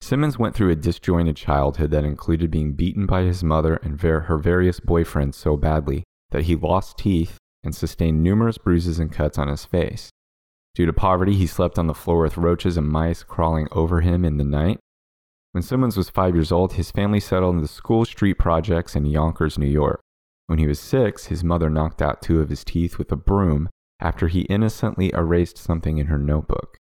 Simmons 0.00 0.40
went 0.40 0.56
through 0.56 0.70
a 0.70 0.74
disjointed 0.74 1.36
childhood 1.36 1.92
that 1.92 2.04
included 2.04 2.50
being 2.50 2.72
beaten 2.72 3.06
by 3.06 3.22
his 3.22 3.44
mother 3.44 3.76
and 3.76 3.96
ver- 3.96 4.22
her 4.22 4.38
various 4.38 4.80
boyfriends 4.80 5.36
so 5.36 5.56
badly 5.56 6.02
that 6.32 6.46
he 6.46 6.56
lost 6.56 6.98
teeth 6.98 7.38
and 7.62 7.76
sustained 7.76 8.24
numerous 8.24 8.58
bruises 8.58 8.98
and 8.98 9.12
cuts 9.12 9.38
on 9.38 9.46
his 9.46 9.64
face. 9.64 10.10
Due 10.74 10.86
to 10.86 10.92
poverty, 10.92 11.34
he 11.34 11.46
slept 11.46 11.78
on 11.78 11.86
the 11.86 11.94
floor 11.94 12.22
with 12.22 12.36
roaches 12.36 12.76
and 12.76 12.88
mice 12.88 13.22
crawling 13.22 13.68
over 13.72 14.00
him 14.00 14.24
in 14.24 14.36
the 14.36 14.44
night. 14.44 14.78
When 15.52 15.62
Simmons 15.62 15.96
was 15.96 16.10
five 16.10 16.34
years 16.34 16.52
old, 16.52 16.74
his 16.74 16.90
family 16.90 17.20
settled 17.20 17.56
in 17.56 17.62
the 17.62 17.68
School 17.68 18.04
Street 18.04 18.34
Projects 18.34 18.94
in 18.94 19.06
Yonkers, 19.06 19.58
New 19.58 19.66
York. 19.66 20.00
When 20.46 20.58
he 20.58 20.66
was 20.66 20.78
six, 20.78 21.26
his 21.26 21.42
mother 21.42 21.68
knocked 21.68 22.00
out 22.00 22.22
two 22.22 22.40
of 22.40 22.48
his 22.48 22.64
teeth 22.64 22.96
with 22.98 23.10
a 23.10 23.16
broom 23.16 23.68
after 24.00 24.28
he 24.28 24.42
innocently 24.42 25.12
erased 25.12 25.58
something 25.58 25.98
in 25.98 26.06
her 26.06 26.18
notebook. 26.18 26.76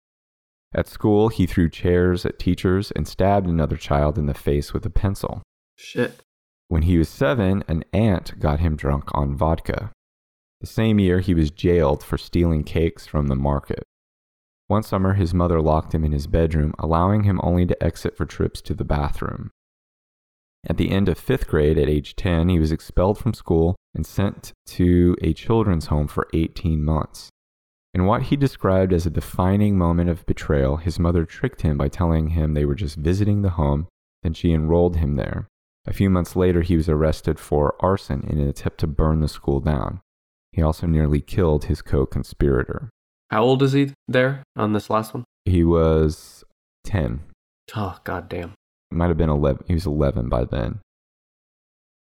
At 0.73 0.87
school, 0.87 1.29
he 1.29 1.45
threw 1.45 1.69
chairs 1.69 2.25
at 2.25 2.39
teachers 2.39 2.91
and 2.91 3.07
stabbed 3.07 3.47
another 3.47 3.77
child 3.77 4.17
in 4.17 4.25
the 4.25 4.33
face 4.33 4.73
with 4.73 4.85
a 4.85 4.89
pencil. 4.89 5.41
Shit. 5.75 6.21
When 6.67 6.83
he 6.83 6.97
was 6.97 7.09
seven, 7.09 7.63
an 7.67 7.83
aunt 7.93 8.39
got 8.39 8.59
him 8.59 8.75
drunk 8.75 9.05
on 9.13 9.35
vodka. 9.35 9.91
The 10.61 10.67
same 10.67 10.99
year, 10.99 11.19
he 11.19 11.33
was 11.33 11.51
jailed 11.51 12.03
for 12.03 12.17
stealing 12.17 12.63
cakes 12.63 13.05
from 13.05 13.27
the 13.27 13.35
market. 13.35 13.83
One 14.67 14.83
summer, 14.83 15.13
his 15.13 15.33
mother 15.33 15.61
locked 15.61 15.93
him 15.93 16.03
in 16.03 16.11
his 16.11 16.27
bedroom, 16.27 16.73
allowing 16.79 17.23
him 17.23 17.39
only 17.43 17.65
to 17.65 17.83
exit 17.83 18.17
for 18.17 18.25
trips 18.25 18.61
to 18.63 18.73
the 18.73 18.83
bathroom. 18.83 19.51
At 20.65 20.77
the 20.77 20.91
end 20.91 21.07
of 21.07 21.17
fifth 21.17 21.47
grade, 21.47 21.77
at 21.77 21.87
age 21.87 22.15
10, 22.15 22.49
he 22.49 22.59
was 22.59 22.71
expelled 22.71 23.17
from 23.17 23.33
school 23.33 23.75
and 23.95 24.05
sent 24.05 24.51
to 24.67 25.15
a 25.21 25.33
children's 25.33 25.85
home 25.85 26.07
for 26.07 26.27
18 26.33 26.83
months. 26.83 27.29
In 27.93 28.05
what 28.05 28.23
he 28.23 28.35
described 28.35 28.91
as 28.91 29.05
a 29.05 29.11
defining 29.11 29.77
moment 29.77 30.09
of 30.09 30.25
betrayal, 30.25 30.77
his 30.77 30.99
mother 30.99 31.23
tricked 31.23 31.61
him 31.61 31.77
by 31.77 31.87
telling 31.87 32.29
him 32.29 32.53
they 32.53 32.65
were 32.65 32.75
just 32.75 32.97
visiting 32.97 33.41
the 33.41 33.51
home, 33.51 33.87
then 34.23 34.33
she 34.33 34.51
enrolled 34.51 34.97
him 34.97 35.15
there. 35.15 35.47
A 35.85 35.93
few 35.93 36.09
months 36.09 36.35
later, 36.35 36.61
he 36.61 36.75
was 36.75 36.89
arrested 36.89 37.39
for 37.39 37.75
arson 37.79 38.27
in 38.29 38.39
an 38.39 38.49
attempt 38.49 38.79
to 38.79 38.87
burn 38.87 39.21
the 39.21 39.29
school 39.29 39.61
down. 39.61 40.01
He 40.51 40.61
also 40.61 40.87
nearly 40.87 41.21
killed 41.21 41.65
his 41.65 41.81
co 41.81 42.05
conspirator. 42.05 42.89
How 43.29 43.43
old 43.43 43.61
is 43.61 43.73
he 43.73 43.93
there 44.07 44.43
on 44.55 44.73
this 44.73 44.89
last 44.89 45.13
one? 45.13 45.25
He 45.45 45.63
was 45.63 46.43
10. 46.85 47.21
Oh, 47.75 47.97
goddamn. 48.03 48.53
Might 48.91 49.09
have 49.09 49.17
been 49.17 49.29
11. 49.29 49.65
He 49.67 49.73
was 49.73 49.85
11 49.85 50.29
by 50.29 50.45
then. 50.45 50.79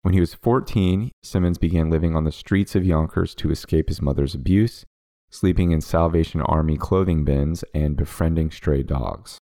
When 0.03 0.13
he 0.13 0.21
was 0.21 0.35
14, 0.35 1.11
Simmons 1.23 1.57
began 1.57 1.89
living 1.89 2.15
on 2.15 2.25
the 2.25 2.33
streets 2.33 2.75
of 2.75 2.85
Yonkers 2.85 3.35
to 3.37 3.51
escape 3.51 3.89
his 3.89 4.03
mother's 4.03 4.35
abuse, 4.35 4.85
sleeping 5.31 5.71
in 5.71 5.81
Salvation 5.81 6.43
Army 6.43 6.77
clothing 6.77 7.25
bins, 7.25 7.65
and 7.75 7.97
befriending 7.97 8.51
stray 8.51 8.83
dogs. 8.83 9.39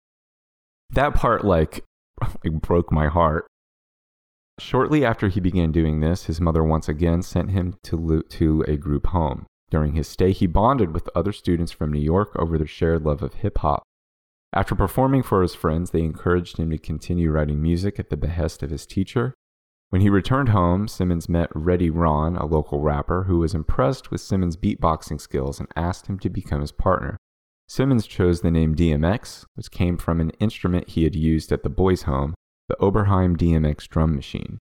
That 0.90 1.14
part, 1.14 1.44
like, 1.44 1.82
like 2.20 2.52
broke 2.62 2.92
my 2.92 3.08
heart. 3.08 3.46
Shortly 4.62 5.04
after 5.04 5.28
he 5.28 5.40
began 5.40 5.72
doing 5.72 5.98
this, 5.98 6.26
his 6.26 6.40
mother 6.40 6.62
once 6.62 6.88
again 6.88 7.22
sent 7.22 7.50
him 7.50 7.74
to, 7.82 8.22
to 8.22 8.64
a 8.68 8.76
group 8.76 9.08
home. 9.08 9.44
During 9.70 9.94
his 9.94 10.06
stay, 10.06 10.30
he 10.30 10.46
bonded 10.46 10.94
with 10.94 11.10
other 11.16 11.32
students 11.32 11.72
from 11.72 11.92
New 11.92 12.00
York 12.00 12.30
over 12.36 12.56
their 12.56 12.66
shared 12.66 13.02
love 13.02 13.22
of 13.22 13.34
hip 13.34 13.58
hop. 13.58 13.82
After 14.52 14.76
performing 14.76 15.24
for 15.24 15.42
his 15.42 15.56
friends, 15.56 15.90
they 15.90 16.02
encouraged 16.02 16.58
him 16.58 16.70
to 16.70 16.78
continue 16.78 17.32
writing 17.32 17.60
music 17.60 17.98
at 17.98 18.08
the 18.08 18.16
behest 18.16 18.62
of 18.62 18.70
his 18.70 18.86
teacher. 18.86 19.34
When 19.90 20.00
he 20.00 20.08
returned 20.08 20.50
home, 20.50 20.86
Simmons 20.86 21.28
met 21.28 21.50
Ready 21.56 21.90
Ron, 21.90 22.36
a 22.36 22.46
local 22.46 22.80
rapper, 22.80 23.24
who 23.24 23.38
was 23.38 23.56
impressed 23.56 24.12
with 24.12 24.20
Simmons' 24.20 24.56
beatboxing 24.56 25.20
skills 25.20 25.58
and 25.58 25.68
asked 25.74 26.06
him 26.06 26.20
to 26.20 26.30
become 26.30 26.60
his 26.60 26.72
partner. 26.72 27.16
Simmons 27.66 28.06
chose 28.06 28.42
the 28.42 28.50
name 28.52 28.76
DMX, 28.76 29.44
which 29.56 29.72
came 29.72 29.96
from 29.96 30.20
an 30.20 30.30
instrument 30.38 30.90
he 30.90 31.02
had 31.02 31.16
used 31.16 31.50
at 31.50 31.64
the 31.64 31.68
boys' 31.68 32.02
home, 32.02 32.34
the 32.68 32.76
Oberheim 32.76 33.36
DMX 33.36 33.88
drum 33.88 34.14
machine, 34.14 34.58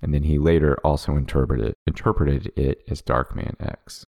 and 0.00 0.12
then 0.12 0.24
he 0.24 0.38
later 0.38 0.76
also 0.84 1.16
interpreted, 1.16 1.74
interpreted 1.86 2.52
it 2.56 2.82
as 2.88 3.02
Darkman 3.02 3.54
X. 3.60 4.04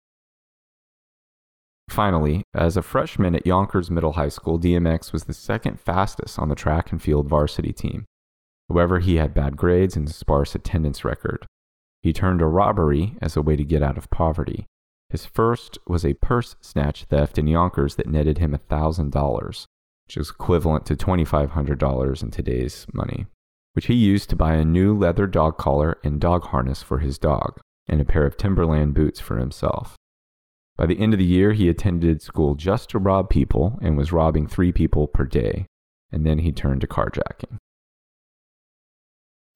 Finally, 1.89 2.43
as 2.53 2.77
a 2.77 2.83
freshman 2.83 3.35
at 3.35 3.47
Yonkers 3.47 3.91
Middle 3.91 4.13
High 4.13 4.29
School, 4.29 4.59
DMX 4.59 5.13
was 5.13 5.25
the 5.25 5.33
second 5.33 5.81
fastest 5.81 6.39
on 6.39 6.49
the 6.49 6.55
track 6.55 6.91
and 6.91 7.01
field 7.01 7.29
varsity 7.29 7.73
team. 7.73 8.05
However, 8.69 8.99
he 8.99 9.17
had 9.17 9.33
bad 9.33 9.57
grades 9.57 9.97
and 9.97 10.09
a 10.09 10.13
sparse 10.13 10.55
attendance 10.55 11.05
record. 11.05 11.47
He 12.03 12.13
turned 12.13 12.41
to 12.41 12.47
robbery 12.47 13.17
as 13.23 13.37
a 13.37 13.43
way 13.43 13.57
to 13.57 13.65
get 13.65 13.83
out 13.83 13.97
of 13.97 14.11
poverty. 14.11 14.67
His 15.11 15.25
first 15.25 15.79
was 15.87 16.05
a 16.05 16.15
purse 16.15 16.57
snatch 16.61 17.05
theft 17.05 17.39
in 17.39 17.47
Yonkers 17.47 17.95
that 17.95 18.09
netted 18.09 18.39
him 18.39 18.53
$1,000, 18.53 19.67
which 20.07 20.17
is 20.17 20.31
equivalent 20.31 20.85
to 20.87 20.97
$2,500 20.97 22.23
in 22.23 22.31
today's 22.31 22.87
money, 22.93 23.27
which 23.77 23.87
he 23.87 23.95
used 23.95 24.31
to 24.31 24.37
buy 24.37 24.55
a 24.55 24.65
new 24.65 24.97
leather 24.97 25.27
dog 25.27 25.59
collar 25.59 25.99
and 26.03 26.19
dog 26.19 26.45
harness 26.47 26.83
for 26.83 27.01
his 27.01 27.19
dog, 27.19 27.61
and 27.87 28.01
a 28.01 28.07
pair 28.07 28.25
of 28.25 28.39
Timberland 28.39 28.95
boots 28.95 29.21
for 29.21 29.37
himself. 29.37 29.97
By 30.79 30.87
the 30.87 30.99
end 30.99 31.13
of 31.13 31.19
the 31.19 31.27
year, 31.27 31.53
he 31.53 31.69
attended 31.69 32.23
school 32.23 32.55
just 32.55 32.89
to 32.91 32.99
rob 32.99 33.29
people 33.29 33.79
and 33.83 33.97
was 33.97 34.13
robbing 34.13 34.47
three 34.47 34.73
people 34.73 35.07
per 35.07 35.25
day. 35.25 35.67
And 36.11 36.25
then 36.25 36.39
he 36.39 36.53
turned 36.53 36.81
to 36.81 36.87
carjacking. 36.87 37.59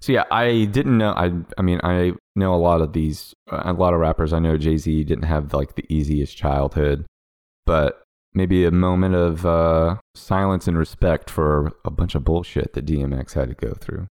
So 0.00 0.12
yeah, 0.12 0.24
I 0.30 0.64
didn't 0.64 0.98
know. 0.98 1.12
I 1.12 1.30
I 1.58 1.62
mean, 1.62 1.80
I 1.82 2.12
know 2.34 2.54
a 2.54 2.56
lot 2.56 2.80
of 2.80 2.92
these, 2.92 3.34
a 3.48 3.72
lot 3.72 3.94
of 3.94 4.00
rappers. 4.00 4.32
I 4.32 4.38
know 4.38 4.56
Jay 4.56 4.76
Z 4.76 5.04
didn't 5.04 5.24
have 5.24 5.54
like 5.54 5.76
the 5.76 5.84
easiest 5.88 6.36
childhood, 6.36 7.06
but 7.66 8.02
maybe 8.34 8.64
a 8.64 8.70
moment 8.70 9.14
of 9.14 9.46
uh, 9.46 9.96
silence 10.14 10.66
and 10.66 10.76
respect 10.76 11.30
for 11.30 11.72
a 11.84 11.90
bunch 11.90 12.14
of 12.14 12.24
bullshit 12.24 12.72
that 12.74 12.86
DMX 12.86 13.34
had 13.34 13.48
to 13.48 13.54
go 13.54 13.74
through. 13.74 14.06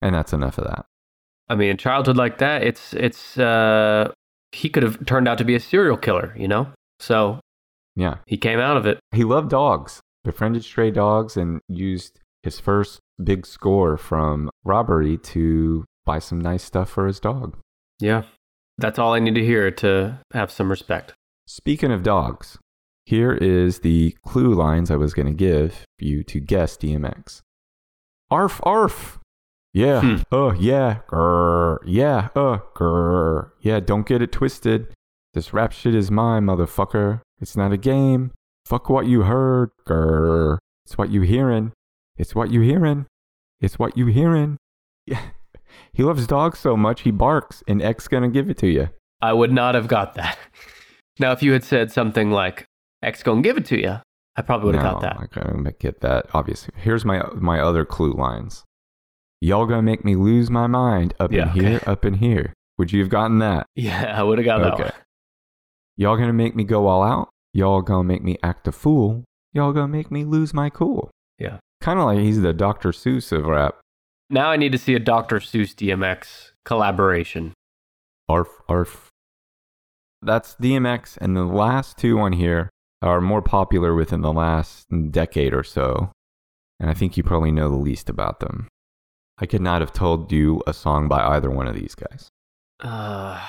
And 0.00 0.14
that's 0.14 0.32
enough 0.32 0.58
of 0.58 0.64
that. 0.64 0.84
I 1.48 1.54
mean, 1.54 1.70
in 1.70 1.76
childhood 1.76 2.16
like 2.16 2.38
that, 2.38 2.62
it's 2.62 2.92
it's 2.94 3.38
uh 3.38 4.12
he 4.52 4.68
could 4.68 4.82
have 4.82 5.04
turned 5.06 5.28
out 5.28 5.38
to 5.38 5.44
be 5.44 5.54
a 5.54 5.60
serial 5.60 5.96
killer, 5.96 6.34
you 6.36 6.48
know? 6.48 6.68
So 7.00 7.40
Yeah. 7.96 8.16
he 8.26 8.36
came 8.36 8.58
out 8.58 8.76
of 8.76 8.86
it. 8.86 8.98
He 9.12 9.24
loved 9.24 9.50
dogs, 9.50 10.00
befriended 10.24 10.64
stray 10.64 10.90
dogs, 10.90 11.36
and 11.36 11.60
used 11.68 12.20
his 12.42 12.58
first 12.60 13.00
big 13.22 13.46
score 13.46 13.96
from 13.96 14.50
robbery 14.64 15.16
to 15.18 15.84
buy 16.04 16.18
some 16.18 16.40
nice 16.40 16.64
stuff 16.64 16.90
for 16.90 17.06
his 17.06 17.18
dog. 17.20 17.56
Yeah. 18.00 18.22
That's 18.78 18.98
all 18.98 19.14
I 19.14 19.20
need 19.20 19.34
to 19.36 19.44
hear 19.44 19.70
to 19.70 20.18
have 20.32 20.50
some 20.50 20.68
respect. 20.70 21.14
Speaking 21.46 21.92
of 21.92 22.02
dogs, 22.02 22.58
here 23.04 23.32
is 23.32 23.80
the 23.80 24.16
clue 24.24 24.54
lines 24.54 24.90
I 24.90 24.96
was 24.96 25.14
going 25.14 25.26
to 25.26 25.32
give 25.32 25.84
you 25.98 26.22
to 26.24 26.40
guess 26.40 26.76
DMX. 26.76 27.42
Arf, 28.30 28.60
arf. 28.64 29.18
Yeah. 29.72 30.00
Hmm. 30.00 30.16
Oh, 30.30 30.52
yeah. 30.52 31.00
Grr. 31.08 31.78
Yeah. 31.84 32.28
Uh, 32.36 32.58
grr. 32.74 33.50
Yeah, 33.60 33.80
don't 33.80 34.06
get 34.06 34.22
it 34.22 34.32
twisted. 34.32 34.94
This 35.34 35.52
rap 35.52 35.72
shit 35.72 35.94
is 35.94 36.10
mine, 36.10 36.44
motherfucker. 36.44 37.20
It's 37.40 37.56
not 37.56 37.72
a 37.72 37.78
game. 37.78 38.32
Fuck 38.66 38.88
what 38.88 39.06
you 39.06 39.22
heard. 39.22 39.70
Grr. 39.86 40.58
It's 40.84 40.98
what 40.98 41.10
you 41.10 41.22
hearing. 41.22 41.72
It's 42.16 42.34
what 42.34 42.50
you 42.50 42.60
hearing. 42.60 43.06
It's 43.60 43.78
what 43.78 43.96
you 43.96 44.06
hearing. 44.06 44.58
Yeah. 45.04 45.20
He 45.92 46.04
loves 46.04 46.28
dogs 46.28 46.60
so 46.60 46.76
much 46.76 47.00
he 47.00 47.10
barks, 47.10 47.64
and 47.66 47.82
X 47.82 48.06
gonna 48.06 48.28
give 48.28 48.48
it 48.48 48.56
to 48.58 48.68
you. 48.68 48.90
I 49.20 49.32
would 49.32 49.50
not 49.50 49.74
have 49.74 49.88
got 49.88 50.14
that. 50.14 50.38
Now, 51.18 51.32
if 51.32 51.42
you 51.42 51.52
had 51.52 51.62
said 51.62 51.92
something 51.92 52.30
like, 52.30 52.64
X 53.02 53.22
gonna 53.22 53.42
give 53.42 53.56
it 53.56 53.64
to 53.66 53.80
you, 53.80 53.96
I 54.36 54.42
probably 54.42 54.66
would 54.66 54.74
have 54.76 54.84
no, 54.84 54.92
got 54.92 55.02
that. 55.02 55.16
I 55.18 55.26
gonna 55.52 55.72
get 55.72 56.00
that. 56.00 56.26
Obviously, 56.32 56.72
here's 56.76 57.04
my 57.04 57.22
my 57.34 57.60
other 57.60 57.84
clue 57.84 58.12
lines. 58.12 58.64
Y'all 59.40 59.66
gonna 59.66 59.82
make 59.82 60.04
me 60.04 60.14
lose 60.14 60.50
my 60.50 60.66
mind 60.66 61.14
up 61.18 61.32
Yeah, 61.32 61.52
in 61.52 61.60
here, 61.60 61.80
up 61.86 62.04
in 62.04 62.14
here. 62.14 62.52
Would 62.78 62.92
you 62.92 63.00
have 63.00 63.10
gotten 63.10 63.38
that? 63.40 63.66
Yeah, 63.74 64.14
I 64.18 64.22
would 64.22 64.38
have 64.38 64.44
got 64.44 64.58
that 64.62 64.74
Okay. 64.74 64.82
one. 64.84 64.92
Y'all 65.96 66.16
gonna 66.16 66.32
make 66.32 66.54
me 66.54 66.64
go 66.64 66.86
all 66.86 67.02
out. 67.02 67.28
Y'all 67.52 67.82
gonna 67.82 68.04
make 68.04 68.22
me 68.22 68.38
act 68.42 68.66
a 68.68 68.72
fool. 68.72 69.24
Y'all 69.52 69.72
gonna 69.72 69.88
make 69.88 70.10
me 70.10 70.24
lose 70.24 70.54
my 70.54 70.70
cool. 70.70 71.10
Yeah. 71.38 71.58
Kind 71.80 71.98
of 71.98 72.06
like 72.06 72.18
he's 72.20 72.40
the 72.40 72.52
Dr. 72.52 72.90
Seuss 72.90 73.32
of 73.36 73.44
rap. 73.46 73.78
Now 74.30 74.50
I 74.50 74.56
need 74.56 74.72
to 74.72 74.78
see 74.78 74.94
a 74.94 74.98
Dr. 74.98 75.40
Seuss 75.40 75.74
DMX 75.74 76.52
collaboration. 76.64 77.52
Arf, 78.28 78.48
arf. 78.68 79.08
That's 80.22 80.54
DMX, 80.54 81.18
and 81.20 81.36
the 81.36 81.44
last 81.44 81.98
two 81.98 82.18
on 82.20 82.32
here 82.32 82.70
are 83.02 83.20
more 83.20 83.42
popular 83.42 83.94
within 83.94 84.20
the 84.20 84.32
last 84.32 84.86
decade 85.10 85.52
or 85.54 85.64
so. 85.64 86.12
And 86.80 86.88
I 86.90 86.94
think 86.94 87.16
you 87.16 87.22
probably 87.22 87.52
know 87.52 87.68
the 87.68 87.76
least 87.76 88.08
about 88.08 88.40
them. 88.40 88.68
I 89.38 89.46
could 89.46 89.60
not 89.60 89.80
have 89.80 89.92
told 89.92 90.30
you 90.32 90.62
a 90.66 90.72
song 90.72 91.08
by 91.08 91.20
either 91.36 91.50
one 91.50 91.66
of 91.66 91.74
these 91.74 91.94
guys. 91.94 92.28
Uh, 92.80 93.40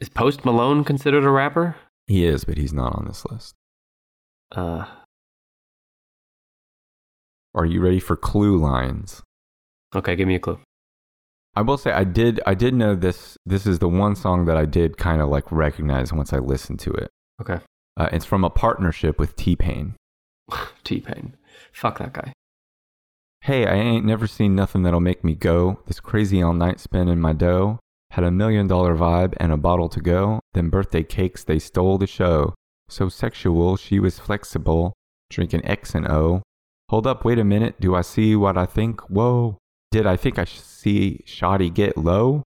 is 0.00 0.08
Post 0.08 0.44
Malone 0.44 0.84
considered 0.84 1.24
a 1.24 1.30
rapper? 1.30 1.76
He 2.06 2.24
is, 2.24 2.44
but 2.44 2.56
he's 2.56 2.72
not 2.72 2.94
on 2.96 3.06
this 3.06 3.24
list. 3.30 3.54
Uh, 4.52 4.84
Are 7.54 7.64
you 7.66 7.80
ready 7.80 8.00
for 8.00 8.16
clue 8.16 8.56
lines? 8.56 9.22
okay, 9.94 10.14
give 10.14 10.28
me 10.28 10.34
a 10.34 10.38
clue. 10.38 10.58
I 11.54 11.62
will 11.62 11.78
say 11.78 11.90
I 11.90 12.04
did 12.04 12.38
I 12.46 12.54
did 12.54 12.74
know 12.74 12.94
this 12.94 13.38
this 13.46 13.66
is 13.66 13.78
the 13.78 13.88
one 13.88 14.14
song 14.14 14.44
that 14.44 14.58
I 14.58 14.66
did 14.66 14.98
kind 14.98 15.22
of 15.22 15.30
like 15.30 15.50
recognize 15.50 16.12
once 16.12 16.34
I 16.34 16.38
listened 16.38 16.80
to 16.80 16.90
it. 16.92 17.08
Okay. 17.40 17.58
Uh, 17.96 18.08
it's 18.12 18.24
from 18.24 18.44
a 18.44 18.50
partnership 18.50 19.18
with 19.18 19.36
T-Pain. 19.36 19.94
T 20.84 21.00
Pain. 21.00 21.34
Fuck 21.72 21.98
that 21.98 22.12
guy. 22.12 22.32
Hey, 23.42 23.66
I 23.66 23.74
ain't 23.74 24.04
never 24.04 24.26
seen 24.26 24.54
nothing 24.54 24.82
that'll 24.82 25.00
make 25.00 25.22
me 25.22 25.34
go. 25.34 25.80
This 25.86 26.00
crazy 26.00 26.42
all 26.42 26.52
night 26.52 26.80
spin 26.80 27.08
in 27.08 27.20
my 27.20 27.32
dough. 27.32 27.78
Had 28.10 28.24
a 28.24 28.30
million 28.30 28.66
dollar 28.66 28.96
vibe 28.96 29.34
and 29.38 29.52
a 29.52 29.56
bottle 29.56 29.88
to 29.90 30.00
go. 30.00 30.40
Them 30.54 30.70
birthday 30.70 31.02
cakes, 31.02 31.44
they 31.44 31.58
stole 31.58 31.98
the 31.98 32.06
show. 32.06 32.54
So 32.88 33.08
sexual, 33.08 33.76
she 33.76 33.98
was 33.98 34.18
flexible. 34.18 34.92
Drinking 35.30 35.64
X 35.64 35.94
and 35.94 36.06
O. 36.06 36.42
Hold 36.88 37.06
up, 37.06 37.24
wait 37.24 37.38
a 37.38 37.44
minute. 37.44 37.80
Do 37.80 37.94
I 37.94 38.02
see 38.02 38.36
what 38.36 38.56
I 38.56 38.64
think? 38.64 39.00
Whoa. 39.10 39.58
Did 39.90 40.06
I 40.06 40.16
think 40.16 40.38
I 40.38 40.44
sh- 40.44 40.60
see 40.60 41.22
Shoddy 41.26 41.68
get 41.68 41.96
low? 41.96 42.42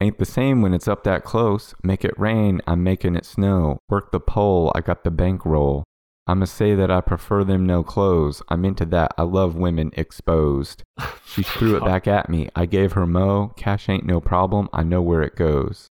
Ain't 0.00 0.18
the 0.18 0.26
same 0.26 0.60
when 0.60 0.74
it's 0.74 0.88
up 0.88 1.04
that 1.04 1.24
close. 1.24 1.74
Make 1.82 2.04
it 2.04 2.18
rain, 2.18 2.60
I'm 2.66 2.82
making 2.82 3.16
it 3.16 3.24
snow. 3.24 3.78
Work 3.88 4.12
the 4.12 4.20
pole, 4.20 4.70
I 4.74 4.80
got 4.80 5.04
the 5.04 5.10
bankroll. 5.10 5.84
I'ma 6.26 6.46
say 6.46 6.74
that 6.74 6.90
I 6.90 7.00
prefer 7.00 7.44
them 7.44 7.64
no 7.64 7.84
clothes. 7.84 8.42
I'm 8.48 8.64
into 8.64 8.84
that. 8.86 9.14
I 9.16 9.22
love 9.22 9.54
women 9.54 9.90
exposed. 9.96 10.82
She 11.26 11.42
threw 11.42 11.76
it 11.76 11.84
back 11.84 12.06
at 12.06 12.30
me. 12.30 12.48
I 12.56 12.64
gave 12.64 12.92
her 12.92 13.06
mo. 13.06 13.52
Cash 13.58 13.90
ain't 13.90 14.06
no 14.06 14.22
problem. 14.22 14.70
I 14.72 14.82
know 14.82 15.02
where 15.02 15.20
it 15.20 15.36
goes. 15.36 15.86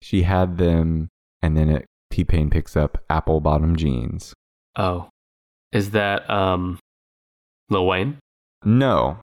She 0.00 0.22
had 0.22 0.56
them, 0.56 1.08
and 1.42 1.56
then 1.56 1.68
it 1.68 1.86
T 2.12 2.22
Pain 2.22 2.48
picks 2.48 2.76
up 2.76 3.02
apple 3.10 3.40
bottom 3.40 3.74
jeans. 3.74 4.34
Oh, 4.76 5.08
is 5.72 5.90
that 5.90 6.30
um, 6.30 6.78
Lil 7.70 7.86
Wayne? 7.86 8.18
No, 8.64 9.18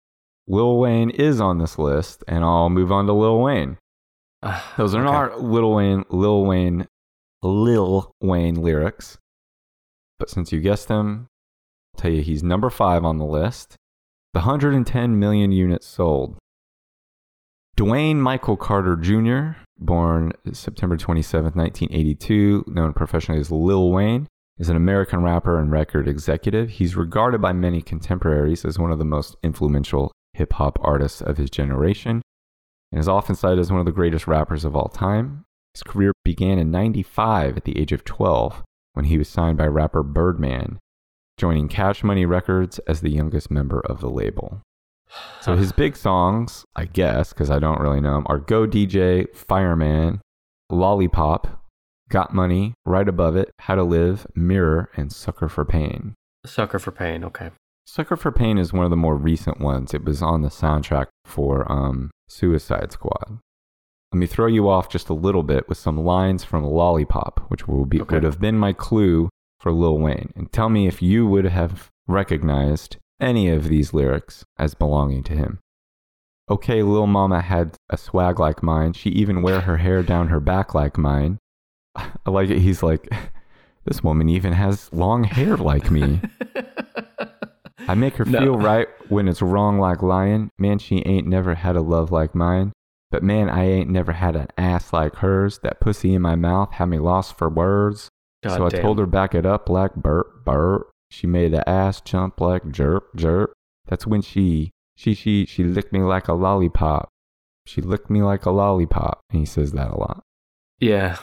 Lil 0.46 0.78
Wayne 0.78 1.10
is 1.12 1.40
on 1.40 1.60
this 1.60 1.80
list, 1.80 2.22
and 2.28 2.44
I'll 2.44 2.70
move 2.70 2.92
on 2.92 3.06
to 3.06 3.14
Lil 3.14 3.40
Wayne. 3.40 3.78
Those 4.78 4.96
are 4.96 5.02
Okay. 5.06 5.12
not 5.12 5.44
Lil 5.44 5.72
Wayne, 5.74 6.04
Lil 6.10 6.46
Wayne, 6.46 6.88
Lil 7.44 8.12
Wayne 8.22 8.56
lyrics. 8.56 9.18
But 10.20 10.30
since 10.30 10.52
you 10.52 10.60
guessed 10.60 10.88
them, 10.88 11.28
I'll 11.96 12.02
tell 12.02 12.12
you 12.12 12.22
he's 12.22 12.44
number 12.44 12.70
five 12.70 13.04
on 13.04 13.18
the 13.18 13.26
list. 13.26 13.76
The 14.34 14.40
110 14.42 15.20
million 15.20 15.52
units 15.52 15.88
sold. 15.88 16.38
Dwayne 17.78 18.18
Michael 18.18 18.58
Carter 18.58 18.96
Jr., 18.96 19.60
born 19.80 20.34
September 20.54 20.98
27, 20.98 21.46
1982, 21.56 22.66
known 22.68 22.94
professionally 22.94 23.40
as 23.42 23.52
Lil 23.52 23.92
Wayne, 23.92 24.28
is 24.60 24.70
an 24.70 24.76
American 24.76 25.24
rapper 25.24 25.58
and 25.60 25.72
record 25.72 26.08
executive. 26.08 26.70
He's 26.70 26.96
regarded 26.96 27.42
by 27.42 27.54
many 27.54 27.82
contemporaries 27.82 28.64
as 28.64 28.78
one 28.78 28.92
of 28.92 29.00
the 29.00 29.06
most 29.06 29.36
influential 29.42 30.12
hip 30.34 30.54
hop 30.54 30.78
artists 30.82 31.22
of 31.22 31.38
his 31.38 31.50
generation 31.50 32.22
and 32.92 33.00
is 33.00 33.08
often 33.08 33.36
cited 33.36 33.60
as 33.60 33.72
one 33.72 33.80
of 33.80 33.86
the 33.86 33.92
greatest 33.92 34.28
rappers 34.28 34.66
of 34.66 34.76
all 34.76 34.90
time. 34.90 35.46
His 35.74 35.84
career 35.84 36.12
began 36.26 36.60
in 36.60 36.72
95 36.72 37.58
at 37.58 37.64
the 37.64 37.80
age 37.80 37.92
of 37.92 38.04
12 38.04 38.64
when 38.94 39.06
he 39.06 39.18
was 39.18 39.30
signed 39.30 39.58
by 39.58 39.68
rapper 39.68 40.04
Birdman, 40.04 40.80
joining 41.38 41.70
Cash 41.70 42.04
Money 42.04 42.26
Records 42.26 42.80
as 42.80 43.02
the 43.02 43.12
youngest 43.12 43.50
member 43.50 43.80
of 43.80 44.02
the 44.02 44.10
label. 44.10 44.62
So 45.40 45.56
his 45.56 45.72
big 45.84 45.96
songs, 45.96 46.66
I 46.76 46.86
guess, 46.86 47.32
because 47.32 47.50
I 47.50 47.60
don't 47.60 47.80
really 47.80 48.02
know 48.02 48.16
them, 48.16 48.28
are 48.28 48.40
Go 48.40 48.68
DJ, 48.68 49.34
Fireman, 49.36 50.20
Lollipop, 50.70 51.62
Got 52.10 52.34
Money, 52.34 52.74
Right 52.86 53.08
Above 53.08 53.38
It, 53.38 53.52
How 53.60 53.76
to 53.76 53.84
Live, 53.84 54.28
Mirror, 54.36 54.90
and 54.98 55.12
Sucker 55.12 55.48
for 55.48 55.64
Pain. 55.64 56.16
Sucker 56.46 56.80
for 56.80 56.92
Pain. 56.92 57.24
Okay. 57.24 57.52
Sucker 57.94 58.16
for 58.16 58.32
Pain 58.32 58.58
is 58.58 58.72
one 58.72 58.86
of 58.86 58.90
the 58.90 58.96
more 58.96 59.18
recent 59.18 59.60
ones. 59.60 59.94
It 59.94 60.06
was 60.06 60.22
on 60.22 60.44
the 60.44 60.48
soundtrack 60.48 61.08
for 61.26 61.70
um, 61.70 62.10
Suicide 62.30 62.94
Squad. 62.94 63.40
Let 64.14 64.18
me 64.18 64.28
throw 64.28 64.48
you 64.48 64.70
off 64.70 64.88
just 64.88 65.10
a 65.10 65.14
little 65.14 65.44
bit 65.44 65.68
with 65.68 65.78
some 65.78 65.98
lines 65.98 66.46
from 66.46 66.64
Lollipop, 66.64 67.44
which 67.50 67.68
will 67.68 67.86
be, 67.86 68.00
Okay. 68.00 68.16
would 68.16 68.24
have 68.24 68.40
been 68.40 68.58
my 68.58 68.72
clue 68.72 69.28
for 69.60 69.74
Lil 69.74 69.98
Wayne. 70.00 70.32
And 70.38 70.50
tell 70.54 70.70
me 70.70 70.88
if 70.88 71.02
you 71.02 71.28
would 71.28 71.44
have 71.44 71.90
recognized 72.08 72.96
any 73.20 73.50
of 73.50 73.68
these 73.68 73.94
lyrics 73.94 74.46
as 74.58 74.74
belonging 74.74 75.24
to 75.24 75.34
him. 75.34 75.60
Okay, 76.50 76.84
Lil 76.84 77.08
Mama 77.08 77.42
had 77.42 77.76
a 77.90 77.98
swag 77.98 78.40
like 78.40 78.64
mine. 78.64 78.94
She 78.94 79.10
even 79.10 79.42
wear 79.42 79.60
her 79.60 79.76
hair 79.76 80.02
down 80.02 80.30
her 80.30 80.40
back 80.40 80.74
like 80.74 80.98
mine. 80.98 81.40
I 81.98 82.08
like 82.30 82.50
it. 82.50 82.60
He's 82.60 82.82
like, 82.82 83.10
this 83.86 84.02
woman 84.02 84.30
even 84.30 84.54
has 84.54 84.90
long 84.94 85.26
hair 85.26 85.58
like 85.58 85.92
me. 85.92 86.22
I 87.88 87.96
make 87.96 88.16
her 88.16 88.26
No. 88.26 88.40
feel 88.40 88.58
right 88.58 88.88
when 89.10 89.28
it's 89.28 89.42
wrong 89.42 89.80
like 89.80 90.02
lying. 90.02 90.50
Man, 90.58 90.80
she 90.80 91.04
ain't 91.06 91.28
never 91.28 91.56
had 91.56 91.76
a 91.76 91.82
love 91.82 92.12
like 92.12 92.34
mine. 92.36 92.72
But 93.10 93.24
man, 93.24 93.50
I 93.50 93.66
ain't 93.66 93.90
never 93.90 94.14
had 94.14 94.36
an 94.36 94.48
ass 94.58 94.94
like 94.94 95.16
hers. 95.18 95.60
That 95.64 95.80
pussy 95.82 96.14
in 96.14 96.22
my 96.22 96.36
mouth 96.36 96.74
had 96.74 96.86
me 96.86 97.00
lost 97.00 97.38
for 97.38 97.50
words. 97.50 98.10
God 98.44 98.58
so 98.58 98.66
I 98.66 98.82
told 98.82 99.00
her 99.00 99.06
back 99.06 99.36
it 99.36 99.46
up 99.46 99.70
like 99.70 99.96
burp, 99.96 100.46
burp. 100.46 100.90
She 101.10 101.28
made 101.28 101.52
the 101.52 101.68
ass 101.68 102.00
jump 102.02 102.40
like 102.40 102.64
jerp, 102.64 103.02
jerp. 103.18 103.48
That's 103.88 104.08
when 104.08 104.22
she, 104.22 104.72
she, 104.96 105.14
she, 105.14 105.46
she 105.46 105.64
licked 105.64 105.92
me 105.92 106.00
like 106.00 106.28
a 106.30 106.34
lollipop. 106.34 107.10
She 107.68 107.82
licked 107.82 108.10
me 108.10 108.24
like 108.24 108.46
a 108.46 108.52
lollipop. 108.52 109.20
And 109.30 109.40
he 109.40 109.46
says 109.46 109.74
that 109.74 109.92
a 109.92 109.98
lot. 109.98 110.24
Yeah. 110.80 111.18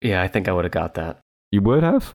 Yeah, 0.00 0.22
I 0.22 0.28
think 0.28 0.48
I 0.48 0.52
would 0.52 0.64
have 0.64 0.72
got 0.72 0.94
that. 0.94 1.20
You 1.50 1.60
would 1.62 1.82
have? 1.82 2.12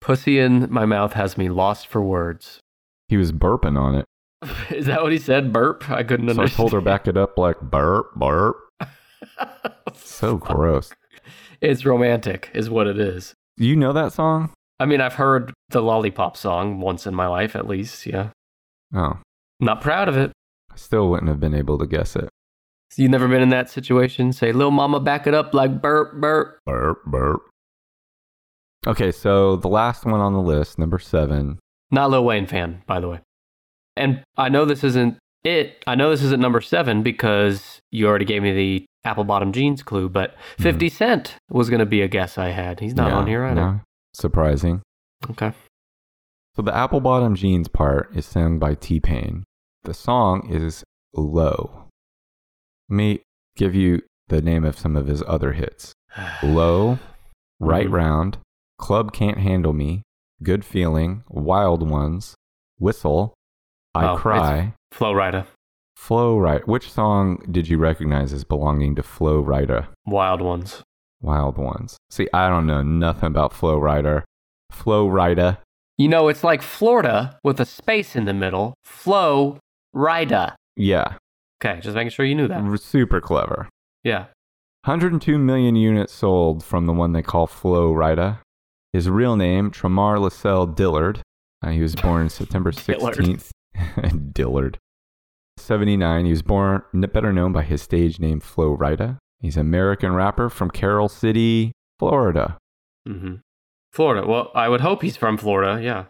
Pussy 0.00 0.38
in 0.38 0.70
my 0.72 0.86
mouth 0.86 1.12
has 1.12 1.36
me 1.36 1.48
lost 1.50 1.86
for 1.86 2.00
words. 2.00 2.60
He 3.08 3.16
was 3.16 3.32
burping 3.32 3.78
on 3.78 3.94
it. 3.94 4.04
Is 4.74 4.86
that 4.86 5.02
what 5.02 5.12
he 5.12 5.18
said? 5.18 5.52
Burp? 5.52 5.88
I 5.90 6.02
couldn't 6.02 6.28
So 6.28 6.32
I 6.32 6.42
understand. 6.44 6.56
told 6.56 6.72
her 6.72 6.80
back 6.80 7.06
it 7.06 7.16
up 7.16 7.38
like 7.38 7.60
burp, 7.60 8.14
burp. 8.14 8.56
So 9.94 10.36
gross. 10.36 10.90
It's 11.60 11.86
romantic, 11.86 12.50
is 12.52 12.68
what 12.68 12.86
it 12.86 12.98
is. 12.98 13.32
You 13.56 13.76
know 13.76 13.92
that 13.92 14.12
song? 14.12 14.50
I 14.80 14.86
mean, 14.86 15.00
I've 15.00 15.14
heard 15.14 15.52
the 15.70 15.80
Lollipop 15.82 16.36
song 16.36 16.80
once 16.80 17.06
in 17.06 17.14
my 17.14 17.26
life, 17.28 17.54
at 17.54 17.66
least. 17.68 18.04
Yeah. 18.06 18.30
Oh, 18.94 19.18
Not 19.60 19.80
proud 19.80 20.08
of 20.08 20.16
it. 20.16 20.32
I 20.72 20.76
still 20.76 21.08
wouldn't 21.08 21.28
have 21.28 21.38
been 21.40 21.54
able 21.54 21.78
to 21.78 21.86
guess 21.86 22.16
it. 22.16 22.28
you've 22.96 23.10
never 23.10 23.28
been 23.28 23.40
in 23.42 23.50
that 23.50 23.70
situation? 23.70 24.32
Say, 24.32 24.52
Lil 24.52 24.72
Mama, 24.72 24.98
back 25.00 25.26
it 25.26 25.34
up 25.34 25.54
like 25.54 25.80
burp, 25.80 26.14
burp. 26.20 26.58
Burp, 26.66 27.04
burp. 27.06 27.42
Okay, 28.86 29.12
so 29.12 29.56
the 29.56 29.68
last 29.68 30.04
one 30.04 30.20
on 30.20 30.32
the 30.32 30.40
list, 30.40 30.78
number 30.78 30.98
seven. 30.98 31.58
Not 31.90 32.10
Lil 32.10 32.24
Wayne 32.24 32.46
fan, 32.46 32.82
by 32.86 33.00
the 33.00 33.08
way. 33.08 33.20
And 33.96 34.22
I 34.36 34.48
know 34.48 34.64
this 34.64 34.82
isn't 34.84 35.18
it. 35.44 35.82
I 35.86 35.94
know 35.94 36.10
this 36.10 36.22
isn't 36.22 36.40
number 36.40 36.60
seven 36.60 37.02
because 37.02 37.80
you 37.92 38.06
already 38.08 38.24
gave 38.24 38.42
me 38.42 38.52
the 38.52 38.86
apple 39.04 39.24
bottom 39.24 39.52
jeans 39.52 39.82
clue, 39.82 40.08
but 40.08 40.34
50 40.58 40.88
Cent 40.88 41.36
was 41.50 41.68
going 41.70 41.80
to 41.80 41.86
be 41.86 42.00
a 42.02 42.08
guess 42.08 42.38
I 42.38 42.48
had. 42.48 42.80
He's 42.80 42.94
not 42.94 43.08
Mm-hmm. 43.08 43.12
Yeah, 43.14 43.20
on 43.20 43.26
here 43.26 43.44
either. 43.44 43.54
no, 43.54 43.80
surprising. 44.14 44.82
Okay. 45.30 45.52
So 46.56 46.62
the 46.62 46.74
apple 46.74 47.00
bottom 47.00 47.34
jeans 47.34 47.68
part 47.68 48.10
is 48.16 48.24
sung 48.26 48.58
by 48.58 48.74
T 48.74 48.98
Pain. 49.00 49.44
The 49.84 49.94
song 49.94 50.48
is 50.50 50.82
low. 51.12 51.88
Let 52.88 52.96
me 52.96 53.22
give 53.56 53.74
you 53.74 54.02
the 54.28 54.40
name 54.40 54.64
of 54.64 54.78
some 54.78 54.96
of 54.96 55.06
his 55.06 55.22
other 55.26 55.52
hits 55.52 55.92
Low, 56.42 56.98
Right 57.60 57.86
Mhm. 57.88 57.92
Round, 57.92 58.38
Club 58.78 59.12
Can't 59.12 59.38
Handle 59.38 59.72
Me, 59.74 60.02
Good 60.44 60.64
Feeling, 60.64 61.24
Wild 61.28 61.88
Ones, 61.88 62.34
Whistle, 62.78 63.34
I 63.94 64.06
Oh, 64.10 64.16
Cry, 64.16 64.74
Flow 64.92 65.12
Rider. 65.12 65.46
Flow 65.96 66.38
Rider. 66.38 66.62
Which 66.66 66.92
song 66.92 67.38
did 67.50 67.66
you 67.68 67.78
recognize 67.78 68.32
as 68.32 68.44
belonging 68.44 68.94
to 68.96 69.02
Flow 69.02 69.40
Rider? 69.40 69.88
Wild 70.06 70.40
Ones. 70.42 70.82
Wild 71.22 71.56
Ones. 71.56 71.96
See, 72.10 72.28
I 72.34 72.48
don't 72.48 72.66
know 72.66 72.82
nothing 72.82 73.28
about 73.28 73.52
Flow 73.54 73.78
Rider. 73.78 74.24
Flow 74.70 75.08
Rider. 75.08 75.58
You 75.96 76.08
know, 76.08 76.28
it's 76.28 76.44
like 76.44 76.60
Florida 76.60 77.38
with 77.42 77.58
a 77.60 77.64
space 77.64 78.14
in 78.16 78.24
the 78.26 78.34
middle. 78.34 78.74
Flow 78.84 79.58
Rider. 79.92 80.54
Yeah, 80.76 81.14
Okay, 81.64 81.80
just 81.80 81.94
making 81.94 82.10
sure 82.10 82.26
you 82.26 82.34
knew 82.34 82.48
that. 82.48 82.80
super 82.82 83.20
clever. 83.22 83.68
Yeah. 84.02 84.26
102 84.84 85.38
million 85.38 85.76
units 85.76 86.12
sold 86.12 86.62
from 86.62 86.84
the 86.84 86.92
one 86.92 87.12
they 87.12 87.22
call 87.22 87.46
Flo 87.46 87.90
Rida. 87.94 88.40
His 88.94 89.10
real 89.10 89.34
name, 89.34 89.72
Tramar 89.72 90.18
Lascelle 90.18 90.72
Dillard. 90.72 91.20
Uh, 91.60 91.70
he 91.70 91.80
was 91.82 91.96
born 91.96 92.28
September 92.28 92.70
Dillard. 92.86 93.16
16th. 93.16 94.32
Dillard. 94.32 94.78
79. 95.58 96.24
He 96.26 96.30
was 96.30 96.42
born, 96.42 96.82
better 96.94 97.32
known 97.32 97.52
by 97.52 97.62
his 97.64 97.82
stage 97.82 98.20
name 98.20 98.38
Flo 98.38 98.76
Rida. 98.76 99.18
He's 99.40 99.56
an 99.56 99.62
American 99.62 100.12
rapper 100.12 100.48
from 100.48 100.70
Carol 100.70 101.08
City, 101.08 101.72
Florida. 101.98 102.56
hmm 103.06 103.34
Florida. 103.92 104.26
Well, 104.28 104.52
I 104.54 104.68
would 104.68 104.80
hope 104.80 105.02
he's 105.02 105.16
from 105.16 105.38
Florida. 105.38 105.82
Yeah. 105.82 106.04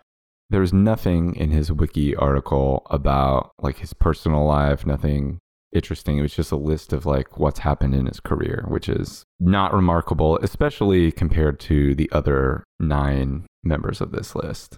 There's 0.51 0.75
nothing 0.75 1.35
in 1.37 1.51
his 1.53 1.73
wiki 1.73 2.15
article 2.15 2.87
about 2.91 3.53
like 3.59 3.79
his 3.79 3.95
personal 3.95 4.45
life, 4.45 4.85
nothing 4.85 5.39
interesting. 5.75 6.19
It 6.19 6.23
was 6.23 6.35
just 6.35 6.53
a 6.53 6.57
list 6.57 6.93
of 6.93 7.05
like 7.05 7.39
what's 7.39 7.59
happened 7.61 7.95
in 7.95 8.07
his 8.07 8.21
career, 8.21 8.65
which 8.69 8.89
is 8.89 9.25
not 9.41 9.75
remarkable, 9.75 10.39
especially 10.39 11.13
compared 11.13 11.61
to 11.61 11.95
the 11.95 12.11
other 12.13 12.65
nine 12.81 13.47
members 13.63 14.01
of 14.01 14.13
this 14.13 14.35
list. 14.35 14.77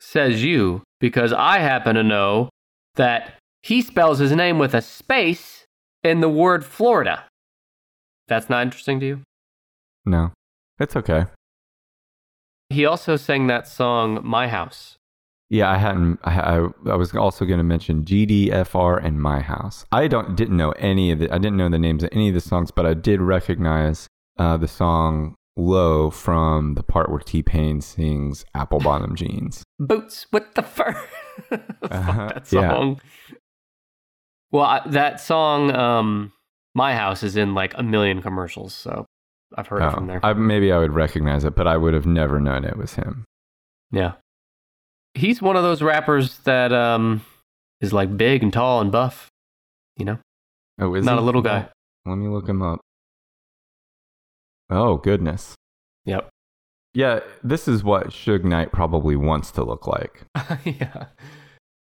Says 0.00 0.42
you, 0.42 0.82
because 1.00 1.32
I 1.32 1.58
happen 1.58 1.96
to 1.96 2.02
know 2.02 2.48
that 2.94 3.34
he 3.62 3.82
spells 3.82 4.18
his 4.18 4.32
name 4.32 4.58
with 4.58 4.74
a 4.74 4.80
space 4.80 5.64
in 6.02 6.20
the 6.20 6.28
word 6.28 6.64
Florida. 6.64 7.24
That's 8.28 8.48
not 8.48 8.62
interesting 8.62 9.00
to 9.00 9.06
you? 9.06 9.20
No, 10.06 10.32
it's 10.78 10.96
okay. 10.96 11.26
He 12.70 12.86
also 12.86 13.16
sang 13.16 13.48
that 13.48 13.66
song, 13.66 14.20
My 14.22 14.48
House. 14.48 14.96
Yeah, 15.52 15.68
I 15.68 15.78
hadn't. 15.78 16.20
I, 16.22 16.68
I, 16.86 16.94
was 16.94 17.12
also 17.14 17.44
going 17.44 17.58
to 17.58 17.64
mention 17.64 18.04
GDFR 18.04 19.04
and 19.04 19.20
My 19.20 19.40
House. 19.40 19.84
I 19.90 20.06
don't 20.06 20.36
didn't 20.36 20.56
know 20.56 20.70
any 20.72 21.10
of 21.10 21.18
the. 21.18 21.28
I 21.34 21.38
didn't 21.38 21.56
know 21.56 21.68
the 21.68 21.78
names 21.78 22.04
of 22.04 22.10
any 22.12 22.28
of 22.28 22.34
the 22.34 22.40
songs, 22.40 22.70
but 22.70 22.86
I 22.86 22.94
did 22.94 23.20
recognize 23.20 24.06
uh, 24.38 24.56
the 24.56 24.68
song 24.68 25.34
"Low" 25.56 26.08
from 26.10 26.74
the 26.74 26.84
part 26.84 27.10
where 27.10 27.18
T 27.18 27.42
Pain 27.42 27.80
sings 27.80 28.44
"Apple 28.54 28.78
Bottom 28.78 29.16
Jeans." 29.16 29.64
Boots 29.80 30.26
with 30.32 30.54
the 30.54 30.62
fur. 30.62 30.92
Fuck 31.48 31.60
Uh-huh, 31.90 32.28
that 32.34 32.52
yeah. 32.52 32.70
song. 32.70 33.00
Well, 34.52 34.64
I, 34.64 34.82
that 34.86 35.20
song, 35.20 35.72
um, 35.74 36.32
my 36.74 36.94
house 36.94 37.22
is 37.24 37.36
in 37.36 37.54
like 37.54 37.72
a 37.76 37.82
million 37.82 38.22
commercials, 38.22 38.72
so 38.74 39.04
I've 39.56 39.66
heard 39.66 39.82
it 39.82 39.90
from 39.92 40.06
there. 40.06 40.20
Oh, 40.22 40.28
I, 40.28 40.32
maybe 40.34 40.70
I 40.70 40.78
would 40.78 40.92
recognize 40.92 41.44
it, 41.44 41.56
but 41.56 41.66
I 41.66 41.76
would 41.76 41.94
have 41.94 42.06
never 42.06 42.38
known 42.40 42.64
it 42.64 42.76
was 42.76 42.94
him. 42.94 43.24
yeah. 43.90 44.12
He's 45.14 45.42
one 45.42 45.56
of 45.56 45.62
those 45.62 45.82
rappers 45.82 46.38
that 46.40 46.72
um 46.72 47.24
is 47.80 47.92
like 47.92 48.16
big 48.16 48.42
and 48.42 48.52
tall 48.52 48.80
and 48.80 48.92
buff, 48.92 49.28
you 49.96 50.04
know? 50.04 50.18
Oh, 50.78 50.94
is 50.94 51.04
Not 51.04 51.14
he? 51.14 51.22
a 51.22 51.24
little 51.24 51.42
guy. 51.42 51.68
Let 52.06 52.16
me 52.16 52.28
look 52.28 52.48
him 52.48 52.62
up. 52.62 52.80
Oh 54.70 54.96
goodness. 54.96 55.54
Yep. 56.04 56.28
Yeah, 56.94 57.20
this 57.44 57.68
is 57.68 57.84
what 57.84 58.08
Suge 58.08 58.44
Knight 58.44 58.72
probably 58.72 59.14
wants 59.16 59.50
to 59.52 59.62
look 59.64 59.86
like. 59.86 60.22
yeah. 60.64 61.06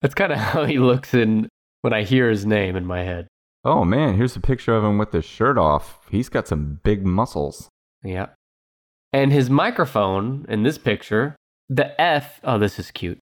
That's 0.02 0.14
kind 0.14 0.32
of 0.32 0.38
how 0.38 0.66
he 0.66 0.78
looks 0.80 1.14
in 1.14 1.48
when 1.82 1.94
I 1.94 2.04
hear 2.04 2.30
his 2.30 2.46
name 2.46 2.76
in 2.76 2.86
my 2.86 3.04
head. 3.04 3.28
Oh 3.64 3.84
man, 3.86 4.16
here's 4.16 4.36
a 4.36 4.40
picture 4.42 4.76
of 4.76 4.84
him 4.84 4.98
with 4.98 5.12
his 5.12 5.26
shirt 5.26 5.58
off. 5.58 6.00
He's 6.10 6.30
got 6.30 6.48
some 6.48 6.80
big 6.84 7.06
muscles. 7.06 7.70
Yeah. 8.04 8.28
And 9.14 9.32
his 9.32 9.50
microphone 9.50 10.46
in 10.50 10.64
this 10.64 10.78
picture, 10.78 11.36
the 11.74 12.00
F, 12.00 12.40
oh, 12.44 12.58
this 12.60 12.78
is 12.78 12.92
cute. 12.92 13.18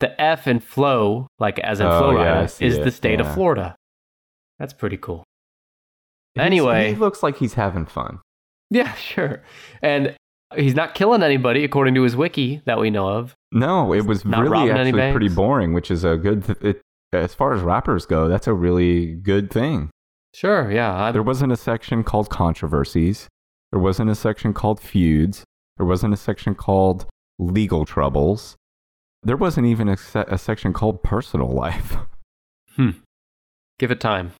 The 0.00 0.20
F 0.20 0.46
in 0.46 0.60
flow, 0.60 1.26
like 1.38 1.58
as 1.60 1.80
in 1.80 1.86
Oh, 1.86 1.98
flow 1.98 2.10
yeah, 2.12 2.32
rider, 2.40 2.44
is 2.44 2.60
it, 2.76 2.84
the 2.84 2.90
state 2.90 3.18
yeah. 3.18 3.26
of 3.26 3.34
Florida. 3.34 3.74
That's 4.58 4.72
pretty 4.74 4.98
cool. 4.98 5.24
He's- 6.34 6.46
Anyway. 6.46 6.90
he 6.90 6.96
looks 6.96 7.22
like 7.22 7.36
he's 7.38 7.54
having 7.54 7.86
fun. 7.86 8.18
Yeah, 8.70 8.92
sure. 8.94 9.42
And 9.82 10.14
he's 10.56 10.74
not 10.74 10.94
killing 10.94 11.22
anybody, 11.22 11.64
according 11.64 11.94
to 11.94 12.02
his 12.02 12.16
wiki 12.16 12.60
that 12.66 12.78
we 12.78 12.90
know 12.90 13.08
of. 13.08 13.34
No, 13.52 13.92
it 13.94 14.04
was 14.06 14.24
really 14.24 14.70
actually 14.70 15.10
pretty 15.12 15.28
boring, 15.28 15.72
which 15.72 15.90
is 15.90 16.04
a 16.04 16.16
good. 16.16 16.44
Th- 16.44 16.58
it, 16.60 16.80
as 17.12 17.32
far 17.34 17.54
as 17.54 17.62
rappers 17.62 18.04
go, 18.06 18.28
that's 18.28 18.48
a 18.48 18.52
really 18.52 19.14
good 19.14 19.48
thing. 19.50 19.90
Sure, 20.34 20.70
yeah. 20.70 20.92
I, 21.04 21.12
There 21.12 21.22
wasn't 21.22 21.52
a 21.52 21.56
section 21.56 22.02
called 22.02 22.28
controversies. 22.28 23.28
There 23.70 23.78
wasn't 23.80 24.10
a 24.10 24.16
section 24.16 24.52
called 24.52 24.80
feuds. 24.80 25.44
There 25.76 25.86
wasn't 25.86 26.12
a 26.12 26.16
section 26.16 26.56
called 26.56 27.06
legal 27.38 27.84
troubles. 27.84 28.56
There 29.22 29.36
wasn't 29.36 29.66
even 29.66 29.88
a, 29.88 29.96
se- 29.96 30.24
a 30.28 30.38
section 30.38 30.72
called 30.72 31.02
personal 31.02 31.48
life. 31.50 31.96
Hmm. 32.76 32.90
Give 33.78 33.92
it 33.92 34.00
time. 34.00 34.32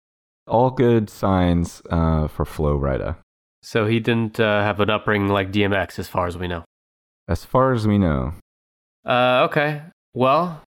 All 0.49 0.73
good 0.73 1.09
signs 1.09 1.81
uh, 1.89 2.27
for 2.27 2.45
Flo 2.45 2.77
Rida. 2.77 3.15
So 3.63 3.87
he 3.87 4.01
didn't 4.01 4.41
uh, 4.41 4.63
have 4.63 4.81
an 4.81 4.91
upbringing 4.91 5.29
like 5.29 5.53
DMX, 5.53 6.01
as 6.01 6.09
far 6.09 6.27
as 6.27 6.37
we 6.37 6.49
know. 6.49 6.65
As 7.29 7.45
far 7.45 7.73
as 7.73 7.87
we 7.87 7.97
know, 7.97 8.33
Uh, 9.07 9.47
okay. 9.49 9.83
Well, 10.15 10.63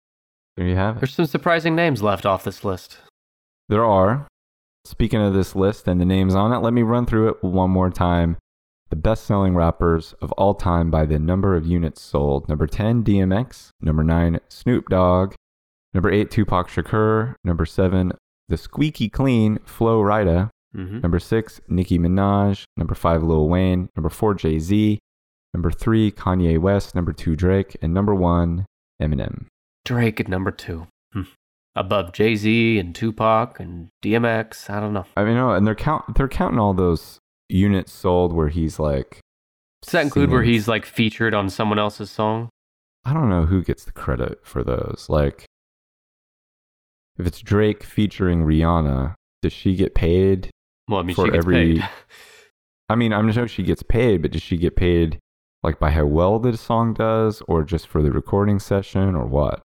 there 0.56 0.66
you 0.66 0.74
have 0.74 0.96
it. 0.96 1.00
there's 1.00 1.14
some 1.14 1.26
surprising 1.26 1.76
names 1.76 2.02
left 2.02 2.26
off 2.26 2.42
this 2.42 2.64
list. 2.64 2.98
There 3.68 3.84
are. 3.84 4.26
Speaking 4.84 5.20
of 5.22 5.32
this 5.32 5.54
list 5.54 5.86
and 5.86 6.00
the 6.00 6.04
names 6.04 6.34
on 6.34 6.52
it, 6.52 6.58
let 6.58 6.72
me 6.72 6.82
run 6.82 7.06
through 7.06 7.28
it 7.28 7.44
one 7.44 7.70
more 7.70 7.90
time. 7.90 8.36
The 8.92 8.96
best 8.96 9.24
selling 9.24 9.54
rappers 9.54 10.14
of 10.20 10.32
all 10.32 10.52
time 10.52 10.90
by 10.90 11.06
the 11.06 11.18
number 11.18 11.56
of 11.56 11.64
units 11.66 12.02
sold. 12.02 12.46
Number 12.46 12.66
10, 12.66 13.02
DMX. 13.02 13.70
Number 13.80 14.04
9, 14.04 14.38
Snoop 14.50 14.90
Dogg. 14.90 15.32
Number 15.94 16.12
8, 16.12 16.30
Tupac 16.30 16.68
Shakur. 16.68 17.34
Number 17.42 17.64
7, 17.64 18.12
The 18.50 18.58
Squeaky 18.58 19.08
Clean, 19.08 19.58
Flo 19.64 20.02
Rida. 20.02 20.50
hmm 20.74 21.00
Number 21.00 21.18
6, 21.18 21.62
Nicki 21.68 21.98
Minaj. 21.98 22.64
Number 22.76 22.94
5, 22.94 23.22
Lil 23.22 23.48
Wayne. 23.48 23.88
Number 23.96 24.10
4, 24.10 24.34
Jay 24.34 24.58
Z. 24.58 24.98
Number 25.54 25.70
3, 25.70 26.12
Kanye 26.12 26.58
West. 26.58 26.94
Number 26.94 27.14
2, 27.14 27.34
Drake. 27.34 27.74
And 27.80 27.94
number 27.94 28.14
1, 28.14 28.66
Eminem. 29.00 29.46
Drake 29.86 30.20
at 30.20 30.28
number 30.28 30.50
two. 30.50 30.86
Hmm. 31.14 31.22
Above 31.74 32.12
Jay 32.12 32.36
Z 32.36 32.78
and 32.78 32.94
Tupac 32.94 33.58
and 33.58 33.88
DMX. 34.04 34.68
I 34.68 34.80
don't 34.80 34.92
know. 34.92 35.06
I 35.16 35.24
mean, 35.24 35.36
no, 35.36 35.52
and 35.52 35.66
they're 35.66 35.74
count 35.74 36.14
they're 36.14 36.28
counting 36.28 36.58
all 36.58 36.74
those 36.74 37.18
units 37.52 37.92
sold 37.92 38.32
where 38.32 38.48
he's 38.48 38.78
like. 38.78 39.20
Does 39.82 39.92
that 39.92 40.02
include 40.04 40.30
where 40.30 40.42
he's 40.44 40.68
like 40.68 40.86
featured 40.86 41.34
on 41.34 41.50
someone 41.50 41.78
else's 41.78 42.10
song? 42.10 42.48
I 43.04 43.12
don't 43.12 43.28
know 43.28 43.46
who 43.46 43.62
gets 43.64 43.84
the 43.84 43.92
credit 43.92 44.40
for 44.44 44.62
those. 44.62 45.06
Like, 45.08 45.44
if 47.18 47.26
it's 47.26 47.40
Drake 47.40 47.82
featuring 47.82 48.44
Rihanna, 48.44 49.14
does 49.42 49.52
she 49.52 49.74
get 49.74 49.94
paid? 49.94 50.50
Well, 50.88 51.00
I 51.00 51.02
mean, 51.02 51.16
For 51.16 51.26
she 51.26 51.32
gets 51.32 51.44
every- 51.44 51.54
paid. 51.74 51.88
I 52.88 52.94
mean, 52.94 53.12
I'm 53.12 53.30
sure 53.32 53.48
she 53.48 53.62
gets 53.62 53.82
paid, 53.82 54.22
but 54.22 54.32
does 54.32 54.42
she 54.42 54.56
get 54.56 54.76
paid 54.76 55.18
like 55.62 55.78
by 55.78 55.90
how 55.90 56.04
well 56.04 56.38
the 56.38 56.56
song 56.56 56.92
does, 56.92 57.42
or 57.48 57.62
just 57.64 57.86
for 57.86 58.02
the 58.02 58.10
recording 58.12 58.58
session, 58.58 59.14
or 59.14 59.24
what? 59.24 59.62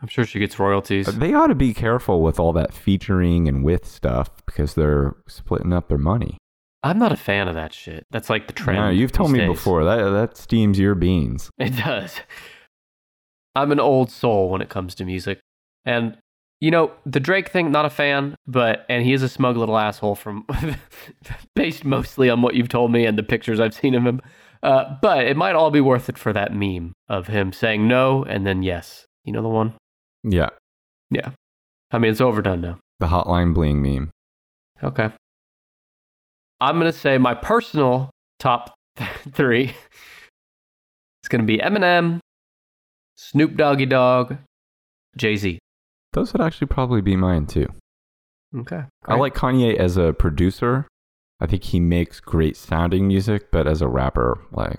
I'm 0.00 0.08
sure 0.08 0.24
she 0.26 0.38
gets 0.38 0.58
royalties. 0.58 1.06
They 1.06 1.32
ought 1.32 1.46
to 1.46 1.54
be 1.54 1.72
careful 1.72 2.22
with 2.22 2.38
all 2.40 2.52
that 2.54 2.74
featuring 2.74 3.46
and 3.48 3.62
with 3.64 3.86
stuff 3.86 4.30
because 4.46 4.74
they're 4.74 5.14
splitting 5.28 5.72
up 5.72 5.88
their 5.88 5.96
money. 5.98 6.38
I'm 6.86 6.98
not 7.00 7.10
a 7.10 7.16
fan 7.16 7.48
of 7.48 7.54
that 7.56 7.74
shit. 7.74 8.06
That's 8.12 8.30
like 8.30 8.46
the 8.46 8.52
trend. 8.52 8.78
No, 8.78 8.90
you've 8.90 9.10
told 9.10 9.32
me 9.32 9.40
days. 9.40 9.48
before 9.48 9.84
that 9.84 10.10
that 10.10 10.36
steams 10.36 10.78
your 10.78 10.94
beans. 10.94 11.50
It 11.58 11.76
does. 11.76 12.20
I'm 13.56 13.72
an 13.72 13.80
old 13.80 14.10
soul 14.10 14.50
when 14.50 14.60
it 14.60 14.68
comes 14.68 14.94
to 14.96 15.04
music. 15.04 15.40
And 15.84 16.16
you 16.60 16.70
know, 16.70 16.92
the 17.04 17.20
Drake 17.20 17.48
thing, 17.48 17.70
not 17.72 17.84
a 17.84 17.90
fan, 17.90 18.36
but 18.46 18.86
and 18.88 19.04
he 19.04 19.12
is 19.12 19.22
a 19.22 19.28
smug 19.28 19.56
little 19.56 19.76
asshole 19.76 20.14
from 20.14 20.46
based 21.56 21.84
mostly 21.84 22.30
on 22.30 22.40
what 22.40 22.54
you've 22.54 22.68
told 22.68 22.92
me 22.92 23.04
and 23.04 23.18
the 23.18 23.22
pictures 23.22 23.58
I've 23.58 23.74
seen 23.74 23.94
of 23.94 24.04
him. 24.06 24.20
Uh, 24.62 24.96
but 25.02 25.26
it 25.26 25.36
might 25.36 25.54
all 25.54 25.70
be 25.70 25.80
worth 25.80 26.08
it 26.08 26.16
for 26.16 26.32
that 26.32 26.54
meme 26.54 26.92
of 27.08 27.26
him 27.26 27.52
saying 27.52 27.88
no 27.88 28.22
and 28.24 28.46
then 28.46 28.62
yes. 28.62 29.06
You 29.24 29.32
know 29.32 29.42
the 29.42 29.48
one? 29.48 29.74
Yeah, 30.22 30.50
Yeah. 31.10 31.30
I 31.90 31.98
mean, 31.98 32.12
it's 32.12 32.20
overdone 32.20 32.60
now. 32.60 32.78
the 33.00 33.06
hotline 33.06 33.52
bling 33.54 33.82
meme. 33.82 34.10
Okay. 34.82 35.10
I'm 36.60 36.78
going 36.78 36.90
to 36.90 36.98
say 36.98 37.18
my 37.18 37.34
personal 37.34 38.10
top 38.38 38.74
three 39.32 39.74
is 41.22 41.28
going 41.28 41.40
to 41.40 41.46
be 41.46 41.58
Eminem, 41.58 42.20
Snoop 43.16 43.56
Doggy 43.56 43.86
Dogg, 43.86 44.34
Jay 45.16 45.36
Z. 45.36 45.58
Those 46.12 46.32
would 46.32 46.40
actually 46.40 46.68
probably 46.68 47.02
be 47.02 47.16
mine 47.16 47.46
too. 47.46 47.68
Okay. 48.56 48.84
I 49.06 49.16
like 49.16 49.34
Kanye 49.34 49.76
as 49.76 49.96
a 49.96 50.12
producer. 50.14 50.86
I 51.40 51.46
think 51.46 51.64
he 51.64 51.80
makes 51.80 52.20
great 52.20 52.56
sounding 52.56 53.06
music, 53.06 53.50
but 53.50 53.66
as 53.66 53.82
a 53.82 53.88
rapper, 53.88 54.38
like 54.52 54.78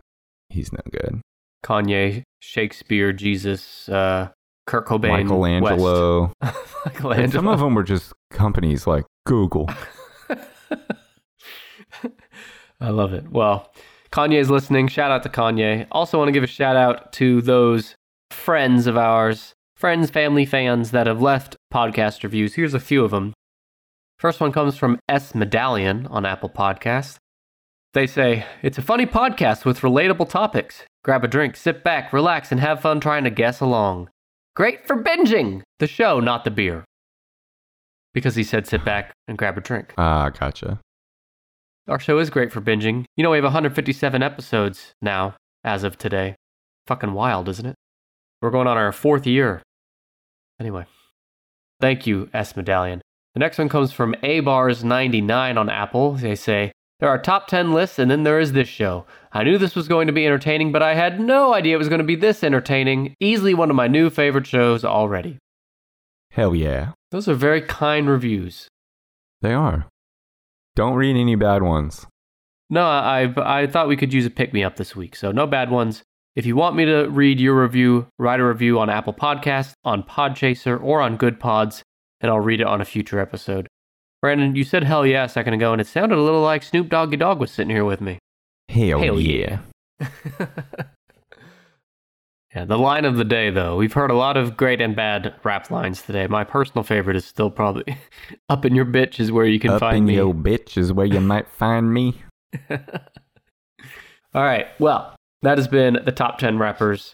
he's 0.50 0.72
no 0.74 0.80
good. 0.92 1.22
Kanye, 1.64 2.24
Shakespeare, 2.40 3.14
Jesus, 3.14 3.88
uh, 3.90 4.30
Kurt 4.66 4.88
Cobain, 4.88 5.24
Michelangelo. 5.24 6.32
Michelangelo. 6.42 7.12
And 7.24 7.32
some 7.32 7.48
of 7.48 7.60
them 7.60 7.76
were 7.76 7.84
just 7.84 8.14
companies 8.32 8.88
like 8.88 9.06
Google. 9.26 9.70
I 12.80 12.90
love 12.90 13.14
it. 13.14 13.30
Well, 13.32 13.72
Kanye's 14.12 14.50
listening. 14.50 14.88
Shout 14.88 15.12
out 15.12 15.24
to 15.24 15.30
Kanye. 15.30 15.88
Also, 15.92 16.18
want 16.18 16.28
to 16.30 16.34
give 16.34 16.44
a 16.44 16.48
shout 16.48 16.76
out 16.76 17.12
to 17.14 17.42
those 17.42 17.96
friends 18.32 18.88
of 18.88 18.98
ours, 18.98 19.54
friends, 19.76 20.10
family, 20.10 20.46
fans 20.46 20.92
that 20.92 21.08
have 21.08 21.22
left 21.22 21.56
podcast 21.74 22.24
reviews. 22.24 22.56
Here's 22.56 22.74
a 22.74 22.80
few 22.80 23.04
of 23.04 23.12
them. 23.12 23.34
First 24.20 24.40
one 24.40 24.52
comes 24.52 24.78
from 24.78 25.00
S 25.08 25.36
Medallion 25.36 26.08
on 26.08 26.26
Apple 26.26 26.50
Podcasts. 26.50 27.18
They 27.94 28.08
say, 28.08 28.46
It's 28.62 28.78
a 28.78 28.82
funny 28.82 29.06
podcast 29.06 29.66
with 29.66 29.82
relatable 29.82 30.30
topics. 30.30 30.84
Grab 31.04 31.24
a 31.24 31.28
drink, 31.28 31.56
sit 31.56 31.84
back, 31.84 32.12
relax, 32.12 32.52
and 32.52 32.60
have 32.60 32.82
fun 32.82 33.00
trying 33.00 33.24
to 33.24 33.30
guess 33.30 33.60
along. 33.60 34.10
Great 34.56 34.88
for 34.88 35.02
binging! 35.02 35.62
The 35.80 35.88
show, 35.88 36.20
not 36.20 36.44
the 36.44 36.52
beer. 36.52 36.84
Because 38.14 38.36
he 38.36 38.44
said 38.44 38.66
sit 38.66 38.84
back 38.84 39.14
and 39.28 39.38
grab 39.38 39.58
a 39.58 39.62
drink. 39.62 39.94
Ah, 39.98 40.30
gotcha. 40.30 40.80
Our 41.88 42.00
show 42.00 42.20
is 42.20 42.30
great 42.30 42.52
for 42.52 42.60
binging. 42.60 43.06
You 43.16 43.24
know, 43.24 43.30
we 43.32 43.38
have 43.38 43.46
157 43.46 44.22
episodes 44.22 44.92
now, 45.02 45.36
as 45.64 45.86
of 45.86 45.98
today. 45.98 46.36
Fucking 46.86 47.14
wild, 47.14 47.48
isn't 47.48 47.66
it? 47.66 47.76
We're 48.42 48.52
going 48.52 48.68
on 48.68 48.78
our 48.78 48.92
fourth 48.92 49.26
year. 49.26 49.62
Anyway, 50.60 50.86
thank 51.80 52.06
you, 52.06 52.30
S 52.34 52.58
Medallion. 52.58 53.02
The 53.36 53.40
next 53.40 53.58
one 53.58 53.70
comes 53.70 53.94
from 53.94 54.16
A 54.22 54.42
Bars 54.42 54.84
99 54.84 55.58
on 55.58 55.70
Apple. 55.70 56.14
They 56.16 56.36
say, 56.36 56.74
There 57.00 57.08
are 57.08 57.18
top 57.18 57.48
10 57.48 57.72
lists, 57.74 58.00
and 58.00 58.12
then 58.12 58.24
there 58.24 58.40
is 58.40 58.52
this 58.52 58.68
show. 58.68 59.06
I 59.32 59.44
knew 59.44 59.58
this 59.58 59.76
was 59.76 59.88
going 59.88 60.08
to 60.08 60.14
be 60.14 60.26
entertaining, 60.26 60.74
but 60.74 60.84
I 60.84 60.94
had 60.94 61.22
no 61.22 61.54
idea 61.54 61.76
it 61.76 61.80
was 61.80 61.90
going 61.90 62.00
to 62.00 62.04
be 62.04 62.16
this 62.16 62.44
entertaining. 62.44 63.16
Easily 63.22 63.54
one 63.54 63.70
of 63.70 63.78
my 63.78 63.88
new 63.88 64.10
favorite 64.10 64.48
shows 64.48 64.84
already. 64.84 65.38
Hell 66.32 66.54
yeah. 66.54 66.92
Those 67.12 67.30
are 67.30 67.34
very 67.34 67.62
kind 67.62 68.10
reviews. 68.10 68.68
They 69.42 69.54
are. 69.54 69.88
Don't 70.78 70.94
read 70.94 71.18
any 71.18 71.34
bad 71.34 71.64
ones. 71.64 72.06
No, 72.70 72.84
I 72.86 73.34
I 73.38 73.66
thought 73.66 73.88
we 73.88 73.98
could 73.98 74.14
use 74.14 74.28
a 74.28 74.30
pick 74.30 74.54
me 74.54 74.64
up 74.64 74.76
this 74.76 74.96
week, 74.96 75.16
so 75.16 75.32
no 75.32 75.48
bad 75.48 75.72
ones. 75.72 76.04
If 76.36 76.46
you 76.46 76.56
want 76.56 76.76
me 76.76 76.86
to 76.86 77.08
read 77.08 77.40
your 77.40 77.60
review, 77.60 78.06
write 78.20 78.40
a 78.40 78.46
review 78.46 78.78
on 78.78 78.88
Apple 78.88 79.16
Podcasts, 79.16 79.74
on 79.84 80.04
Podchaser, 80.04 80.80
or 80.80 81.02
on 81.02 81.18
Good 81.18 81.40
Pods, 81.40 81.82
and 82.22 82.30
I'll 82.30 82.40
read 82.42 82.62
it 82.62 82.68
on 82.68 82.80
a 82.80 82.86
future 82.86 83.20
episode. 83.20 83.68
Brandon, 84.22 84.56
you 84.56 84.64
said 84.64 84.84
hell 84.84 85.04
yeah 85.04 85.24
a 85.24 85.30
second 85.30 85.56
ago, 85.56 85.72
and 85.72 85.82
it 85.82 85.88
sounded 85.88 86.20
a 86.20 86.22
little 86.22 86.44
like 86.44 86.62
Snoop 86.62 86.90
Doggy 86.90 87.18
Dog 87.18 87.40
was 87.40 87.50
sitting 87.50 87.76
here 87.76 87.84
with 87.84 88.00
me. 88.00 88.20
Hell, 88.70 89.02
Hell 89.02 89.20
yeah. 89.20 89.62
yeah. 90.00 90.46
Yeah, 92.58 92.66
the 92.66 92.80
line 92.80 93.06
of 93.06 93.18
the 93.18 93.24
day, 93.24 93.52
though. 93.52 93.78
We've 93.78 93.94
heard 93.94 94.10
a 94.10 94.16
lot 94.16 94.36
of 94.36 94.58
great 94.58 94.82
and 94.82 94.96
bad 94.96 95.36
rap 95.44 95.70
lines 95.70 96.02
today. 96.02 96.26
My 96.26 96.44
personal 96.44 96.82
favorite 96.84 97.16
is 97.16 97.24
still 97.24 97.52
probably 97.52 97.96
"Up 98.50 98.66
in 98.66 98.74
your 98.74 98.84
bitch" 98.84 99.20
is 99.20 99.32
where 99.32 99.46
you 99.46 99.60
can 99.60 99.70
Up 99.70 99.80
find 99.80 100.08
me. 100.08 100.18
Up 100.18 100.22
in 100.22 100.26
your 100.26 100.34
bitch 100.34 100.76
is 100.76 100.92
where 100.92 101.06
you 101.06 101.22
might 101.22 101.48
find 101.48 101.94
me. 101.94 102.24
All 102.72 102.80
right. 104.34 104.66
Well, 104.80 105.16
that 105.44 105.60
has 105.60 105.68
been 105.68 106.00
the 106.04 106.12
top 106.12 106.40
10 106.40 106.58
rappers. 106.58 107.14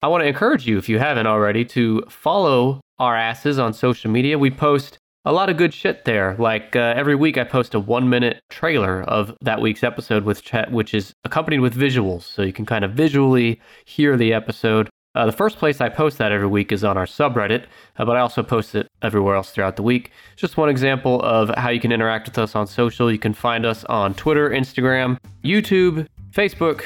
I 0.00 0.08
want 0.08 0.22
to 0.22 0.26
encourage 0.26 0.66
you, 0.66 0.78
if 0.78 0.88
you 0.88 0.98
haven't 0.98 1.26
already, 1.26 1.66
to 1.66 2.04
follow 2.08 2.80
our 2.98 3.14
asses 3.14 3.58
on 3.58 3.74
social 3.74 4.10
media. 4.10 4.38
We 4.38 4.50
post 4.50 4.96
a 5.28 5.32
lot 5.32 5.50
of 5.50 5.58
good 5.58 5.74
shit 5.74 6.06
there. 6.06 6.34
Like 6.38 6.74
uh, 6.74 6.94
every 6.96 7.14
week, 7.14 7.36
I 7.36 7.44
post 7.44 7.74
a 7.74 7.80
one 7.80 8.08
minute 8.08 8.40
trailer 8.48 9.02
of 9.02 9.36
that 9.42 9.60
week's 9.60 9.84
episode 9.84 10.24
with 10.24 10.42
chat, 10.42 10.72
which 10.72 10.94
is 10.94 11.12
accompanied 11.22 11.60
with 11.60 11.76
visuals. 11.76 12.22
So 12.22 12.40
you 12.40 12.52
can 12.52 12.64
kind 12.64 12.82
of 12.82 12.92
visually 12.92 13.60
hear 13.84 14.16
the 14.16 14.32
episode. 14.32 14.88
Uh, 15.14 15.26
the 15.26 15.32
first 15.32 15.58
place 15.58 15.82
I 15.82 15.90
post 15.90 16.16
that 16.16 16.32
every 16.32 16.46
week 16.46 16.72
is 16.72 16.82
on 16.82 16.96
our 16.96 17.04
subreddit, 17.04 17.66
uh, 17.98 18.06
but 18.06 18.16
I 18.16 18.20
also 18.20 18.42
post 18.42 18.74
it 18.74 18.88
everywhere 19.02 19.36
else 19.36 19.50
throughout 19.50 19.76
the 19.76 19.82
week. 19.82 20.12
Just 20.36 20.56
one 20.56 20.70
example 20.70 21.20
of 21.20 21.50
how 21.58 21.68
you 21.68 21.80
can 21.80 21.92
interact 21.92 22.28
with 22.28 22.38
us 22.38 22.56
on 22.56 22.66
social. 22.66 23.12
You 23.12 23.18
can 23.18 23.34
find 23.34 23.66
us 23.66 23.84
on 23.84 24.14
Twitter, 24.14 24.48
Instagram, 24.48 25.18
YouTube, 25.44 26.06
Facebook, 26.30 26.84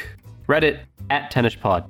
Reddit, 0.49 0.81
at 1.11 1.33
TennishPod. 1.33 1.89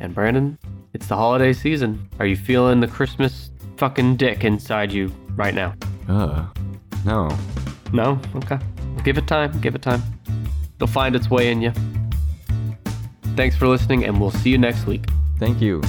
And 0.00 0.14
Brandon, 0.14 0.58
it's 0.94 1.06
the 1.06 1.16
holiday 1.16 1.52
season. 1.52 2.08
Are 2.18 2.26
you 2.26 2.36
feeling 2.36 2.80
the 2.80 2.88
Christmas 2.88 3.50
fucking 3.82 4.14
dick 4.14 4.44
inside 4.44 4.92
you 4.92 5.12
right 5.34 5.54
now? 5.54 5.74
Uh, 6.08 6.46
no. 7.04 7.28
No? 7.92 8.16
Okay. 8.36 8.56
Give 9.02 9.18
it 9.18 9.26
time. 9.26 9.60
Give 9.60 9.74
it 9.74 9.82
time. 9.82 10.00
It'll 10.76 10.86
find 10.86 11.16
its 11.16 11.28
way 11.28 11.50
in 11.50 11.60
you. 11.60 11.72
Thanks 13.34 13.56
for 13.56 13.66
listening, 13.66 14.04
and 14.04 14.20
we'll 14.20 14.30
see 14.30 14.50
you 14.50 14.58
next 14.58 14.86
week. 14.86 15.06
Thank 15.40 15.60
you. 15.60 15.82